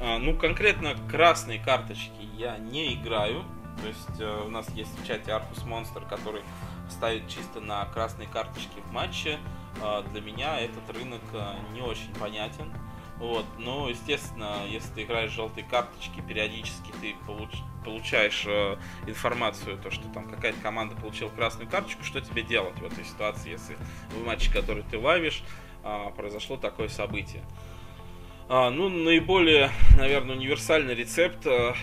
А, 0.00 0.18
ну, 0.18 0.36
конкретно 0.36 0.94
красные 1.10 1.58
карточки 1.58 2.28
я 2.36 2.58
не 2.58 2.94
играю. 2.94 3.44
То 3.80 3.88
есть 3.88 4.20
э, 4.20 4.42
у 4.46 4.50
нас 4.50 4.68
есть 4.70 4.90
в 4.98 5.06
чате 5.06 5.30
Arcus 5.30 5.66
Monster, 5.66 6.06
который 6.08 6.42
ставит 6.88 7.28
чисто 7.28 7.60
на 7.60 7.84
красные 7.86 8.28
карточки 8.28 8.80
в 8.88 8.92
матче. 8.92 9.38
Э, 9.82 10.02
для 10.12 10.20
меня 10.20 10.60
этот 10.60 10.88
рынок 10.96 11.22
э, 11.32 11.54
не 11.72 11.80
очень 11.80 12.12
понятен. 12.14 12.72
Вот. 13.18 13.46
Но, 13.58 13.88
естественно, 13.88 14.62
если 14.68 14.88
ты 14.92 15.02
играешь 15.02 15.30
желтые 15.30 15.64
карточки, 15.64 16.20
периодически 16.26 16.92
ты 17.00 17.14
получ, 17.26 17.52
получаешь 17.84 18.44
э, 18.46 18.76
информацию, 19.06 19.78
то, 19.78 19.90
что 19.90 20.08
там 20.08 20.28
какая-то 20.28 20.60
команда 20.60 20.96
получила 20.96 21.28
красную 21.28 21.68
карточку, 21.68 22.02
что 22.04 22.20
тебе 22.20 22.42
делать 22.42 22.78
в 22.78 22.84
этой 22.84 23.04
ситуации, 23.04 23.50
если 23.50 23.76
в 24.10 24.24
матче, 24.24 24.52
который 24.52 24.82
ты 24.82 24.98
ловишь, 24.98 25.42
э, 25.84 26.10
произошло 26.16 26.56
такое 26.56 26.88
событие. 26.88 27.42
А, 28.48 28.70
ну, 28.70 28.88
наиболее, 28.88 29.70
наверное, 29.96 30.36
универсальный 30.36 30.94
рецепт. 30.94 31.46
А, 31.46 31.74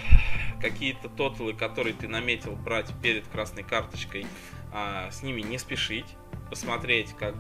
какие-то 0.61 1.09
тоталы, 1.09 1.53
которые 1.53 1.93
ты 1.93 2.07
наметил 2.07 2.55
брать 2.55 2.87
перед 3.01 3.27
красной 3.27 3.63
карточкой, 3.63 4.27
а, 4.71 5.09
с 5.11 5.23
ними 5.23 5.41
не 5.41 5.57
спешить. 5.57 6.05
Посмотреть, 6.49 7.13
как 7.17 7.35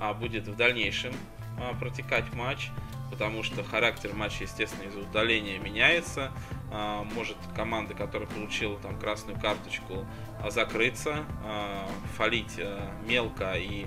а, 0.00 0.14
будет 0.14 0.48
в 0.48 0.56
дальнейшем 0.56 1.12
а, 1.60 1.74
протекать 1.74 2.32
матч. 2.34 2.70
Потому 3.12 3.42
что 3.42 3.62
характер 3.62 4.14
матча, 4.14 4.44
естественно, 4.44 4.88
из-за 4.88 5.00
удаления 5.00 5.58
меняется. 5.58 6.32
А, 6.70 7.04
может 7.04 7.36
команда, 7.54 7.92
которая 7.92 8.26
получила 8.26 8.78
там 8.78 8.98
красную 8.98 9.38
карточку, 9.38 10.06
а, 10.42 10.50
закрыться, 10.50 11.26
а, 11.44 11.86
фалить 12.16 12.58
мелко 13.06 13.52
и 13.52 13.86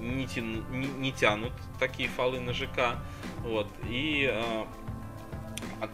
не, 0.00 0.26
тяну, 0.26 0.62
не, 0.70 0.86
не 0.86 1.12
тянут 1.12 1.52
такие 1.78 2.08
фолы 2.08 2.40
на 2.40 2.54
ЖК. 2.54 2.96
Вот. 3.40 3.68
И 3.86 4.26
от 5.82 5.90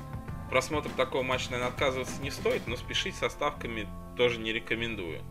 просмотра 0.48 0.90
такого 0.90 1.24
матча, 1.24 1.50
наверное, 1.50 1.72
отказываться 1.72 2.22
не 2.22 2.30
стоит, 2.30 2.68
но 2.68 2.76
спешить 2.76 3.16
со 3.16 3.28
ставками 3.28 3.88
тоже 4.16 4.38
не 4.38 4.52
рекомендую. 4.52 5.22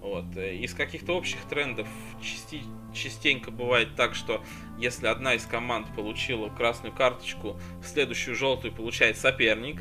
Вот. 0.00 0.36
Из 0.36 0.74
каких-то 0.74 1.14
общих 1.14 1.40
трендов 1.48 1.88
части, 2.22 2.62
частенько 2.94 3.50
бывает 3.50 3.96
так, 3.96 4.14
что 4.14 4.42
если 4.78 5.06
одна 5.06 5.34
из 5.34 5.44
команд 5.46 5.86
получила 5.94 6.48
красную 6.48 6.94
карточку, 6.94 7.58
следующую 7.82 8.36
желтую 8.36 8.72
получает 8.72 9.16
соперник, 9.16 9.80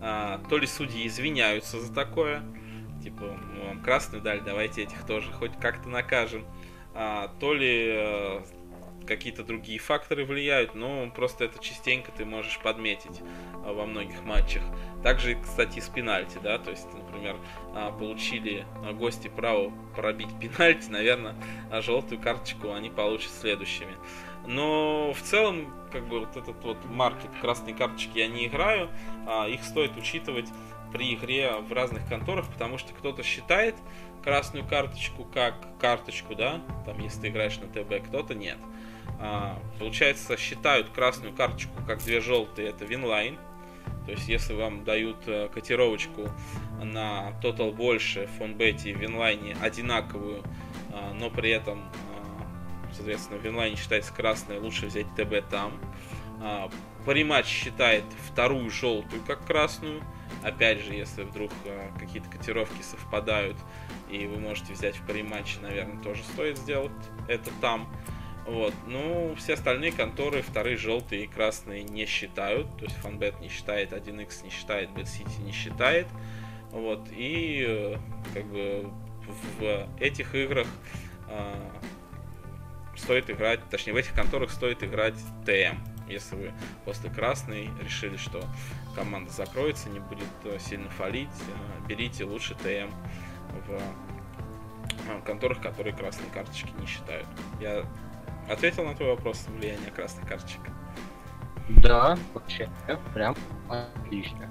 а, 0.00 0.42
то 0.48 0.58
ли 0.58 0.66
судьи 0.66 1.06
извиняются 1.06 1.80
за 1.80 1.94
такое, 1.94 2.42
типа, 3.02 3.38
ну, 3.54 3.66
вам 3.66 3.82
красную 3.82 4.22
дали, 4.22 4.40
давайте 4.40 4.82
этих 4.82 5.06
тоже 5.06 5.30
хоть 5.32 5.52
как-то 5.60 5.88
накажем, 5.88 6.44
а, 6.94 7.28
то 7.40 7.54
ли 7.54 7.86
э, 7.88 8.42
какие-то 9.06 9.44
другие 9.44 9.78
факторы 9.78 10.24
влияют, 10.24 10.74
но 10.74 11.10
просто 11.10 11.44
это 11.44 11.62
частенько 11.62 12.12
ты 12.12 12.24
можешь 12.24 12.58
подметить 12.60 13.20
а, 13.64 13.72
во 13.72 13.86
многих 13.86 14.22
матчах. 14.24 14.62
Также, 15.02 15.34
кстати, 15.34 15.80
с 15.80 15.88
пенальти, 15.88 16.38
да, 16.42 16.58
то 16.58 16.70
есть, 16.70 16.86
например, 16.92 17.36
а, 17.74 17.92
получили 17.92 18.66
гости 18.94 19.28
право 19.28 19.72
пробить 19.94 20.30
пенальти, 20.38 20.88
наверное, 20.90 21.34
желтую 21.80 22.20
карточку 22.20 22.72
они 22.72 22.90
получат 22.90 23.32
следующими. 23.32 23.94
Но 24.46 25.12
в 25.12 25.22
целом, 25.22 25.72
как 25.92 26.08
бы 26.08 26.20
вот 26.20 26.36
этот 26.36 26.62
вот 26.64 26.84
маркет 26.84 27.30
красной 27.40 27.74
карточки 27.74 28.18
я 28.18 28.26
не 28.26 28.46
играю, 28.46 28.90
а 29.26 29.46
их 29.46 29.62
стоит 29.62 29.96
учитывать 29.96 30.48
при 30.92 31.14
игре 31.14 31.52
в 31.68 31.72
разных 31.72 32.06
конторах, 32.08 32.46
потому 32.52 32.78
что 32.78 32.92
кто-то 32.92 33.22
считает 33.22 33.76
красную 34.22 34.66
карточку 34.66 35.24
как 35.24 35.54
карточку, 35.78 36.34
да, 36.34 36.60
там 36.84 36.98
если 37.00 37.22
ты 37.22 37.28
играешь 37.28 37.58
на 37.58 37.66
ТБ, 37.66 38.06
кто-то 38.06 38.34
нет. 38.34 38.58
А, 39.24 39.56
получается, 39.78 40.36
считают 40.36 40.88
красную 40.88 41.32
карточку 41.32 41.72
как 41.86 42.02
две 42.02 42.20
желтые, 42.20 42.70
это 42.70 42.84
винлайн. 42.84 43.38
То 44.04 44.10
есть, 44.10 44.28
если 44.28 44.52
вам 44.52 44.82
дают 44.82 45.18
э, 45.26 45.48
котировочку 45.54 46.28
на 46.82 47.30
Total 47.40 47.72
больше, 47.72 48.26
в 48.26 48.38
фонбете 48.38 48.90
и 48.90 48.94
винлайне 48.94 49.56
одинаковую, 49.60 50.42
а, 50.92 51.14
но 51.14 51.30
при 51.30 51.50
этом, 51.50 51.84
а, 52.10 52.92
соответственно, 52.92 53.38
в 53.38 53.44
винлайне 53.44 53.76
считается 53.76 54.12
красная, 54.12 54.58
лучше 54.58 54.86
взять 54.86 55.06
ТБ 55.14 55.48
там. 55.48 55.72
Париматч 57.06 57.46
считает 57.46 58.02
вторую 58.28 58.68
желтую 58.68 59.22
как 59.24 59.46
красную. 59.46 60.02
Опять 60.42 60.80
же, 60.80 60.92
если 60.92 61.22
вдруг 61.22 61.52
какие-то 61.96 62.28
котировки 62.28 62.82
совпадают, 62.82 63.56
и 64.10 64.26
вы 64.26 64.40
можете 64.40 64.72
взять 64.72 64.96
в 64.96 65.06
париматче, 65.06 65.60
наверное, 65.60 66.02
тоже 66.02 66.24
стоит 66.24 66.58
сделать 66.58 66.90
это 67.28 67.50
там. 67.60 67.88
Вот. 68.46 68.74
Ну, 68.86 69.34
все 69.36 69.54
остальные 69.54 69.92
конторы 69.92 70.42
вторые 70.42 70.76
желтые 70.76 71.24
и 71.24 71.26
красные 71.26 71.84
не 71.84 72.06
считают. 72.06 72.66
То 72.76 72.84
есть 72.84 72.96
Фанбет 72.96 73.40
не 73.40 73.48
считает, 73.48 73.92
1x 73.92 74.44
не 74.44 74.50
считает, 74.50 74.90
BetCity 74.90 75.42
не 75.42 75.52
считает. 75.52 76.06
Вот. 76.70 77.06
И 77.12 77.64
э, 77.66 77.96
как 78.34 78.44
бы 78.46 78.90
в 79.58 79.88
этих 80.00 80.34
играх 80.34 80.66
э, 81.28 81.70
стоит 82.96 83.30
играть, 83.30 83.60
точнее 83.70 83.92
в 83.92 83.96
этих 83.96 84.14
конторах 84.14 84.50
стоит 84.50 84.82
играть 84.82 85.14
ТМ. 85.46 85.76
Если 86.08 86.34
вы 86.34 86.52
после 86.84 87.10
красной 87.10 87.70
решили, 87.82 88.16
что 88.16 88.44
команда 88.96 89.30
закроется, 89.30 89.88
не 89.88 90.00
будет 90.00 90.26
э, 90.44 90.58
сильно 90.58 90.90
фалить, 90.90 91.28
э, 91.28 91.88
берите 91.88 92.24
лучше 92.24 92.54
ТМ 92.56 92.90
в 93.66 95.22
конторах, 95.24 95.60
которые 95.60 95.94
красные 95.94 96.30
карточки 96.30 96.70
не 96.78 96.86
считают. 96.86 97.26
Я 97.60 97.84
Ответил 98.48 98.84
на 98.84 98.94
твой 98.94 99.10
вопрос 99.10 99.46
влияние 99.58 99.90
красных 99.90 100.28
карточек? 100.28 100.60
Да, 101.68 102.18
вообще, 102.34 102.68
прям 103.14 103.36
отлично. 103.68 104.50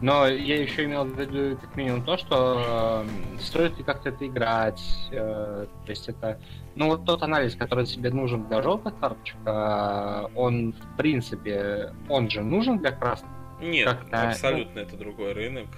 Но 0.00 0.26
я 0.26 0.60
еще 0.60 0.84
имел 0.84 1.04
в 1.04 1.18
виду 1.18 1.56
как 1.58 1.74
минимум 1.74 2.04
то, 2.04 2.18
что 2.18 3.04
э, 3.06 3.40
стоит 3.40 3.78
ли 3.78 3.84
как-то 3.84 4.10
это 4.10 4.26
играть. 4.26 4.82
Э, 5.10 5.66
то 5.84 5.90
есть 5.90 6.08
это, 6.08 6.38
ну 6.74 6.88
вот 6.88 7.06
тот 7.06 7.22
анализ, 7.22 7.54
который 7.54 7.86
тебе 7.86 8.10
нужен 8.10 8.46
для 8.46 8.60
желтых 8.62 8.98
карточек, 8.98 9.36
э, 9.46 10.26
он 10.34 10.72
в 10.74 10.96
принципе, 10.98 11.94
он 12.08 12.28
же 12.28 12.42
нужен 12.42 12.78
для 12.78 12.90
красных. 12.90 13.30
Нет, 13.60 13.96
абсолютно 14.10 14.74
ну... 14.74 14.80
это 14.82 14.96
другой 14.98 15.32
рынок. 15.32 15.68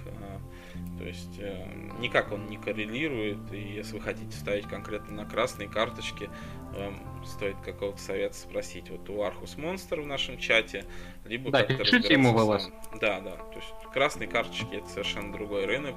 То 0.99 1.05
есть 1.05 1.39
э, 1.39 1.65
никак 1.99 2.33
он 2.33 2.47
не 2.47 2.57
коррелирует, 2.57 3.53
и 3.53 3.57
если 3.57 3.93
вы 3.93 4.01
хотите 4.01 4.35
ставить 4.35 4.67
конкретно 4.67 5.15
на 5.15 5.25
красные 5.25 5.69
карточки, 5.69 6.29
вам 6.77 7.25
стоит 7.25 7.55
какого-то 7.63 7.99
совета 7.99 8.35
спросить. 8.35 8.89
Вот 8.89 9.09
у 9.09 9.23
Архус 9.23 9.55
Монстр 9.55 10.01
в 10.01 10.05
нашем 10.05 10.37
чате, 10.37 10.83
либо 11.23 11.51
да, 11.51 11.63
как-то 11.63 11.85
пишите 11.85 12.13
ему 12.13 12.33
в 12.33 12.71
Да, 12.99 13.21
да. 13.21 13.37
То 13.37 13.55
есть 13.55 13.69
красные 13.93 14.27
карточки 14.27 14.75
это 14.75 14.89
совершенно 14.89 15.31
другой 15.31 15.65
рынок. 15.65 15.95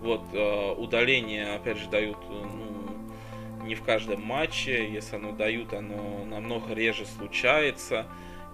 Вот 0.00 0.22
э, 0.32 0.72
удаление, 0.72 1.54
опять 1.54 1.78
же, 1.78 1.88
дают 1.88 2.18
э, 2.28 2.28
ну, 2.28 3.64
не 3.64 3.76
в 3.76 3.84
каждом 3.84 4.20
матче. 4.20 4.90
Если 4.90 5.14
оно 5.14 5.30
дают, 5.30 5.72
оно 5.74 6.24
намного 6.24 6.74
реже 6.74 7.06
случается. 7.06 8.08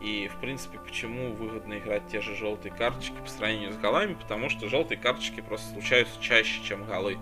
И, 0.07 0.29
в 0.29 0.37
принципе, 0.37 0.79
почему 0.79 1.33
выгодно 1.33 1.79
играть 1.79 2.07
те 2.07 2.21
же 2.21 2.37
желтые 2.37 2.73
карточки 2.73 3.17
по 3.21 3.29
сравнению 3.29 3.73
с 3.73 3.77
голами? 3.77 4.15
Потому 4.15 4.49
что 4.49 4.69
желтые 4.69 4.99
карточки 4.99 5.41
просто 5.41 5.73
случаются 5.73 6.23
чаще, 6.23 6.63
чем 6.63 6.85
голы. 6.85 7.19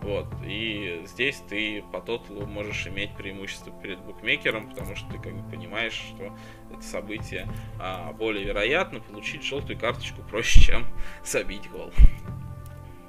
Вот. 0.00 0.28
И 0.44 1.02
здесь 1.06 1.42
ты 1.48 1.82
по 1.90 2.00
тоталу 2.00 2.46
можешь 2.46 2.86
иметь 2.86 3.16
преимущество 3.16 3.72
перед 3.82 3.98
букмекером, 3.98 4.68
потому 4.68 4.94
что 4.94 5.10
ты 5.10 5.18
как 5.18 5.34
бы 5.34 5.50
понимаешь, 5.50 5.94
что 5.94 6.32
это 6.72 6.82
событие 6.82 7.48
а, 7.80 8.12
более 8.12 8.44
вероятно, 8.44 9.00
получить 9.00 9.42
желтую 9.42 9.76
карточку 9.76 10.22
проще, 10.22 10.60
чем 10.60 10.86
забить 11.24 11.68
гол. 11.68 11.90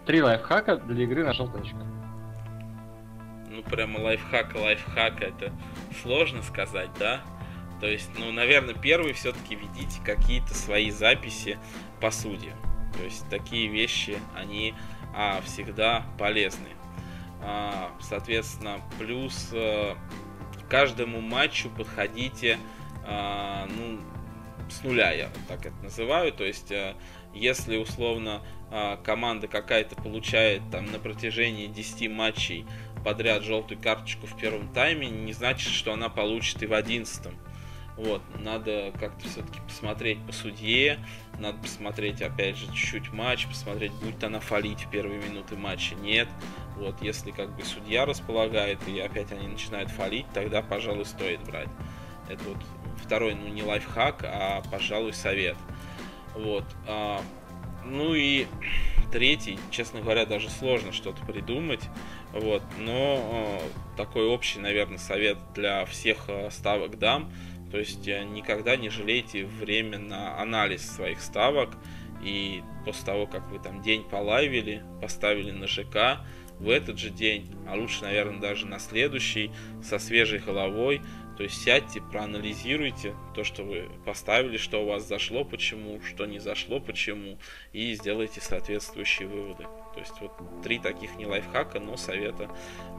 Три 0.08 0.24
лайфхака 0.24 0.78
для 0.78 1.04
игры 1.04 1.24
на 1.24 1.34
желтой 1.34 1.62
очках. 1.62 1.86
Ну, 3.52 3.62
прямо 3.62 4.00
лайфхак, 4.00 4.56
лайфхак, 4.56 5.22
это 5.22 5.54
сложно 6.02 6.42
сказать, 6.42 6.90
да? 6.98 7.22
То 7.86 7.92
есть, 7.92 8.10
ну, 8.18 8.32
наверное, 8.32 8.74
первый 8.74 9.14
все-таки 9.14 9.54
ведите 9.54 10.02
какие-то 10.04 10.56
свои 10.56 10.90
записи 10.90 11.60
по 12.02 12.10
судьям. 12.10 12.58
То 12.98 13.04
есть, 13.04 13.30
такие 13.30 13.68
вещи, 13.68 14.18
они 14.36 14.74
а, 15.14 15.40
всегда 15.46 16.04
полезны. 16.18 16.70
А, 17.44 17.92
соответственно, 18.02 18.82
плюс 18.98 19.52
а, 19.54 19.96
каждому 20.68 21.22
матчу 21.22 21.70
подходите, 21.70 22.58
а, 23.06 23.68
ну, 23.68 24.00
с 24.68 24.84
нуля, 24.84 25.12
я 25.12 25.30
так 25.48 25.68
это 25.68 25.76
называю. 25.84 26.34
То 26.34 26.44
есть, 26.44 26.72
а, 26.72 26.96
если 27.36 27.78
условно 27.78 28.42
а, 28.72 28.98
команда 28.98 29.48
какая-то 29.48 29.96
получает 29.96 30.64
там 30.72 30.92
на 30.92 30.98
протяжении 30.98 31.68
10 31.68 32.10
матчей 32.10 32.66
подряд 33.04 33.44
желтую 33.44 33.80
карточку 33.80 34.26
в 34.26 34.36
первом 34.36 34.74
тайме, 34.74 35.08
не 35.08 35.34
значит, 35.34 35.72
что 35.72 35.94
она 35.94 36.10
получит 36.10 36.64
и 36.64 36.66
в 36.66 36.74
одиннадцатом. 36.74 37.38
Вот, 37.98 38.22
надо 38.40 38.92
как-то 39.00 39.28
все-таки 39.28 39.62
посмотреть 39.62 40.20
по 40.26 40.34
судье, 40.34 41.00
надо 41.40 41.60
посмотреть, 41.60 42.22
опять 42.22 42.58
же, 42.58 42.68
чуть-чуть 42.68 43.14
матч, 43.14 43.48
посмотреть, 43.48 43.94
будет 43.94 44.22
она 44.24 44.42
фалить 44.42 44.82
в 44.82 44.90
первые 44.90 45.22
минуты 45.22 45.56
матча, 45.56 45.96
нет. 45.96 46.28
Вот, 46.76 47.02
если 47.02 47.32
как 47.32 47.56
бы 47.56 47.64
судья 47.64 48.06
располагает 48.06 48.86
и 48.88 49.00
опять 49.00 49.32
они 49.32 49.48
начинают 49.48 49.90
фалить, 49.92 50.26
тогда, 50.34 50.62
пожалуй, 50.62 51.06
стоит 51.06 51.42
брать. 51.44 51.70
Это 52.28 52.44
вот 52.44 52.58
второй, 53.02 53.34
ну, 53.36 53.48
не 53.48 53.64
лайфхак, 53.64 54.24
а, 54.24 54.62
пожалуй, 54.70 55.14
совет. 55.14 55.56
Вот. 56.34 56.66
А, 56.88 57.22
ну 57.86 58.14
и 58.14 58.48
третий, 59.12 59.58
честно 59.72 60.02
говоря, 60.02 60.26
даже 60.26 60.50
сложно 60.50 60.92
что-то 60.92 61.24
придумать. 61.26 61.84
Вот, 62.34 62.64
но 62.78 63.62
э, 63.62 63.96
такой 63.96 64.26
общий, 64.26 64.60
наверное, 64.60 64.98
совет 64.98 65.38
для 65.54 65.86
всех 65.86 66.26
э, 66.28 66.50
ставок 66.52 67.00
дам. 67.00 67.32
То 67.76 67.80
есть 67.80 68.08
э, 68.08 68.24
никогда 68.24 68.78
не 68.78 68.88
жалейте 68.88 69.44
время 69.44 70.00
на 70.00 70.40
анализ 70.40 70.90
своих 70.90 71.20
ставок. 71.20 71.72
И 72.24 72.64
после 72.86 73.06
того, 73.06 73.28
как 73.28 73.52
вы 73.52 73.60
там 73.60 73.82
день 73.82 74.02
полайвили, 74.02 74.82
поставили 75.02 75.52
на 75.52 75.68
ЖК, 75.68 76.22
в 76.58 76.70
этот 76.70 76.98
же 76.98 77.10
день, 77.10 77.54
а 77.68 77.76
лучше, 77.76 78.04
наверное, 78.04 78.40
даже 78.40 78.66
на 78.66 78.80
следующий, 78.80 79.52
со 79.84 80.00
свежей 80.00 80.40
головой, 80.40 81.02
то 81.36 81.44
есть 81.44 81.62
сядьте, 81.62 82.02
проанализируйте 82.02 83.14
то, 83.34 83.44
что 83.44 83.64
вы 83.64 83.90
поставили, 84.06 84.56
что 84.56 84.82
у 84.82 84.88
вас 84.88 85.06
зашло, 85.06 85.44
почему, 85.44 86.00
что 86.02 86.26
не 86.26 86.40
зашло, 86.40 86.80
почему, 86.80 87.38
и 87.74 87.94
сделайте 87.96 88.40
соответствующие 88.40 89.28
выводы. 89.28 89.66
То 89.94 90.00
есть 90.00 90.14
вот 90.22 90.32
три 90.64 90.80
таких 90.80 91.18
не 91.18 91.26
лайфхака, 91.26 91.82
но 91.82 91.98
совета 91.98 92.50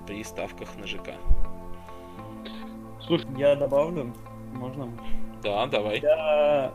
при 0.07 0.23
ставках 0.23 0.77
на 0.77 0.87
ЖК. 0.87 1.15
Слушай, 3.07 3.27
я 3.39 3.55
добавлю, 3.55 4.13
можно? 4.57 4.89
Да, 5.43 5.67
давай. 5.67 6.01
Я, 6.01 6.73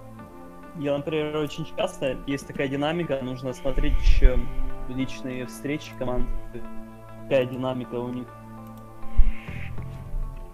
я, 0.79 0.97
например, 0.97 1.37
очень 1.37 1.65
часто 1.75 2.17
есть 2.27 2.47
такая 2.47 2.67
динамика, 2.67 3.19
нужно 3.21 3.53
смотреть 3.53 3.93
еще 3.99 4.39
личные 4.89 5.45
встречи 5.45 5.91
команд, 5.97 6.27
какая 7.23 7.45
динамика 7.45 7.95
у 7.95 8.09
них 8.09 8.27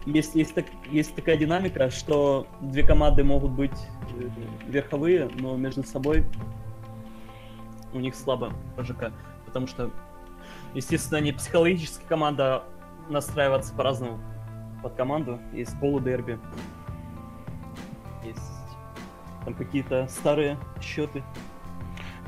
есть, 0.08 0.36
есть, 0.36 0.56
так, 0.56 0.66
есть 0.90 1.14
такая 1.16 1.38
динамика, 1.38 1.90
что 1.90 2.48
две 2.62 2.84
команды 2.84 3.24
могут 3.26 3.52
быть 3.52 3.78
э, 4.18 4.30
верховые, 4.66 5.30
но 5.36 5.58
между 5.58 5.84
собой 5.84 6.26
у 7.94 8.00
них 8.00 8.16
слабо 8.16 8.54
ПЖК. 8.78 9.12
Потому 9.46 9.68
что, 9.68 9.92
естественно, 10.74 11.18
они 11.18 11.34
психологически 11.34 12.06
команда 12.08 12.64
настраиваться 13.10 13.74
по-разному 13.74 14.20
под 14.82 14.96
команду. 14.96 15.40
Есть 15.52 15.78
полудерби, 15.80 16.40
есть 18.28 18.42
там 19.46 19.54
какие-то 19.54 20.08
старые 20.10 20.58
счеты. 20.82 21.24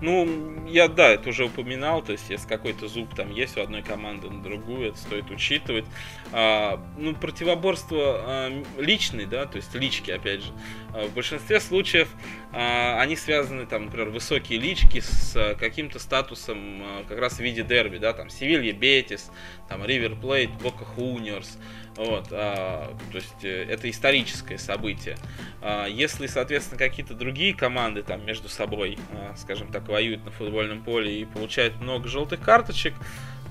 Ну, 0.02 0.66
я, 0.66 0.88
да, 0.88 1.10
это 1.10 1.30
уже 1.30 1.46
упоминал, 1.46 2.02
то 2.02 2.14
есть, 2.14 2.30
если 2.30 2.48
какой-то 2.48 2.88
зуб 2.88 3.14
там 3.14 3.32
есть 3.32 3.58
у 3.58 3.62
одной 3.62 3.82
команды 3.82 4.30
на 4.30 4.42
другую, 4.42 4.90
это 4.90 4.98
стоит 4.98 5.30
учитывать. 5.30 5.86
А, 6.32 6.82
ну, 6.98 7.14
противоборство 7.14 7.98
а, 8.00 8.64
личный, 8.78 9.26
да, 9.26 9.46
то 9.46 9.58
есть 9.58 9.76
лички, 9.76 10.12
опять 10.12 10.44
же. 10.44 10.54
А, 10.94 11.08
в 11.08 11.14
большинстве 11.14 11.60
случаев 11.60 12.08
а, 12.54 13.02
они 13.02 13.18
связаны, 13.18 13.66
там, 13.66 13.86
например, 13.86 14.10
высокие 14.10 14.58
лички 14.58 15.02
с 15.02 15.36
а, 15.36 15.56
каким-то 15.56 16.00
статусом 16.00 16.82
а, 16.82 17.04
как 17.06 17.20
раз 17.20 17.34
в 17.34 17.40
виде 17.40 17.64
дерби, 17.64 17.98
да, 17.98 18.14
там, 18.14 18.30
Севилья 18.30 18.72
Бетис, 18.72 19.32
там, 19.68 19.84
Ривер 19.84 20.16
Плейт, 20.16 20.52
Бока 20.62 20.86
Хуниорс. 20.86 21.58
Вот, 21.96 22.28
а, 22.32 22.96
то 23.12 23.18
есть 23.18 23.44
э, 23.44 23.66
это 23.70 23.90
историческое 23.90 24.58
событие. 24.58 25.18
А, 25.62 25.86
если, 25.86 26.28
соответственно, 26.28 26.78
какие-то 26.78 27.14
другие 27.14 27.54
команды 27.54 28.04
там 28.04 28.26
между 28.26 28.48
собой, 28.48 28.98
а, 29.12 29.36
скажем 29.36 29.72
так, 29.72 29.88
воюют 29.90 30.24
на 30.24 30.32
футбольном 30.32 30.82
поле 30.82 31.22
и 31.22 31.26
получают 31.26 31.80
много 31.82 32.08
желтых 32.08 32.40
карточек, 32.40 32.94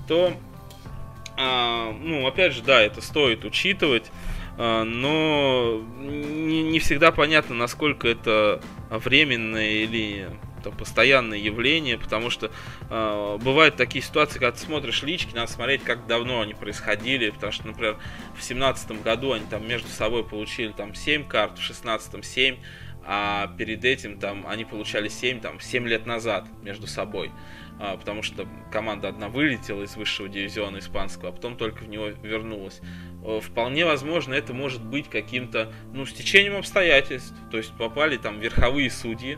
то, 0.07 0.33
а, 1.37 1.91
ну, 1.91 2.25
опять 2.25 2.53
же, 2.53 2.63
да, 2.63 2.81
это 2.81 3.01
стоит 3.01 3.45
учитывать, 3.45 4.11
а, 4.57 4.83
но 4.83 5.81
не, 5.99 6.63
не 6.63 6.79
всегда 6.79 7.11
понятно, 7.11 7.55
насколько 7.55 8.07
это 8.07 8.61
временное 8.89 9.83
или 9.83 10.29
это 10.59 10.71
постоянное 10.71 11.37
явление, 11.37 11.97
потому 11.97 12.29
что 12.29 12.51
э, 12.89 13.37
бывают 13.41 13.75
такие 13.75 14.03
ситуации, 14.03 14.39
когда 14.39 14.51
ты 14.51 14.59
смотришь 14.59 15.03
лички, 15.03 15.33
надо 15.33 15.51
смотреть, 15.51 15.83
как 15.83 16.07
давно 16.07 16.41
они 16.41 16.53
происходили, 16.53 17.29
потому 17.29 17.51
что, 17.51 17.67
например, 17.67 17.97
в 18.37 18.43
семнадцатом 18.43 19.01
году 19.01 19.33
они 19.33 19.45
там 19.49 19.67
между 19.67 19.89
собой 19.89 20.23
получили 20.23 20.71
там 20.71 20.93
7 20.93 21.27
карт, 21.27 21.57
в 21.57 21.61
шестнадцатом 21.61 22.23
7, 22.23 22.57
а 23.05 23.47
перед 23.57 23.85
этим 23.85 24.19
там 24.19 24.45
они 24.47 24.65
получали 24.65 25.07
7, 25.07 25.39
там, 25.39 25.59
7 25.59 25.87
лет 25.87 26.05
назад 26.05 26.47
между 26.61 26.85
собой, 26.85 27.31
а, 27.79 27.97
потому 27.97 28.21
что 28.21 28.47
команда 28.71 29.07
одна 29.07 29.29
вылетела 29.29 29.83
из 29.83 29.95
высшего 29.95 30.27
дивизиона 30.27 30.79
испанского, 30.79 31.29
а 31.29 31.31
потом 31.31 31.55
только 31.55 31.83
в 31.83 31.89
него 31.89 32.07
вернулась. 32.07 32.81
Вполне 33.41 33.85
возможно, 33.85 34.33
это 34.33 34.53
может 34.53 34.83
быть 34.83 35.09
каким-то, 35.09 35.73
ну, 35.93 36.05
стечением 36.05 36.55
обстоятельств, 36.55 37.33
то 37.51 37.57
есть 37.57 37.73
попали 37.77 38.17
там 38.17 38.39
верховые 38.39 38.91
судьи, 38.91 39.37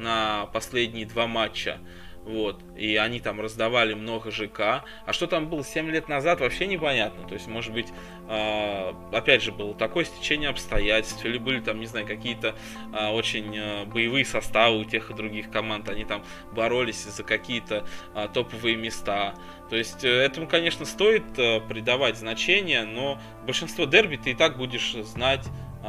на 0.00 0.46
последние 0.46 1.06
два 1.06 1.26
матча. 1.26 1.78
Вот. 2.24 2.62
И 2.76 2.96
они 2.96 3.18
там 3.18 3.40
раздавали 3.40 3.94
много 3.94 4.30
ЖК. 4.30 4.84
А 5.06 5.12
что 5.12 5.26
там 5.26 5.48
было 5.48 5.64
7 5.64 5.90
лет 5.90 6.08
назад, 6.08 6.40
вообще 6.40 6.66
непонятно. 6.66 7.26
То 7.26 7.34
есть, 7.34 7.48
может 7.48 7.72
быть, 7.72 7.88
э, 8.28 8.92
опять 9.12 9.42
же, 9.42 9.52
было 9.52 9.74
такое 9.74 10.04
стечение 10.04 10.50
обстоятельств, 10.50 11.24
или 11.24 11.38
были 11.38 11.60
там, 11.60 11.80
не 11.80 11.86
знаю, 11.86 12.06
какие-то 12.06 12.54
э, 12.92 13.08
очень 13.08 13.56
э, 13.56 13.84
боевые 13.86 14.24
составы 14.24 14.80
у 14.80 14.84
тех 14.84 15.10
и 15.10 15.14
других 15.14 15.50
команд. 15.50 15.88
Они 15.88 16.04
там 16.04 16.22
боролись 16.52 17.02
за 17.02 17.24
какие-то 17.24 17.86
топовые 18.34 18.76
места. 18.76 19.34
То 19.70 19.76
есть, 19.76 20.04
э, 20.04 20.08
этому, 20.08 20.46
конечно, 20.46 20.84
стоит 20.84 21.38
э, 21.38 21.60
придавать 21.60 22.18
значение, 22.18 22.84
но 22.84 23.18
большинство 23.46 23.86
дерби 23.86 24.16
ты 24.16 24.32
и 24.32 24.34
так 24.34 24.58
будешь 24.58 24.92
знать 24.92 25.46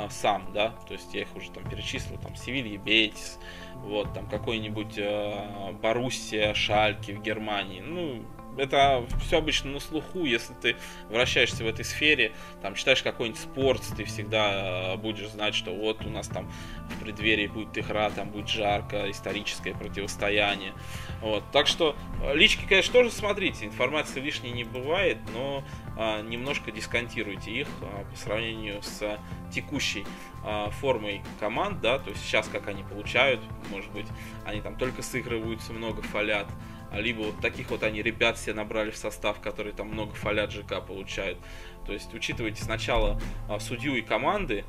сам, 0.09 0.53
да. 0.53 0.70
То 0.88 0.93
есть, 0.93 1.14
я 1.14 1.24
их 1.24 1.36
уже 1.36 1.51
там 1.51 1.70
перечислил, 1.70 2.18
там, 2.18 2.34
Севилья, 2.38 2.78
Бетис, 2.78 3.38
вот, 3.84 4.14
там 4.14 4.28
какой-нибудь 4.28 4.98
э, 4.98 5.72
Боруссия, 5.82 6.54
Шальки 6.54 7.12
в 7.12 7.22
Германии, 7.22 7.82
ну, 7.82 8.24
это 8.58 9.06
все 9.26 9.38
обычно 9.38 9.72
на 9.72 9.80
слуху, 9.80 10.26
если 10.26 10.54
ты 10.54 10.76
вращаешься 11.10 11.64
в 11.64 11.68
этой 11.68 11.86
сфере, 11.86 12.34
там 12.62 12.76
читаешь 12.76 13.02
какой-нибудь 13.02 13.40
спорт, 13.40 13.82
ты 13.96 14.04
всегда 14.04 14.94
э, 14.94 14.98
будешь 14.98 15.30
знать, 15.30 15.56
что 15.56 15.74
вот 15.74 16.06
у 16.06 16.10
нас 16.10 16.28
там 16.28 16.52
в 16.90 17.04
преддверии 17.04 17.48
будет 17.48 17.78
игра, 17.78 18.10
там 18.10 18.30
будет 18.30 18.50
жарко, 18.50 19.10
историческое 19.10 19.74
противостояние. 19.74 20.74
Вот. 21.22 21.44
Так 21.52 21.68
что 21.68 21.96
лички, 22.34 22.66
конечно, 22.68 22.94
тоже 22.94 23.12
смотрите, 23.12 23.66
информации 23.66 24.20
лишней 24.20 24.52
не 24.52 24.64
бывает, 24.64 25.18
но 25.34 25.64
немножко 25.98 26.72
дисконтируйте 26.72 27.52
их 27.52 27.68
а, 27.82 28.06
по 28.10 28.18
сравнению 28.18 28.82
с 28.82 29.20
текущей 29.52 30.06
а, 30.44 30.70
формой 30.70 31.22
команд, 31.39 31.82
да, 31.82 32.00
то 32.00 32.10
есть 32.10 32.22
сейчас 32.24 32.48
как 32.48 32.68
они 32.68 32.84
получают, 32.84 33.42
может 33.70 33.92
быть, 33.92 34.08
они 34.46 34.62
там 34.62 34.76
только 34.76 35.02
сыгрываются, 35.02 35.74
много 35.74 36.02
фалят, 36.02 36.48
либо 36.94 37.20
вот 37.22 37.39
таких 37.39 37.70
вот 37.70 37.84
они 37.84 38.02
ребят 38.02 38.38
все 38.38 38.54
набрали 38.54 38.92
в 38.92 38.98
состав, 38.98 39.39
которые 39.39 39.74
там 39.74 39.89
много 39.89 40.14
фалят 40.14 40.52
ЖК 40.52 40.82
получают. 40.86 41.38
То 41.86 41.94
есть 41.94 42.14
учитывайте 42.14 42.62
сначала 42.64 43.20
судью 43.60 43.96
и 43.96 44.02
команды, 44.02 44.66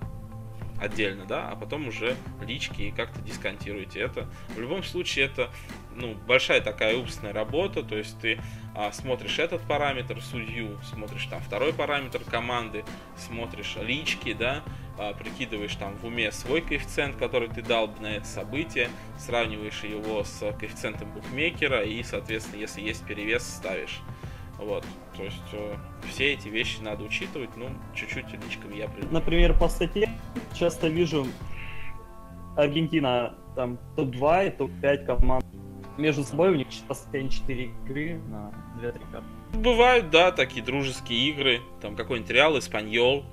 отдельно, 0.83 1.25
да, 1.25 1.49
а 1.49 1.57
потом 1.57 1.89
уже 1.89 2.16
лички 2.45 2.83
и 2.83 2.91
как-то 2.91 3.20
дисконтируете 3.20 4.01
это. 4.01 4.29
В 4.55 4.61
любом 4.61 4.83
случае 4.83 5.27
это 5.27 5.51
ну, 5.97 6.14
большая 6.26 6.61
такая 6.61 6.97
умственная 6.97 7.32
работа, 7.32 7.82
то 7.82 7.97
есть 7.97 8.18
ты 8.20 8.38
а, 8.74 8.93
смотришь 8.93 9.38
этот 9.38 9.62
параметр 9.62 10.20
судью, 10.20 10.78
смотришь 10.82 11.26
там 11.26 11.40
второй 11.40 11.72
параметр 11.72 12.20
команды, 12.20 12.84
смотришь 13.16 13.76
лички, 13.80 14.32
да, 14.32 14.62
а, 14.99 15.12
прикидываешь 15.14 15.74
там 15.76 15.97
в 15.97 16.05
уме 16.07 16.32
свой 16.32 16.61
коэффициент, 16.61 17.16
который 17.16 17.49
ты 17.49 17.62
дал 17.62 17.88
на 18.01 18.16
это 18.16 18.26
событие, 18.26 18.88
сравниваешь 19.18 19.84
его 19.84 20.24
с 20.24 20.40
коэффициентом 20.53 21.11
букмекера 21.12 21.82
и, 21.82 22.03
соответственно, 22.03 22.61
если 22.61 22.80
есть 22.80 23.05
перевес, 23.07 23.43
ставишь. 23.43 24.01
Вот, 24.59 24.84
то 25.16 25.24
есть 25.24 25.43
э, 25.53 25.74
все 26.09 26.34
эти 26.34 26.49
вещи 26.49 26.80
надо 26.80 27.03
учитывать, 27.03 27.51
ну, 27.57 27.68
чуть-чуть 27.95 28.32
личком 28.45 28.72
я 28.72 28.86
придумал. 28.86 29.14
Например, 29.14 29.59
по 29.59 29.68
статье 29.68 30.09
часто 30.55 30.86
вижу 30.86 31.26
Аргентина 32.57 33.34
там 33.57 33.78
топ-2 33.97 34.47
и 34.47 34.51
топ-5 34.51 35.07
команд. 35.07 35.45
Между 35.99 36.24
собой 36.24 36.51
у 36.51 36.55
них 36.55 36.66
постоянно 36.88 37.30
4 37.30 37.64
игры 37.64 38.20
на 38.28 38.53
2-3 38.80 39.01
карты. 39.12 39.26
Бывают, 39.55 40.11
да, 40.11 40.32
такие 40.32 40.64
дружеские 40.64 41.28
игры, 41.30 41.61
там 41.80 41.97
какой-нибудь 41.97 42.30
Реал, 42.30 42.59
Испаньол, 42.59 43.24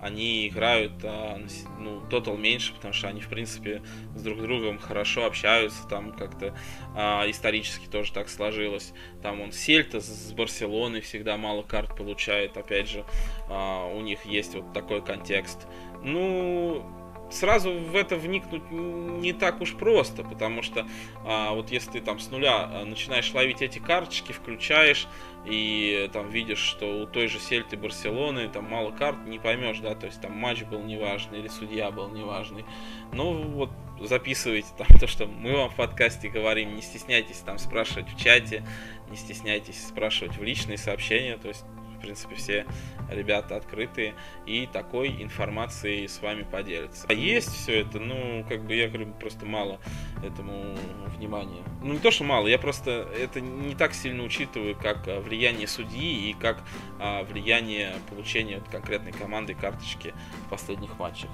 они 0.00 0.48
играют 0.48 0.92
а, 1.02 1.40
ну, 1.78 2.00
Total 2.08 2.36
меньше, 2.36 2.72
потому 2.74 2.94
что 2.94 3.08
они, 3.08 3.20
в 3.20 3.28
принципе, 3.28 3.82
с 4.14 4.22
друг 4.22 4.40
другом 4.40 4.78
хорошо 4.78 5.26
общаются, 5.26 5.86
там 5.88 6.12
как-то 6.12 6.56
а, 6.94 7.28
исторически 7.28 7.86
тоже 7.86 8.12
так 8.12 8.28
сложилось. 8.28 8.92
Там 9.22 9.40
он 9.40 9.52
Сельта 9.52 10.00
с 10.00 10.32
Барселоной 10.32 11.00
всегда 11.00 11.36
мало 11.36 11.62
карт 11.62 11.96
получает, 11.96 12.56
опять 12.56 12.88
же, 12.88 13.04
а, 13.48 13.86
у 13.86 14.00
них 14.00 14.24
есть 14.24 14.54
вот 14.54 14.72
такой 14.72 15.02
контекст. 15.02 15.66
Ну, 16.02 16.84
сразу 17.30 17.72
в 17.72 17.94
это 17.94 18.16
вникнуть 18.16 18.70
не 18.70 19.32
так 19.32 19.60
уж 19.60 19.74
просто, 19.74 20.24
потому 20.24 20.62
что 20.62 20.86
а, 21.24 21.52
вот 21.52 21.70
если 21.70 21.92
ты 21.92 22.00
там 22.00 22.18
с 22.18 22.30
нуля 22.30 22.64
а, 22.64 22.84
начинаешь 22.84 23.32
ловить 23.34 23.62
эти 23.62 23.78
карточки, 23.78 24.32
включаешь 24.32 25.06
и 25.44 26.10
там 26.12 26.30
видишь, 26.30 26.58
что 26.58 27.02
у 27.02 27.06
той 27.06 27.28
же 27.28 27.38
Сельты 27.38 27.76
Барселоны 27.76 28.48
там 28.48 28.68
мало 28.68 28.90
карт, 28.90 29.26
не 29.26 29.38
поймешь, 29.38 29.78
да, 29.78 29.94
то 29.94 30.06
есть 30.06 30.20
там 30.20 30.32
матч 30.32 30.62
был 30.64 30.82
неважный 30.82 31.40
или 31.40 31.48
судья 31.48 31.90
был 31.90 32.08
неважный. 32.10 32.64
Ну 33.12 33.42
вот 33.42 33.70
записывайте 34.00 34.68
там 34.76 34.86
то, 35.00 35.06
что 35.06 35.26
мы 35.26 35.56
вам 35.56 35.70
в 35.70 35.74
подкасте 35.74 36.28
говорим, 36.28 36.74
не 36.74 36.82
стесняйтесь 36.82 37.38
там 37.38 37.58
спрашивать 37.58 38.08
в 38.08 38.18
чате, 38.18 38.64
не 39.10 39.16
стесняйтесь 39.16 39.86
спрашивать 39.86 40.36
в 40.36 40.42
личные 40.42 40.78
сообщения, 40.78 41.36
то 41.36 41.48
есть 41.48 41.64
в 41.98 42.00
принципе, 42.00 42.36
все 42.36 42.66
ребята 43.10 43.56
открытые 43.56 44.14
и 44.46 44.66
такой 44.66 45.22
информацией 45.22 46.06
с 46.06 46.22
вами 46.22 46.42
поделятся. 46.42 47.06
А 47.08 47.12
есть 47.12 47.52
все 47.52 47.80
это, 47.80 47.98
ну, 47.98 48.44
как 48.48 48.64
бы 48.64 48.74
я 48.74 48.88
говорю, 48.88 49.12
просто 49.14 49.44
мало 49.46 49.80
этому 50.22 50.76
внимания. 51.16 51.62
Ну, 51.82 51.94
не 51.94 51.98
то, 51.98 52.10
что 52.10 52.24
мало, 52.24 52.46
я 52.46 52.58
просто 52.58 53.08
это 53.18 53.40
не 53.40 53.74
так 53.74 53.94
сильно 53.94 54.22
учитываю, 54.22 54.76
как 54.76 55.08
а, 55.08 55.20
влияние 55.20 55.66
судьи 55.66 56.30
и 56.30 56.34
как 56.34 56.62
а, 57.00 57.24
влияние 57.24 57.94
получения 58.08 58.58
вот, 58.58 58.68
конкретной 58.68 59.12
команды 59.12 59.54
карточки 59.54 60.14
в 60.46 60.50
последних 60.50 60.98
матчах. 60.98 61.30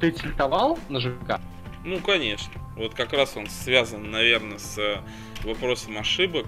Ты 0.00 0.10
тильтовал 0.10 0.78
на 0.88 0.98
ЖК? 1.00 1.40
Ну, 1.84 2.00
конечно. 2.00 2.52
Вот 2.76 2.94
как 2.94 3.12
раз 3.12 3.36
он 3.36 3.46
связан, 3.46 4.10
наверное, 4.10 4.58
с 4.58 5.02
вопросом 5.44 5.98
ошибок. 5.98 6.46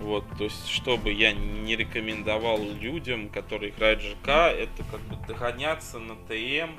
Вот, 0.00 0.24
то 0.38 0.44
есть, 0.44 0.66
чтобы 0.66 1.12
я 1.12 1.32
не 1.32 1.76
рекомендовал 1.76 2.58
людям, 2.62 3.28
которые 3.28 3.70
играют 3.70 4.00
ЖК, 4.00 4.28
это 4.28 4.82
как 4.90 5.00
бы 5.02 5.16
догоняться 5.26 5.98
на 5.98 6.14
ТМ 6.14 6.70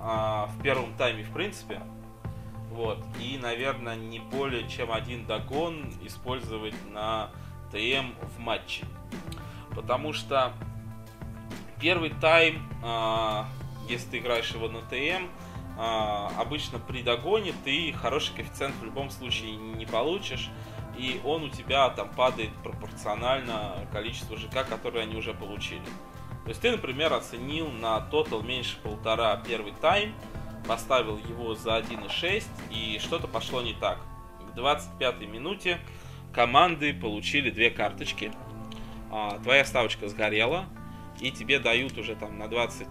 а, 0.00 0.46
в 0.46 0.62
первом 0.62 0.92
тайме, 0.96 1.22
в 1.22 1.32
принципе. 1.32 1.80
Вот, 2.72 2.98
и, 3.20 3.38
наверное, 3.38 3.94
не 3.94 4.18
более 4.18 4.68
чем 4.68 4.90
один 4.90 5.26
догон 5.26 5.94
использовать 6.02 6.74
на 6.90 7.30
ТМ 7.70 8.10
в 8.36 8.40
матче. 8.40 8.84
Потому 9.76 10.12
что 10.12 10.52
первый 11.80 12.10
тайм, 12.20 12.68
а, 12.82 13.46
если 13.88 14.10
ты 14.10 14.18
играешь 14.18 14.50
его 14.50 14.68
на 14.68 14.80
ТМ, 14.80 15.28
а, 15.78 16.32
обычно 16.36 16.80
при 16.80 17.02
догоне 17.02 17.54
ты 17.64 17.92
хороший 17.92 18.34
коэффициент 18.34 18.74
в 18.76 18.84
любом 18.84 19.10
случае 19.10 19.54
не 19.54 19.86
получишь 19.86 20.50
и 20.96 21.20
он 21.24 21.44
у 21.44 21.48
тебя 21.48 21.88
там 21.90 22.10
падает 22.10 22.50
пропорционально 22.62 23.86
количеству 23.92 24.36
ЖК, 24.36 24.66
которые 24.68 25.02
они 25.02 25.16
уже 25.16 25.34
получили. 25.34 25.84
То 26.44 26.50
есть 26.50 26.60
ты, 26.60 26.70
например, 26.70 27.12
оценил 27.12 27.70
на 27.70 28.00
тотал 28.00 28.42
меньше 28.42 28.76
полтора 28.82 29.36
первый 29.46 29.72
тайм, 29.80 30.14
поставил 30.66 31.18
его 31.18 31.54
за 31.54 31.78
1.6 31.78 32.44
и 32.70 32.98
что-то 33.00 33.26
пошло 33.26 33.62
не 33.62 33.74
так. 33.74 33.98
К 34.52 34.54
25 34.54 35.20
минуте 35.22 35.78
команды 36.32 36.94
получили 36.94 37.50
две 37.50 37.70
карточки, 37.70 38.32
а, 39.10 39.38
твоя 39.38 39.64
ставочка 39.64 40.08
сгорела, 40.08 40.66
и 41.20 41.30
тебе 41.30 41.58
дают 41.58 41.96
уже 41.98 42.14
там 42.14 42.38
на 42.38 42.48
20, 42.48 42.86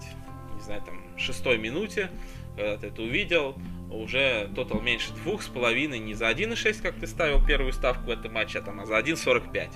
не 0.55 0.61
знаю, 0.61 0.81
там 0.81 1.17
6 1.17 1.45
минуте, 1.57 2.09
когда 2.55 2.77
ты 2.77 2.87
это 2.87 3.01
увидел, 3.01 3.55
уже 3.89 4.49
тотал 4.55 4.81
меньше 4.81 5.13
двух 5.13 5.41
с 5.41 5.47
половиной, 5.47 5.99
не 5.99 6.13
за 6.13 6.29
1,6, 6.29 6.81
как 6.81 6.95
ты 6.95 7.07
ставил 7.07 7.45
первую 7.45 7.73
ставку 7.73 8.05
в 8.05 8.09
этом 8.09 8.33
матче, 8.33 8.59
а 8.59 8.61
там, 8.61 8.79
а 8.79 8.85
за 8.85 8.99
1,45. 8.99 9.69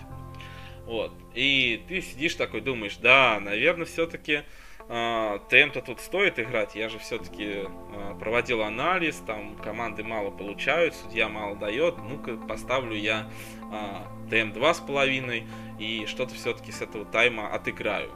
Вот. 0.86 1.14
И 1.36 1.84
ты 1.88 2.02
сидишь 2.02 2.36
такой, 2.36 2.62
думаешь, 2.62 2.98
да, 2.98 3.40
наверное, 3.40 3.86
все-таки 3.86 4.34
э, 4.34 4.44
а, 4.92 5.38
ТМ-то 5.50 5.82
тут 5.82 6.00
стоит 6.00 6.40
играть. 6.40 6.76
Я 6.76 6.90
же 6.90 6.98
все-таки 6.98 7.44
э, 7.44 7.66
а, 7.68 8.16
проводил 8.16 8.64
анализ, 8.64 9.22
там 9.28 9.56
команды 9.58 10.04
мало 10.04 10.32
получают, 10.32 10.96
судья 10.96 11.30
мало 11.30 11.56
дает. 11.56 11.98
Ну-ка, 12.00 12.38
поставлю 12.38 12.96
я 12.96 13.30
э, 13.72 14.30
ТМ 14.32 14.58
2,5 14.58 15.44
и 15.78 16.06
что-то 16.08 16.34
все-таки 16.34 16.72
с 16.72 16.82
этого 16.82 17.06
тайма 17.06 17.54
отыграю. 17.54 18.12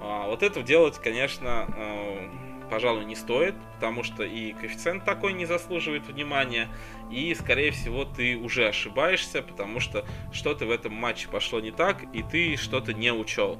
А, 0.00 0.26
вот 0.26 0.42
это 0.42 0.62
делать, 0.62 0.98
конечно, 0.98 1.66
э, 1.76 2.28
пожалуй, 2.70 3.04
не 3.04 3.16
стоит, 3.16 3.54
потому 3.74 4.02
что 4.02 4.22
и 4.22 4.52
коэффициент 4.52 5.04
такой 5.04 5.32
не 5.32 5.46
заслуживает 5.46 6.06
внимания, 6.06 6.68
и, 7.10 7.34
скорее 7.34 7.70
всего, 7.70 8.04
ты 8.04 8.36
уже 8.36 8.68
ошибаешься, 8.68 9.42
потому 9.42 9.80
что 9.80 10.04
что-то 10.32 10.66
в 10.66 10.70
этом 10.70 10.92
матче 10.92 11.28
пошло 11.28 11.60
не 11.60 11.70
так, 11.70 12.04
и 12.12 12.22
ты 12.22 12.56
что-то 12.56 12.92
не 12.92 13.12
учел. 13.12 13.58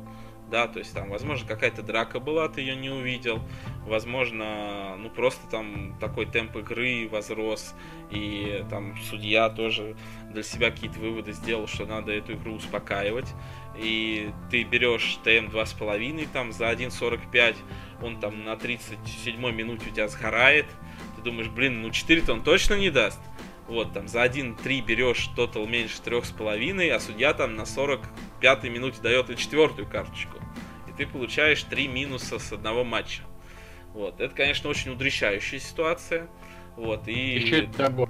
Да, 0.48 0.68
то 0.68 0.78
есть 0.78 0.94
там, 0.94 1.10
возможно, 1.10 1.46
какая-то 1.48 1.82
драка 1.82 2.20
была, 2.20 2.48
ты 2.48 2.60
ее 2.60 2.76
не 2.76 2.88
увидел, 2.88 3.40
возможно, 3.84 4.96
ну 4.96 5.10
просто 5.10 5.44
там 5.50 5.96
такой 5.98 6.26
темп 6.26 6.58
игры 6.58 7.08
возрос, 7.10 7.74
и 8.12 8.64
там 8.70 8.96
судья 9.10 9.50
тоже 9.50 9.96
для 10.30 10.44
себя 10.44 10.70
какие-то 10.70 11.00
выводы 11.00 11.32
сделал, 11.32 11.66
что 11.66 11.84
надо 11.84 12.12
эту 12.12 12.34
игру 12.34 12.54
успокаивать, 12.54 13.26
и 13.76 14.30
ты 14.48 14.62
берешь 14.62 15.18
ТМ 15.24 15.48
2,5 15.48 16.28
там 16.32 16.52
за 16.52 16.70
1.45, 16.70 17.56
он 18.02 18.20
там 18.20 18.44
на 18.44 18.56
37 18.56 19.50
минуте 19.52 19.90
у 19.90 19.92
тебя 19.92 20.08
сгорает, 20.08 20.66
ты 21.16 21.22
думаешь, 21.22 21.48
блин, 21.48 21.82
ну 21.82 21.88
4-то 21.88 22.32
он 22.32 22.42
точно 22.42 22.74
не 22.74 22.90
даст. 22.90 23.20
Вот, 23.68 23.92
там 23.92 24.06
за 24.06 24.24
1-3 24.24 24.84
берешь 24.84 25.26
тотал 25.34 25.66
меньше 25.66 25.96
3,5, 26.04 26.88
а 26.90 27.00
судья 27.00 27.34
там 27.34 27.56
на 27.56 27.62
45-й 27.62 28.68
минуте 28.68 29.00
дает 29.02 29.28
и 29.30 29.36
четвертую 29.36 29.88
карточку. 29.88 30.38
И 30.88 30.92
ты 30.92 31.06
получаешь 31.06 31.62
3 31.64 31.88
минуса 31.88 32.38
с 32.38 32.52
одного 32.52 32.84
матча. 32.84 33.22
Вот, 33.92 34.20
это, 34.20 34.34
конечно, 34.34 34.70
очень 34.70 34.92
удрещающая 34.92 35.58
ситуация. 35.58 36.28
Вот, 36.76 37.08
и... 37.08 37.12
Еще 37.12 37.64
это 37.64 38.08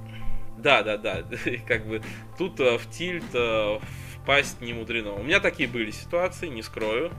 Да, 0.58 0.82
да, 0.82 0.98
да. 0.98 1.22
как 1.66 1.86
бы 1.86 2.02
тут 2.36 2.60
э, 2.60 2.76
в 2.76 2.90
тильт 2.90 3.24
э, 3.32 3.78
впасть 4.22 4.60
не 4.60 4.74
мудрено. 4.74 5.14
У 5.14 5.22
меня 5.22 5.40
такие 5.40 5.68
были 5.68 5.90
ситуации, 5.90 6.48
не 6.48 6.62
скрою. 6.62 7.12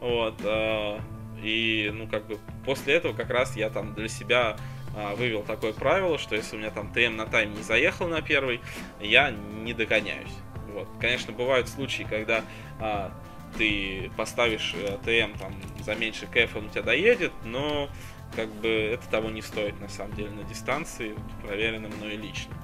Вот, 0.00 0.40
э, 0.42 0.98
и, 1.44 1.90
ну, 1.92 2.08
как 2.08 2.26
бы, 2.26 2.38
после 2.64 2.94
этого 2.94 3.12
как 3.12 3.28
раз 3.28 3.54
я 3.54 3.68
там 3.68 3.94
для 3.94 4.08
себя 4.08 4.56
а, 4.96 5.14
вывел 5.14 5.42
такое 5.42 5.72
правило, 5.72 6.18
что 6.18 6.34
если 6.34 6.56
у 6.56 6.58
меня 6.58 6.70
там 6.70 6.90
ТМ 6.92 7.16
на 7.16 7.26
тайм 7.26 7.52
не 7.52 7.62
заехал 7.62 8.08
на 8.08 8.22
первый, 8.22 8.60
я 9.00 9.30
не 9.30 9.74
догоняюсь. 9.74 10.32
Вот. 10.72 10.88
Конечно, 11.00 11.32
бывают 11.32 11.68
случаи, 11.68 12.06
когда 12.08 12.42
а, 12.80 13.12
ты 13.58 14.10
поставишь 14.16 14.74
а, 14.74 14.98
ТМ 15.04 15.38
там 15.38 15.54
за 15.84 15.94
меньше 15.94 16.26
КФ, 16.26 16.56
он 16.56 16.66
у 16.66 16.68
тебя 16.70 16.82
доедет, 16.82 17.32
но 17.44 17.90
как 18.34 18.48
бы 18.48 18.68
это 18.68 19.06
того 19.08 19.28
не 19.28 19.42
стоит 19.42 19.78
на 19.80 19.88
самом 19.88 20.14
деле 20.14 20.30
на 20.30 20.44
дистанции, 20.44 21.14
проверено 21.44 21.88
мной 21.88 22.16
лично. 22.16 22.54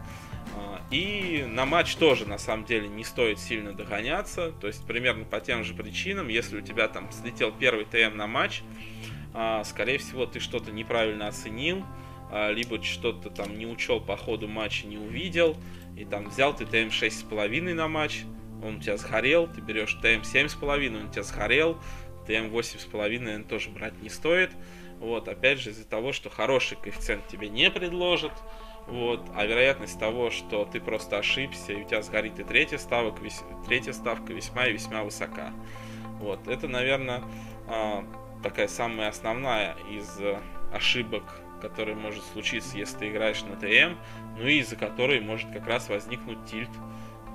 А, 0.56 0.80
и 0.90 1.44
на 1.46 1.64
матч 1.64 1.94
тоже, 1.96 2.26
на 2.26 2.38
самом 2.38 2.64
деле, 2.64 2.88
не 2.88 3.04
стоит 3.04 3.38
сильно 3.38 3.72
догоняться. 3.72 4.52
То 4.60 4.66
есть, 4.66 4.86
примерно 4.86 5.24
по 5.24 5.40
тем 5.40 5.64
же 5.64 5.74
причинам, 5.74 6.28
если 6.28 6.58
у 6.58 6.60
тебя 6.60 6.88
там 6.88 7.10
слетел 7.12 7.52
первый 7.52 7.84
ТМ 7.84 8.16
на 8.16 8.26
матч, 8.26 8.62
а, 9.32 9.62
скорее 9.64 9.98
всего, 9.98 10.26
ты 10.26 10.40
что-то 10.40 10.72
неправильно 10.72 11.28
оценил, 11.28 11.84
а, 12.30 12.50
либо 12.50 12.82
что-то 12.82 13.30
там 13.30 13.58
не 13.58 13.66
учел 13.66 14.00
по 14.00 14.16
ходу 14.16 14.48
матча, 14.48 14.86
не 14.86 14.98
увидел, 14.98 15.56
и 15.96 16.04
там 16.04 16.28
взял 16.28 16.54
ты 16.54 16.64
ТМ 16.64 16.90
6,5 16.90 17.74
на 17.74 17.88
матч, 17.88 18.22
он 18.62 18.76
у 18.76 18.80
тебя 18.80 18.96
сгорел, 18.96 19.46
ты 19.46 19.60
берешь 19.60 19.94
ТМ 19.94 20.22
7,5, 20.22 20.88
он 20.96 21.06
у 21.06 21.10
тебя 21.10 21.22
сгорел, 21.22 21.74
ТМ 22.26 22.54
8,5, 22.54 23.20
наверное, 23.20 23.44
тоже 23.44 23.70
брать 23.70 24.00
не 24.02 24.08
стоит. 24.08 24.50
Вот, 24.98 25.28
опять 25.28 25.58
же, 25.58 25.70
из-за 25.70 25.86
того, 25.86 26.12
что 26.12 26.28
хороший 26.28 26.76
коэффициент 26.76 27.26
тебе 27.26 27.48
не 27.48 27.70
предложат, 27.70 28.32
вот, 28.90 29.30
а 29.34 29.46
вероятность 29.46 29.98
того, 29.98 30.30
что 30.30 30.64
ты 30.64 30.80
просто 30.80 31.18
ошибся, 31.18 31.72
и 31.72 31.82
у 31.82 31.84
тебя 31.84 32.02
сгорит 32.02 32.38
и 32.40 32.44
третья, 32.44 32.78
ставок, 32.78 33.20
вес... 33.20 33.44
третья 33.66 33.92
ставка 33.92 34.32
весьма 34.32 34.66
и 34.66 34.72
весьма 34.72 35.04
высока. 35.04 35.52
Вот, 36.18 36.48
это, 36.48 36.68
наверное, 36.68 37.22
а, 37.66 38.04
такая 38.42 38.68
самая 38.68 39.08
основная 39.08 39.76
из 39.90 40.18
ошибок 40.72 41.24
который 41.60 41.94
может 41.94 42.24
случиться, 42.32 42.78
если 42.78 42.96
ты 42.96 43.10
играешь 43.10 43.42
на 43.42 43.54
ТМ, 43.54 43.94
ну 44.38 44.46
и 44.46 44.60
из-за 44.60 44.76
которой 44.76 45.20
может 45.20 45.50
как 45.50 45.66
раз 45.66 45.90
возникнуть 45.90 46.44
тильт, 46.46 46.70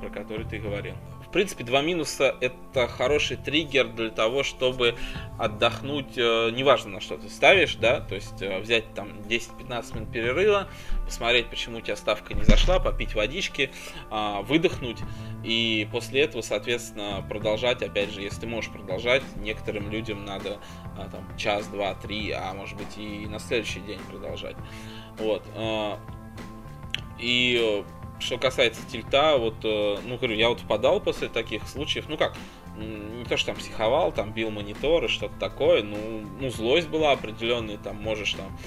про 0.01 0.09
который 0.09 0.45
ты 0.45 0.57
говорил 0.57 0.95
принципе, 1.35 1.65
два 1.65 1.81
минуса 1.81 2.33
это 2.39 2.87
хороший 2.87 3.35
триггер 3.35 3.89
для 3.89 4.09
того, 4.09 4.43
чтобы 4.43 4.95
отдохнуть, 5.37 6.17
э, 6.17 6.49
неважно 6.51 6.91
на 6.91 7.01
что 7.01 7.17
ты 7.17 7.27
ставишь, 7.27 7.75
да, 7.75 7.99
то 7.99 8.15
есть 8.15 8.41
э, 8.41 8.57
взять 8.61 8.93
там 8.93 9.19
10-15 9.27 9.95
минут 9.95 10.11
перерыва, 10.13 10.69
посмотреть, 11.03 11.49
почему 11.49 11.79
у 11.79 11.81
тебя 11.81 11.97
ставка 11.97 12.33
не 12.33 12.43
зашла, 12.43 12.79
попить 12.79 13.15
водички, 13.15 13.69
э, 14.09 14.41
выдохнуть, 14.43 14.99
и 15.43 15.89
после 15.91 16.21
этого, 16.21 16.41
соответственно, 16.41 17.21
продолжать, 17.27 17.83
опять 17.83 18.13
же, 18.13 18.21
если 18.21 18.39
ты 18.39 18.47
можешь 18.47 18.71
продолжать, 18.71 19.21
некоторым 19.35 19.91
людям 19.91 20.23
надо 20.23 20.61
э, 20.97 21.05
там 21.11 21.37
час, 21.37 21.67
два, 21.67 21.95
три, 21.95 22.31
а 22.31 22.53
может 22.53 22.77
быть 22.77 22.97
и 22.97 23.27
на 23.27 23.39
следующий 23.39 23.81
день 23.81 23.99
продолжать. 24.09 24.55
Вот. 25.17 25.43
Э, 25.53 25.97
и 27.19 27.83
что 28.19 28.37
касается 28.37 28.81
тильта, 28.89 29.37
вот, 29.37 29.55
э, 29.63 29.97
ну, 30.05 30.17
говорю, 30.17 30.35
я 30.35 30.49
вот 30.49 30.61
впадал 30.61 30.99
после 30.99 31.27
таких 31.27 31.67
случаев, 31.67 32.05
ну 32.07 32.17
как, 32.17 32.35
не 32.77 33.25
то, 33.25 33.37
что 33.37 33.47
там 33.47 33.55
психовал, 33.55 34.11
там 34.11 34.33
бил 34.33 34.51
мониторы, 34.51 35.07
что-то 35.07 35.37
такое, 35.39 35.83
ну, 35.83 36.23
ну, 36.39 36.49
злость 36.49 36.87
была 36.87 37.11
определенная, 37.11 37.77
там 37.77 37.97
можешь 37.97 38.33
там 38.33 38.57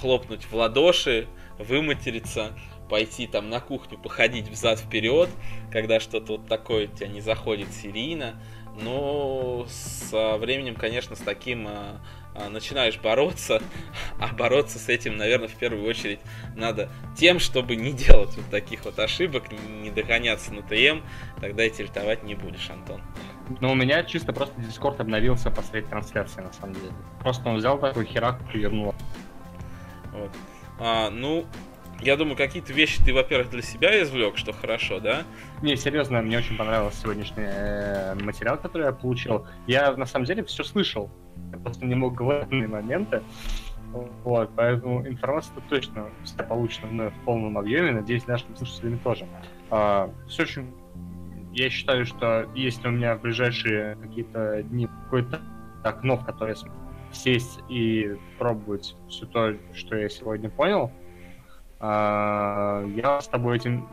хлопнуть 0.00 0.44
в 0.44 0.54
ладоши, 0.54 1.26
выматериться, 1.58 2.52
пойти 2.88 3.26
там 3.26 3.50
на 3.50 3.60
кухню, 3.60 3.98
походить 3.98 4.48
взад-вперед, 4.48 5.28
когда 5.72 6.00
что-то 6.00 6.34
вот 6.36 6.46
такое 6.46 6.86
тебя 6.86 7.08
не 7.08 7.20
заходит 7.20 7.72
серийно, 7.72 8.40
но 8.80 9.66
со 9.68 10.36
временем, 10.36 10.74
конечно, 10.74 11.16
с 11.16 11.20
таким 11.20 11.66
а, 11.66 12.00
а, 12.34 12.48
начинаешь 12.50 12.98
бороться, 12.98 13.62
а 14.18 14.28
бороться 14.34 14.78
с 14.78 14.88
этим, 14.88 15.16
наверное, 15.16 15.48
в 15.48 15.54
первую 15.54 15.88
очередь 15.88 16.20
надо 16.54 16.90
тем, 17.16 17.38
чтобы 17.38 17.76
не 17.76 17.92
делать 17.92 18.36
вот 18.36 18.50
таких 18.50 18.84
вот 18.84 18.98
ошибок, 18.98 19.44
не 19.50 19.90
догоняться 19.90 20.52
на 20.52 20.62
ТМ, 20.62 21.00
тогда 21.40 21.64
и 21.64 21.70
тильтовать 21.70 22.22
не 22.24 22.34
будешь, 22.34 22.68
Антон. 22.70 23.00
Ну, 23.60 23.72
у 23.72 23.74
меня 23.74 24.02
чисто 24.02 24.32
просто 24.32 24.60
Дискорд 24.60 25.00
обновился 25.00 25.50
после 25.50 25.82
трансляции, 25.82 26.40
на 26.40 26.52
самом 26.52 26.74
деле. 26.74 26.92
Просто 27.20 27.48
он 27.48 27.56
взял 27.56 27.78
такой 27.78 28.04
херак 28.04 28.40
и 28.52 28.58
вернул. 28.58 28.94
Вот. 30.12 30.30
А, 30.78 31.10
ну, 31.10 31.46
я 32.02 32.16
думаю, 32.16 32.36
какие-то 32.36 32.72
вещи 32.72 33.02
ты, 33.04 33.12
во-первых, 33.14 33.50
для 33.50 33.62
себя 33.62 34.02
извлек, 34.02 34.36
что 34.36 34.52
хорошо, 34.52 35.00
да? 35.00 35.24
Не, 35.62 35.76
серьезно, 35.76 36.20
мне 36.22 36.38
очень 36.38 36.56
понравился 36.56 37.00
сегодняшний 37.00 37.44
э, 37.46 38.14
материал, 38.14 38.58
который 38.58 38.86
я 38.86 38.92
получил. 38.92 39.46
Я, 39.66 39.96
на 39.96 40.06
самом 40.06 40.26
деле, 40.26 40.44
все 40.44 40.62
слышал. 40.62 41.10
Я 41.52 41.58
просто 41.58 41.86
не 41.86 41.94
мог 41.94 42.20
в 42.20 42.46
моменты. 42.50 43.22
Вот, 44.24 44.50
поэтому 44.54 45.06
информация 45.06 45.54
точно 45.68 46.08
вся 46.24 46.42
получена 46.42 47.10
в 47.10 47.24
полном 47.24 47.56
объеме, 47.56 47.92
надеюсь, 47.92 48.26
нашим 48.26 48.54
слушателям 48.56 48.98
тоже. 48.98 49.26
А, 49.70 50.10
все 50.28 50.42
очень... 50.42 50.74
Я 51.52 51.70
считаю, 51.70 52.04
что 52.04 52.46
если 52.54 52.88
у 52.88 52.90
меня 52.90 53.16
в 53.16 53.22
ближайшие 53.22 53.96
какие-то 53.96 54.62
дни 54.64 54.88
какое-то 55.04 55.40
окно, 55.82 56.16
в 56.16 56.24
которое 56.26 56.56
сесть 57.12 57.60
и 57.70 58.16
пробовать 58.38 58.94
все 59.08 59.24
то, 59.24 59.54
что 59.72 59.96
я 59.96 60.10
сегодня 60.10 60.50
понял, 60.50 60.92
а, 61.80 62.84
я 62.86 63.20
с 63.20 63.28
тобой 63.28 63.56
этим 63.56 63.88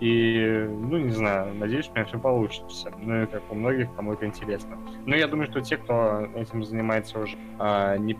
и, 0.00 0.66
ну, 0.68 0.98
не 0.98 1.10
знаю, 1.10 1.54
надеюсь, 1.54 1.88
у 1.88 1.92
меня 1.94 2.04
все 2.04 2.18
получится. 2.18 2.92
Ну, 2.98 3.22
и 3.22 3.26
как 3.26 3.42
у 3.50 3.54
многих, 3.54 3.94
кому 3.96 4.12
это 4.12 4.26
интересно. 4.26 4.78
Но 5.06 5.16
я 5.16 5.26
думаю, 5.26 5.50
что 5.50 5.62
те, 5.62 5.78
кто 5.78 6.28
этим 6.34 6.62
занимается 6.64 7.18
уже 7.18 7.36
а, 7.58 7.96
не, 7.96 8.18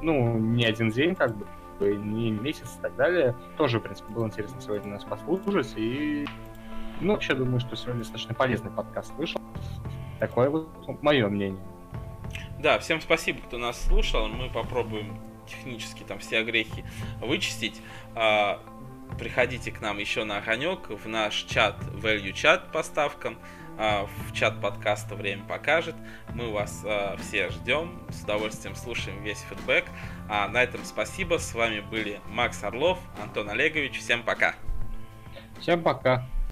ну, 0.00 0.38
не 0.38 0.64
один 0.64 0.90
день, 0.90 1.14
как 1.14 1.36
бы, 1.36 1.46
не 1.80 2.30
месяц 2.30 2.76
и 2.78 2.82
так 2.82 2.96
далее, 2.96 3.34
тоже, 3.58 3.80
в 3.80 3.82
принципе, 3.82 4.10
было 4.12 4.26
интересно 4.26 4.60
сегодня 4.60 4.92
нас 4.92 5.04
послушать. 5.04 5.74
И, 5.76 6.26
ну, 7.02 7.12
вообще, 7.12 7.34
думаю, 7.34 7.60
что 7.60 7.76
сегодня 7.76 8.00
достаточно 8.00 8.34
полезный 8.34 8.70
подкаст 8.70 9.12
вышел. 9.16 9.40
Такое 10.20 10.48
вот 10.48 10.68
мое 11.02 11.28
мнение. 11.28 11.62
Да, 12.60 12.78
всем 12.78 13.02
спасибо, 13.02 13.40
кто 13.40 13.58
нас 13.58 13.78
слушал. 13.86 14.26
Мы 14.28 14.48
попробуем 14.48 15.18
технически 15.46 16.02
там 16.02 16.18
все 16.18 16.38
огрехи 16.38 16.84
вычистить. 17.20 17.80
А, 18.14 18.62
приходите 19.18 19.70
к 19.70 19.80
нам 19.80 19.98
еще 19.98 20.24
на 20.24 20.38
огонек 20.38 20.88
в 20.88 21.08
наш 21.08 21.34
чат 21.42 21.76
value 21.80 22.32
чат 22.32 22.72
по 22.72 22.82
ставкам 22.82 23.38
а, 23.78 24.06
в 24.06 24.32
чат 24.32 24.60
подкаста 24.60 25.14
время 25.14 25.44
покажет 25.44 25.94
мы 26.32 26.52
вас 26.52 26.82
а, 26.84 27.16
все 27.16 27.50
ждем 27.50 28.00
с 28.10 28.22
удовольствием 28.22 28.74
слушаем 28.76 29.22
весь 29.22 29.40
фидбэк. 29.48 29.84
А 30.28 30.48
на 30.48 30.62
этом 30.62 30.84
спасибо. 30.84 31.38
С 31.38 31.54
вами 31.54 31.80
были 31.80 32.20
Макс 32.28 32.62
Орлов 32.64 32.98
Антон 33.22 33.50
Олегович. 33.50 33.98
Всем 33.98 34.22
пока. 34.22 34.54
Всем 35.60 35.82
пока 35.82 36.26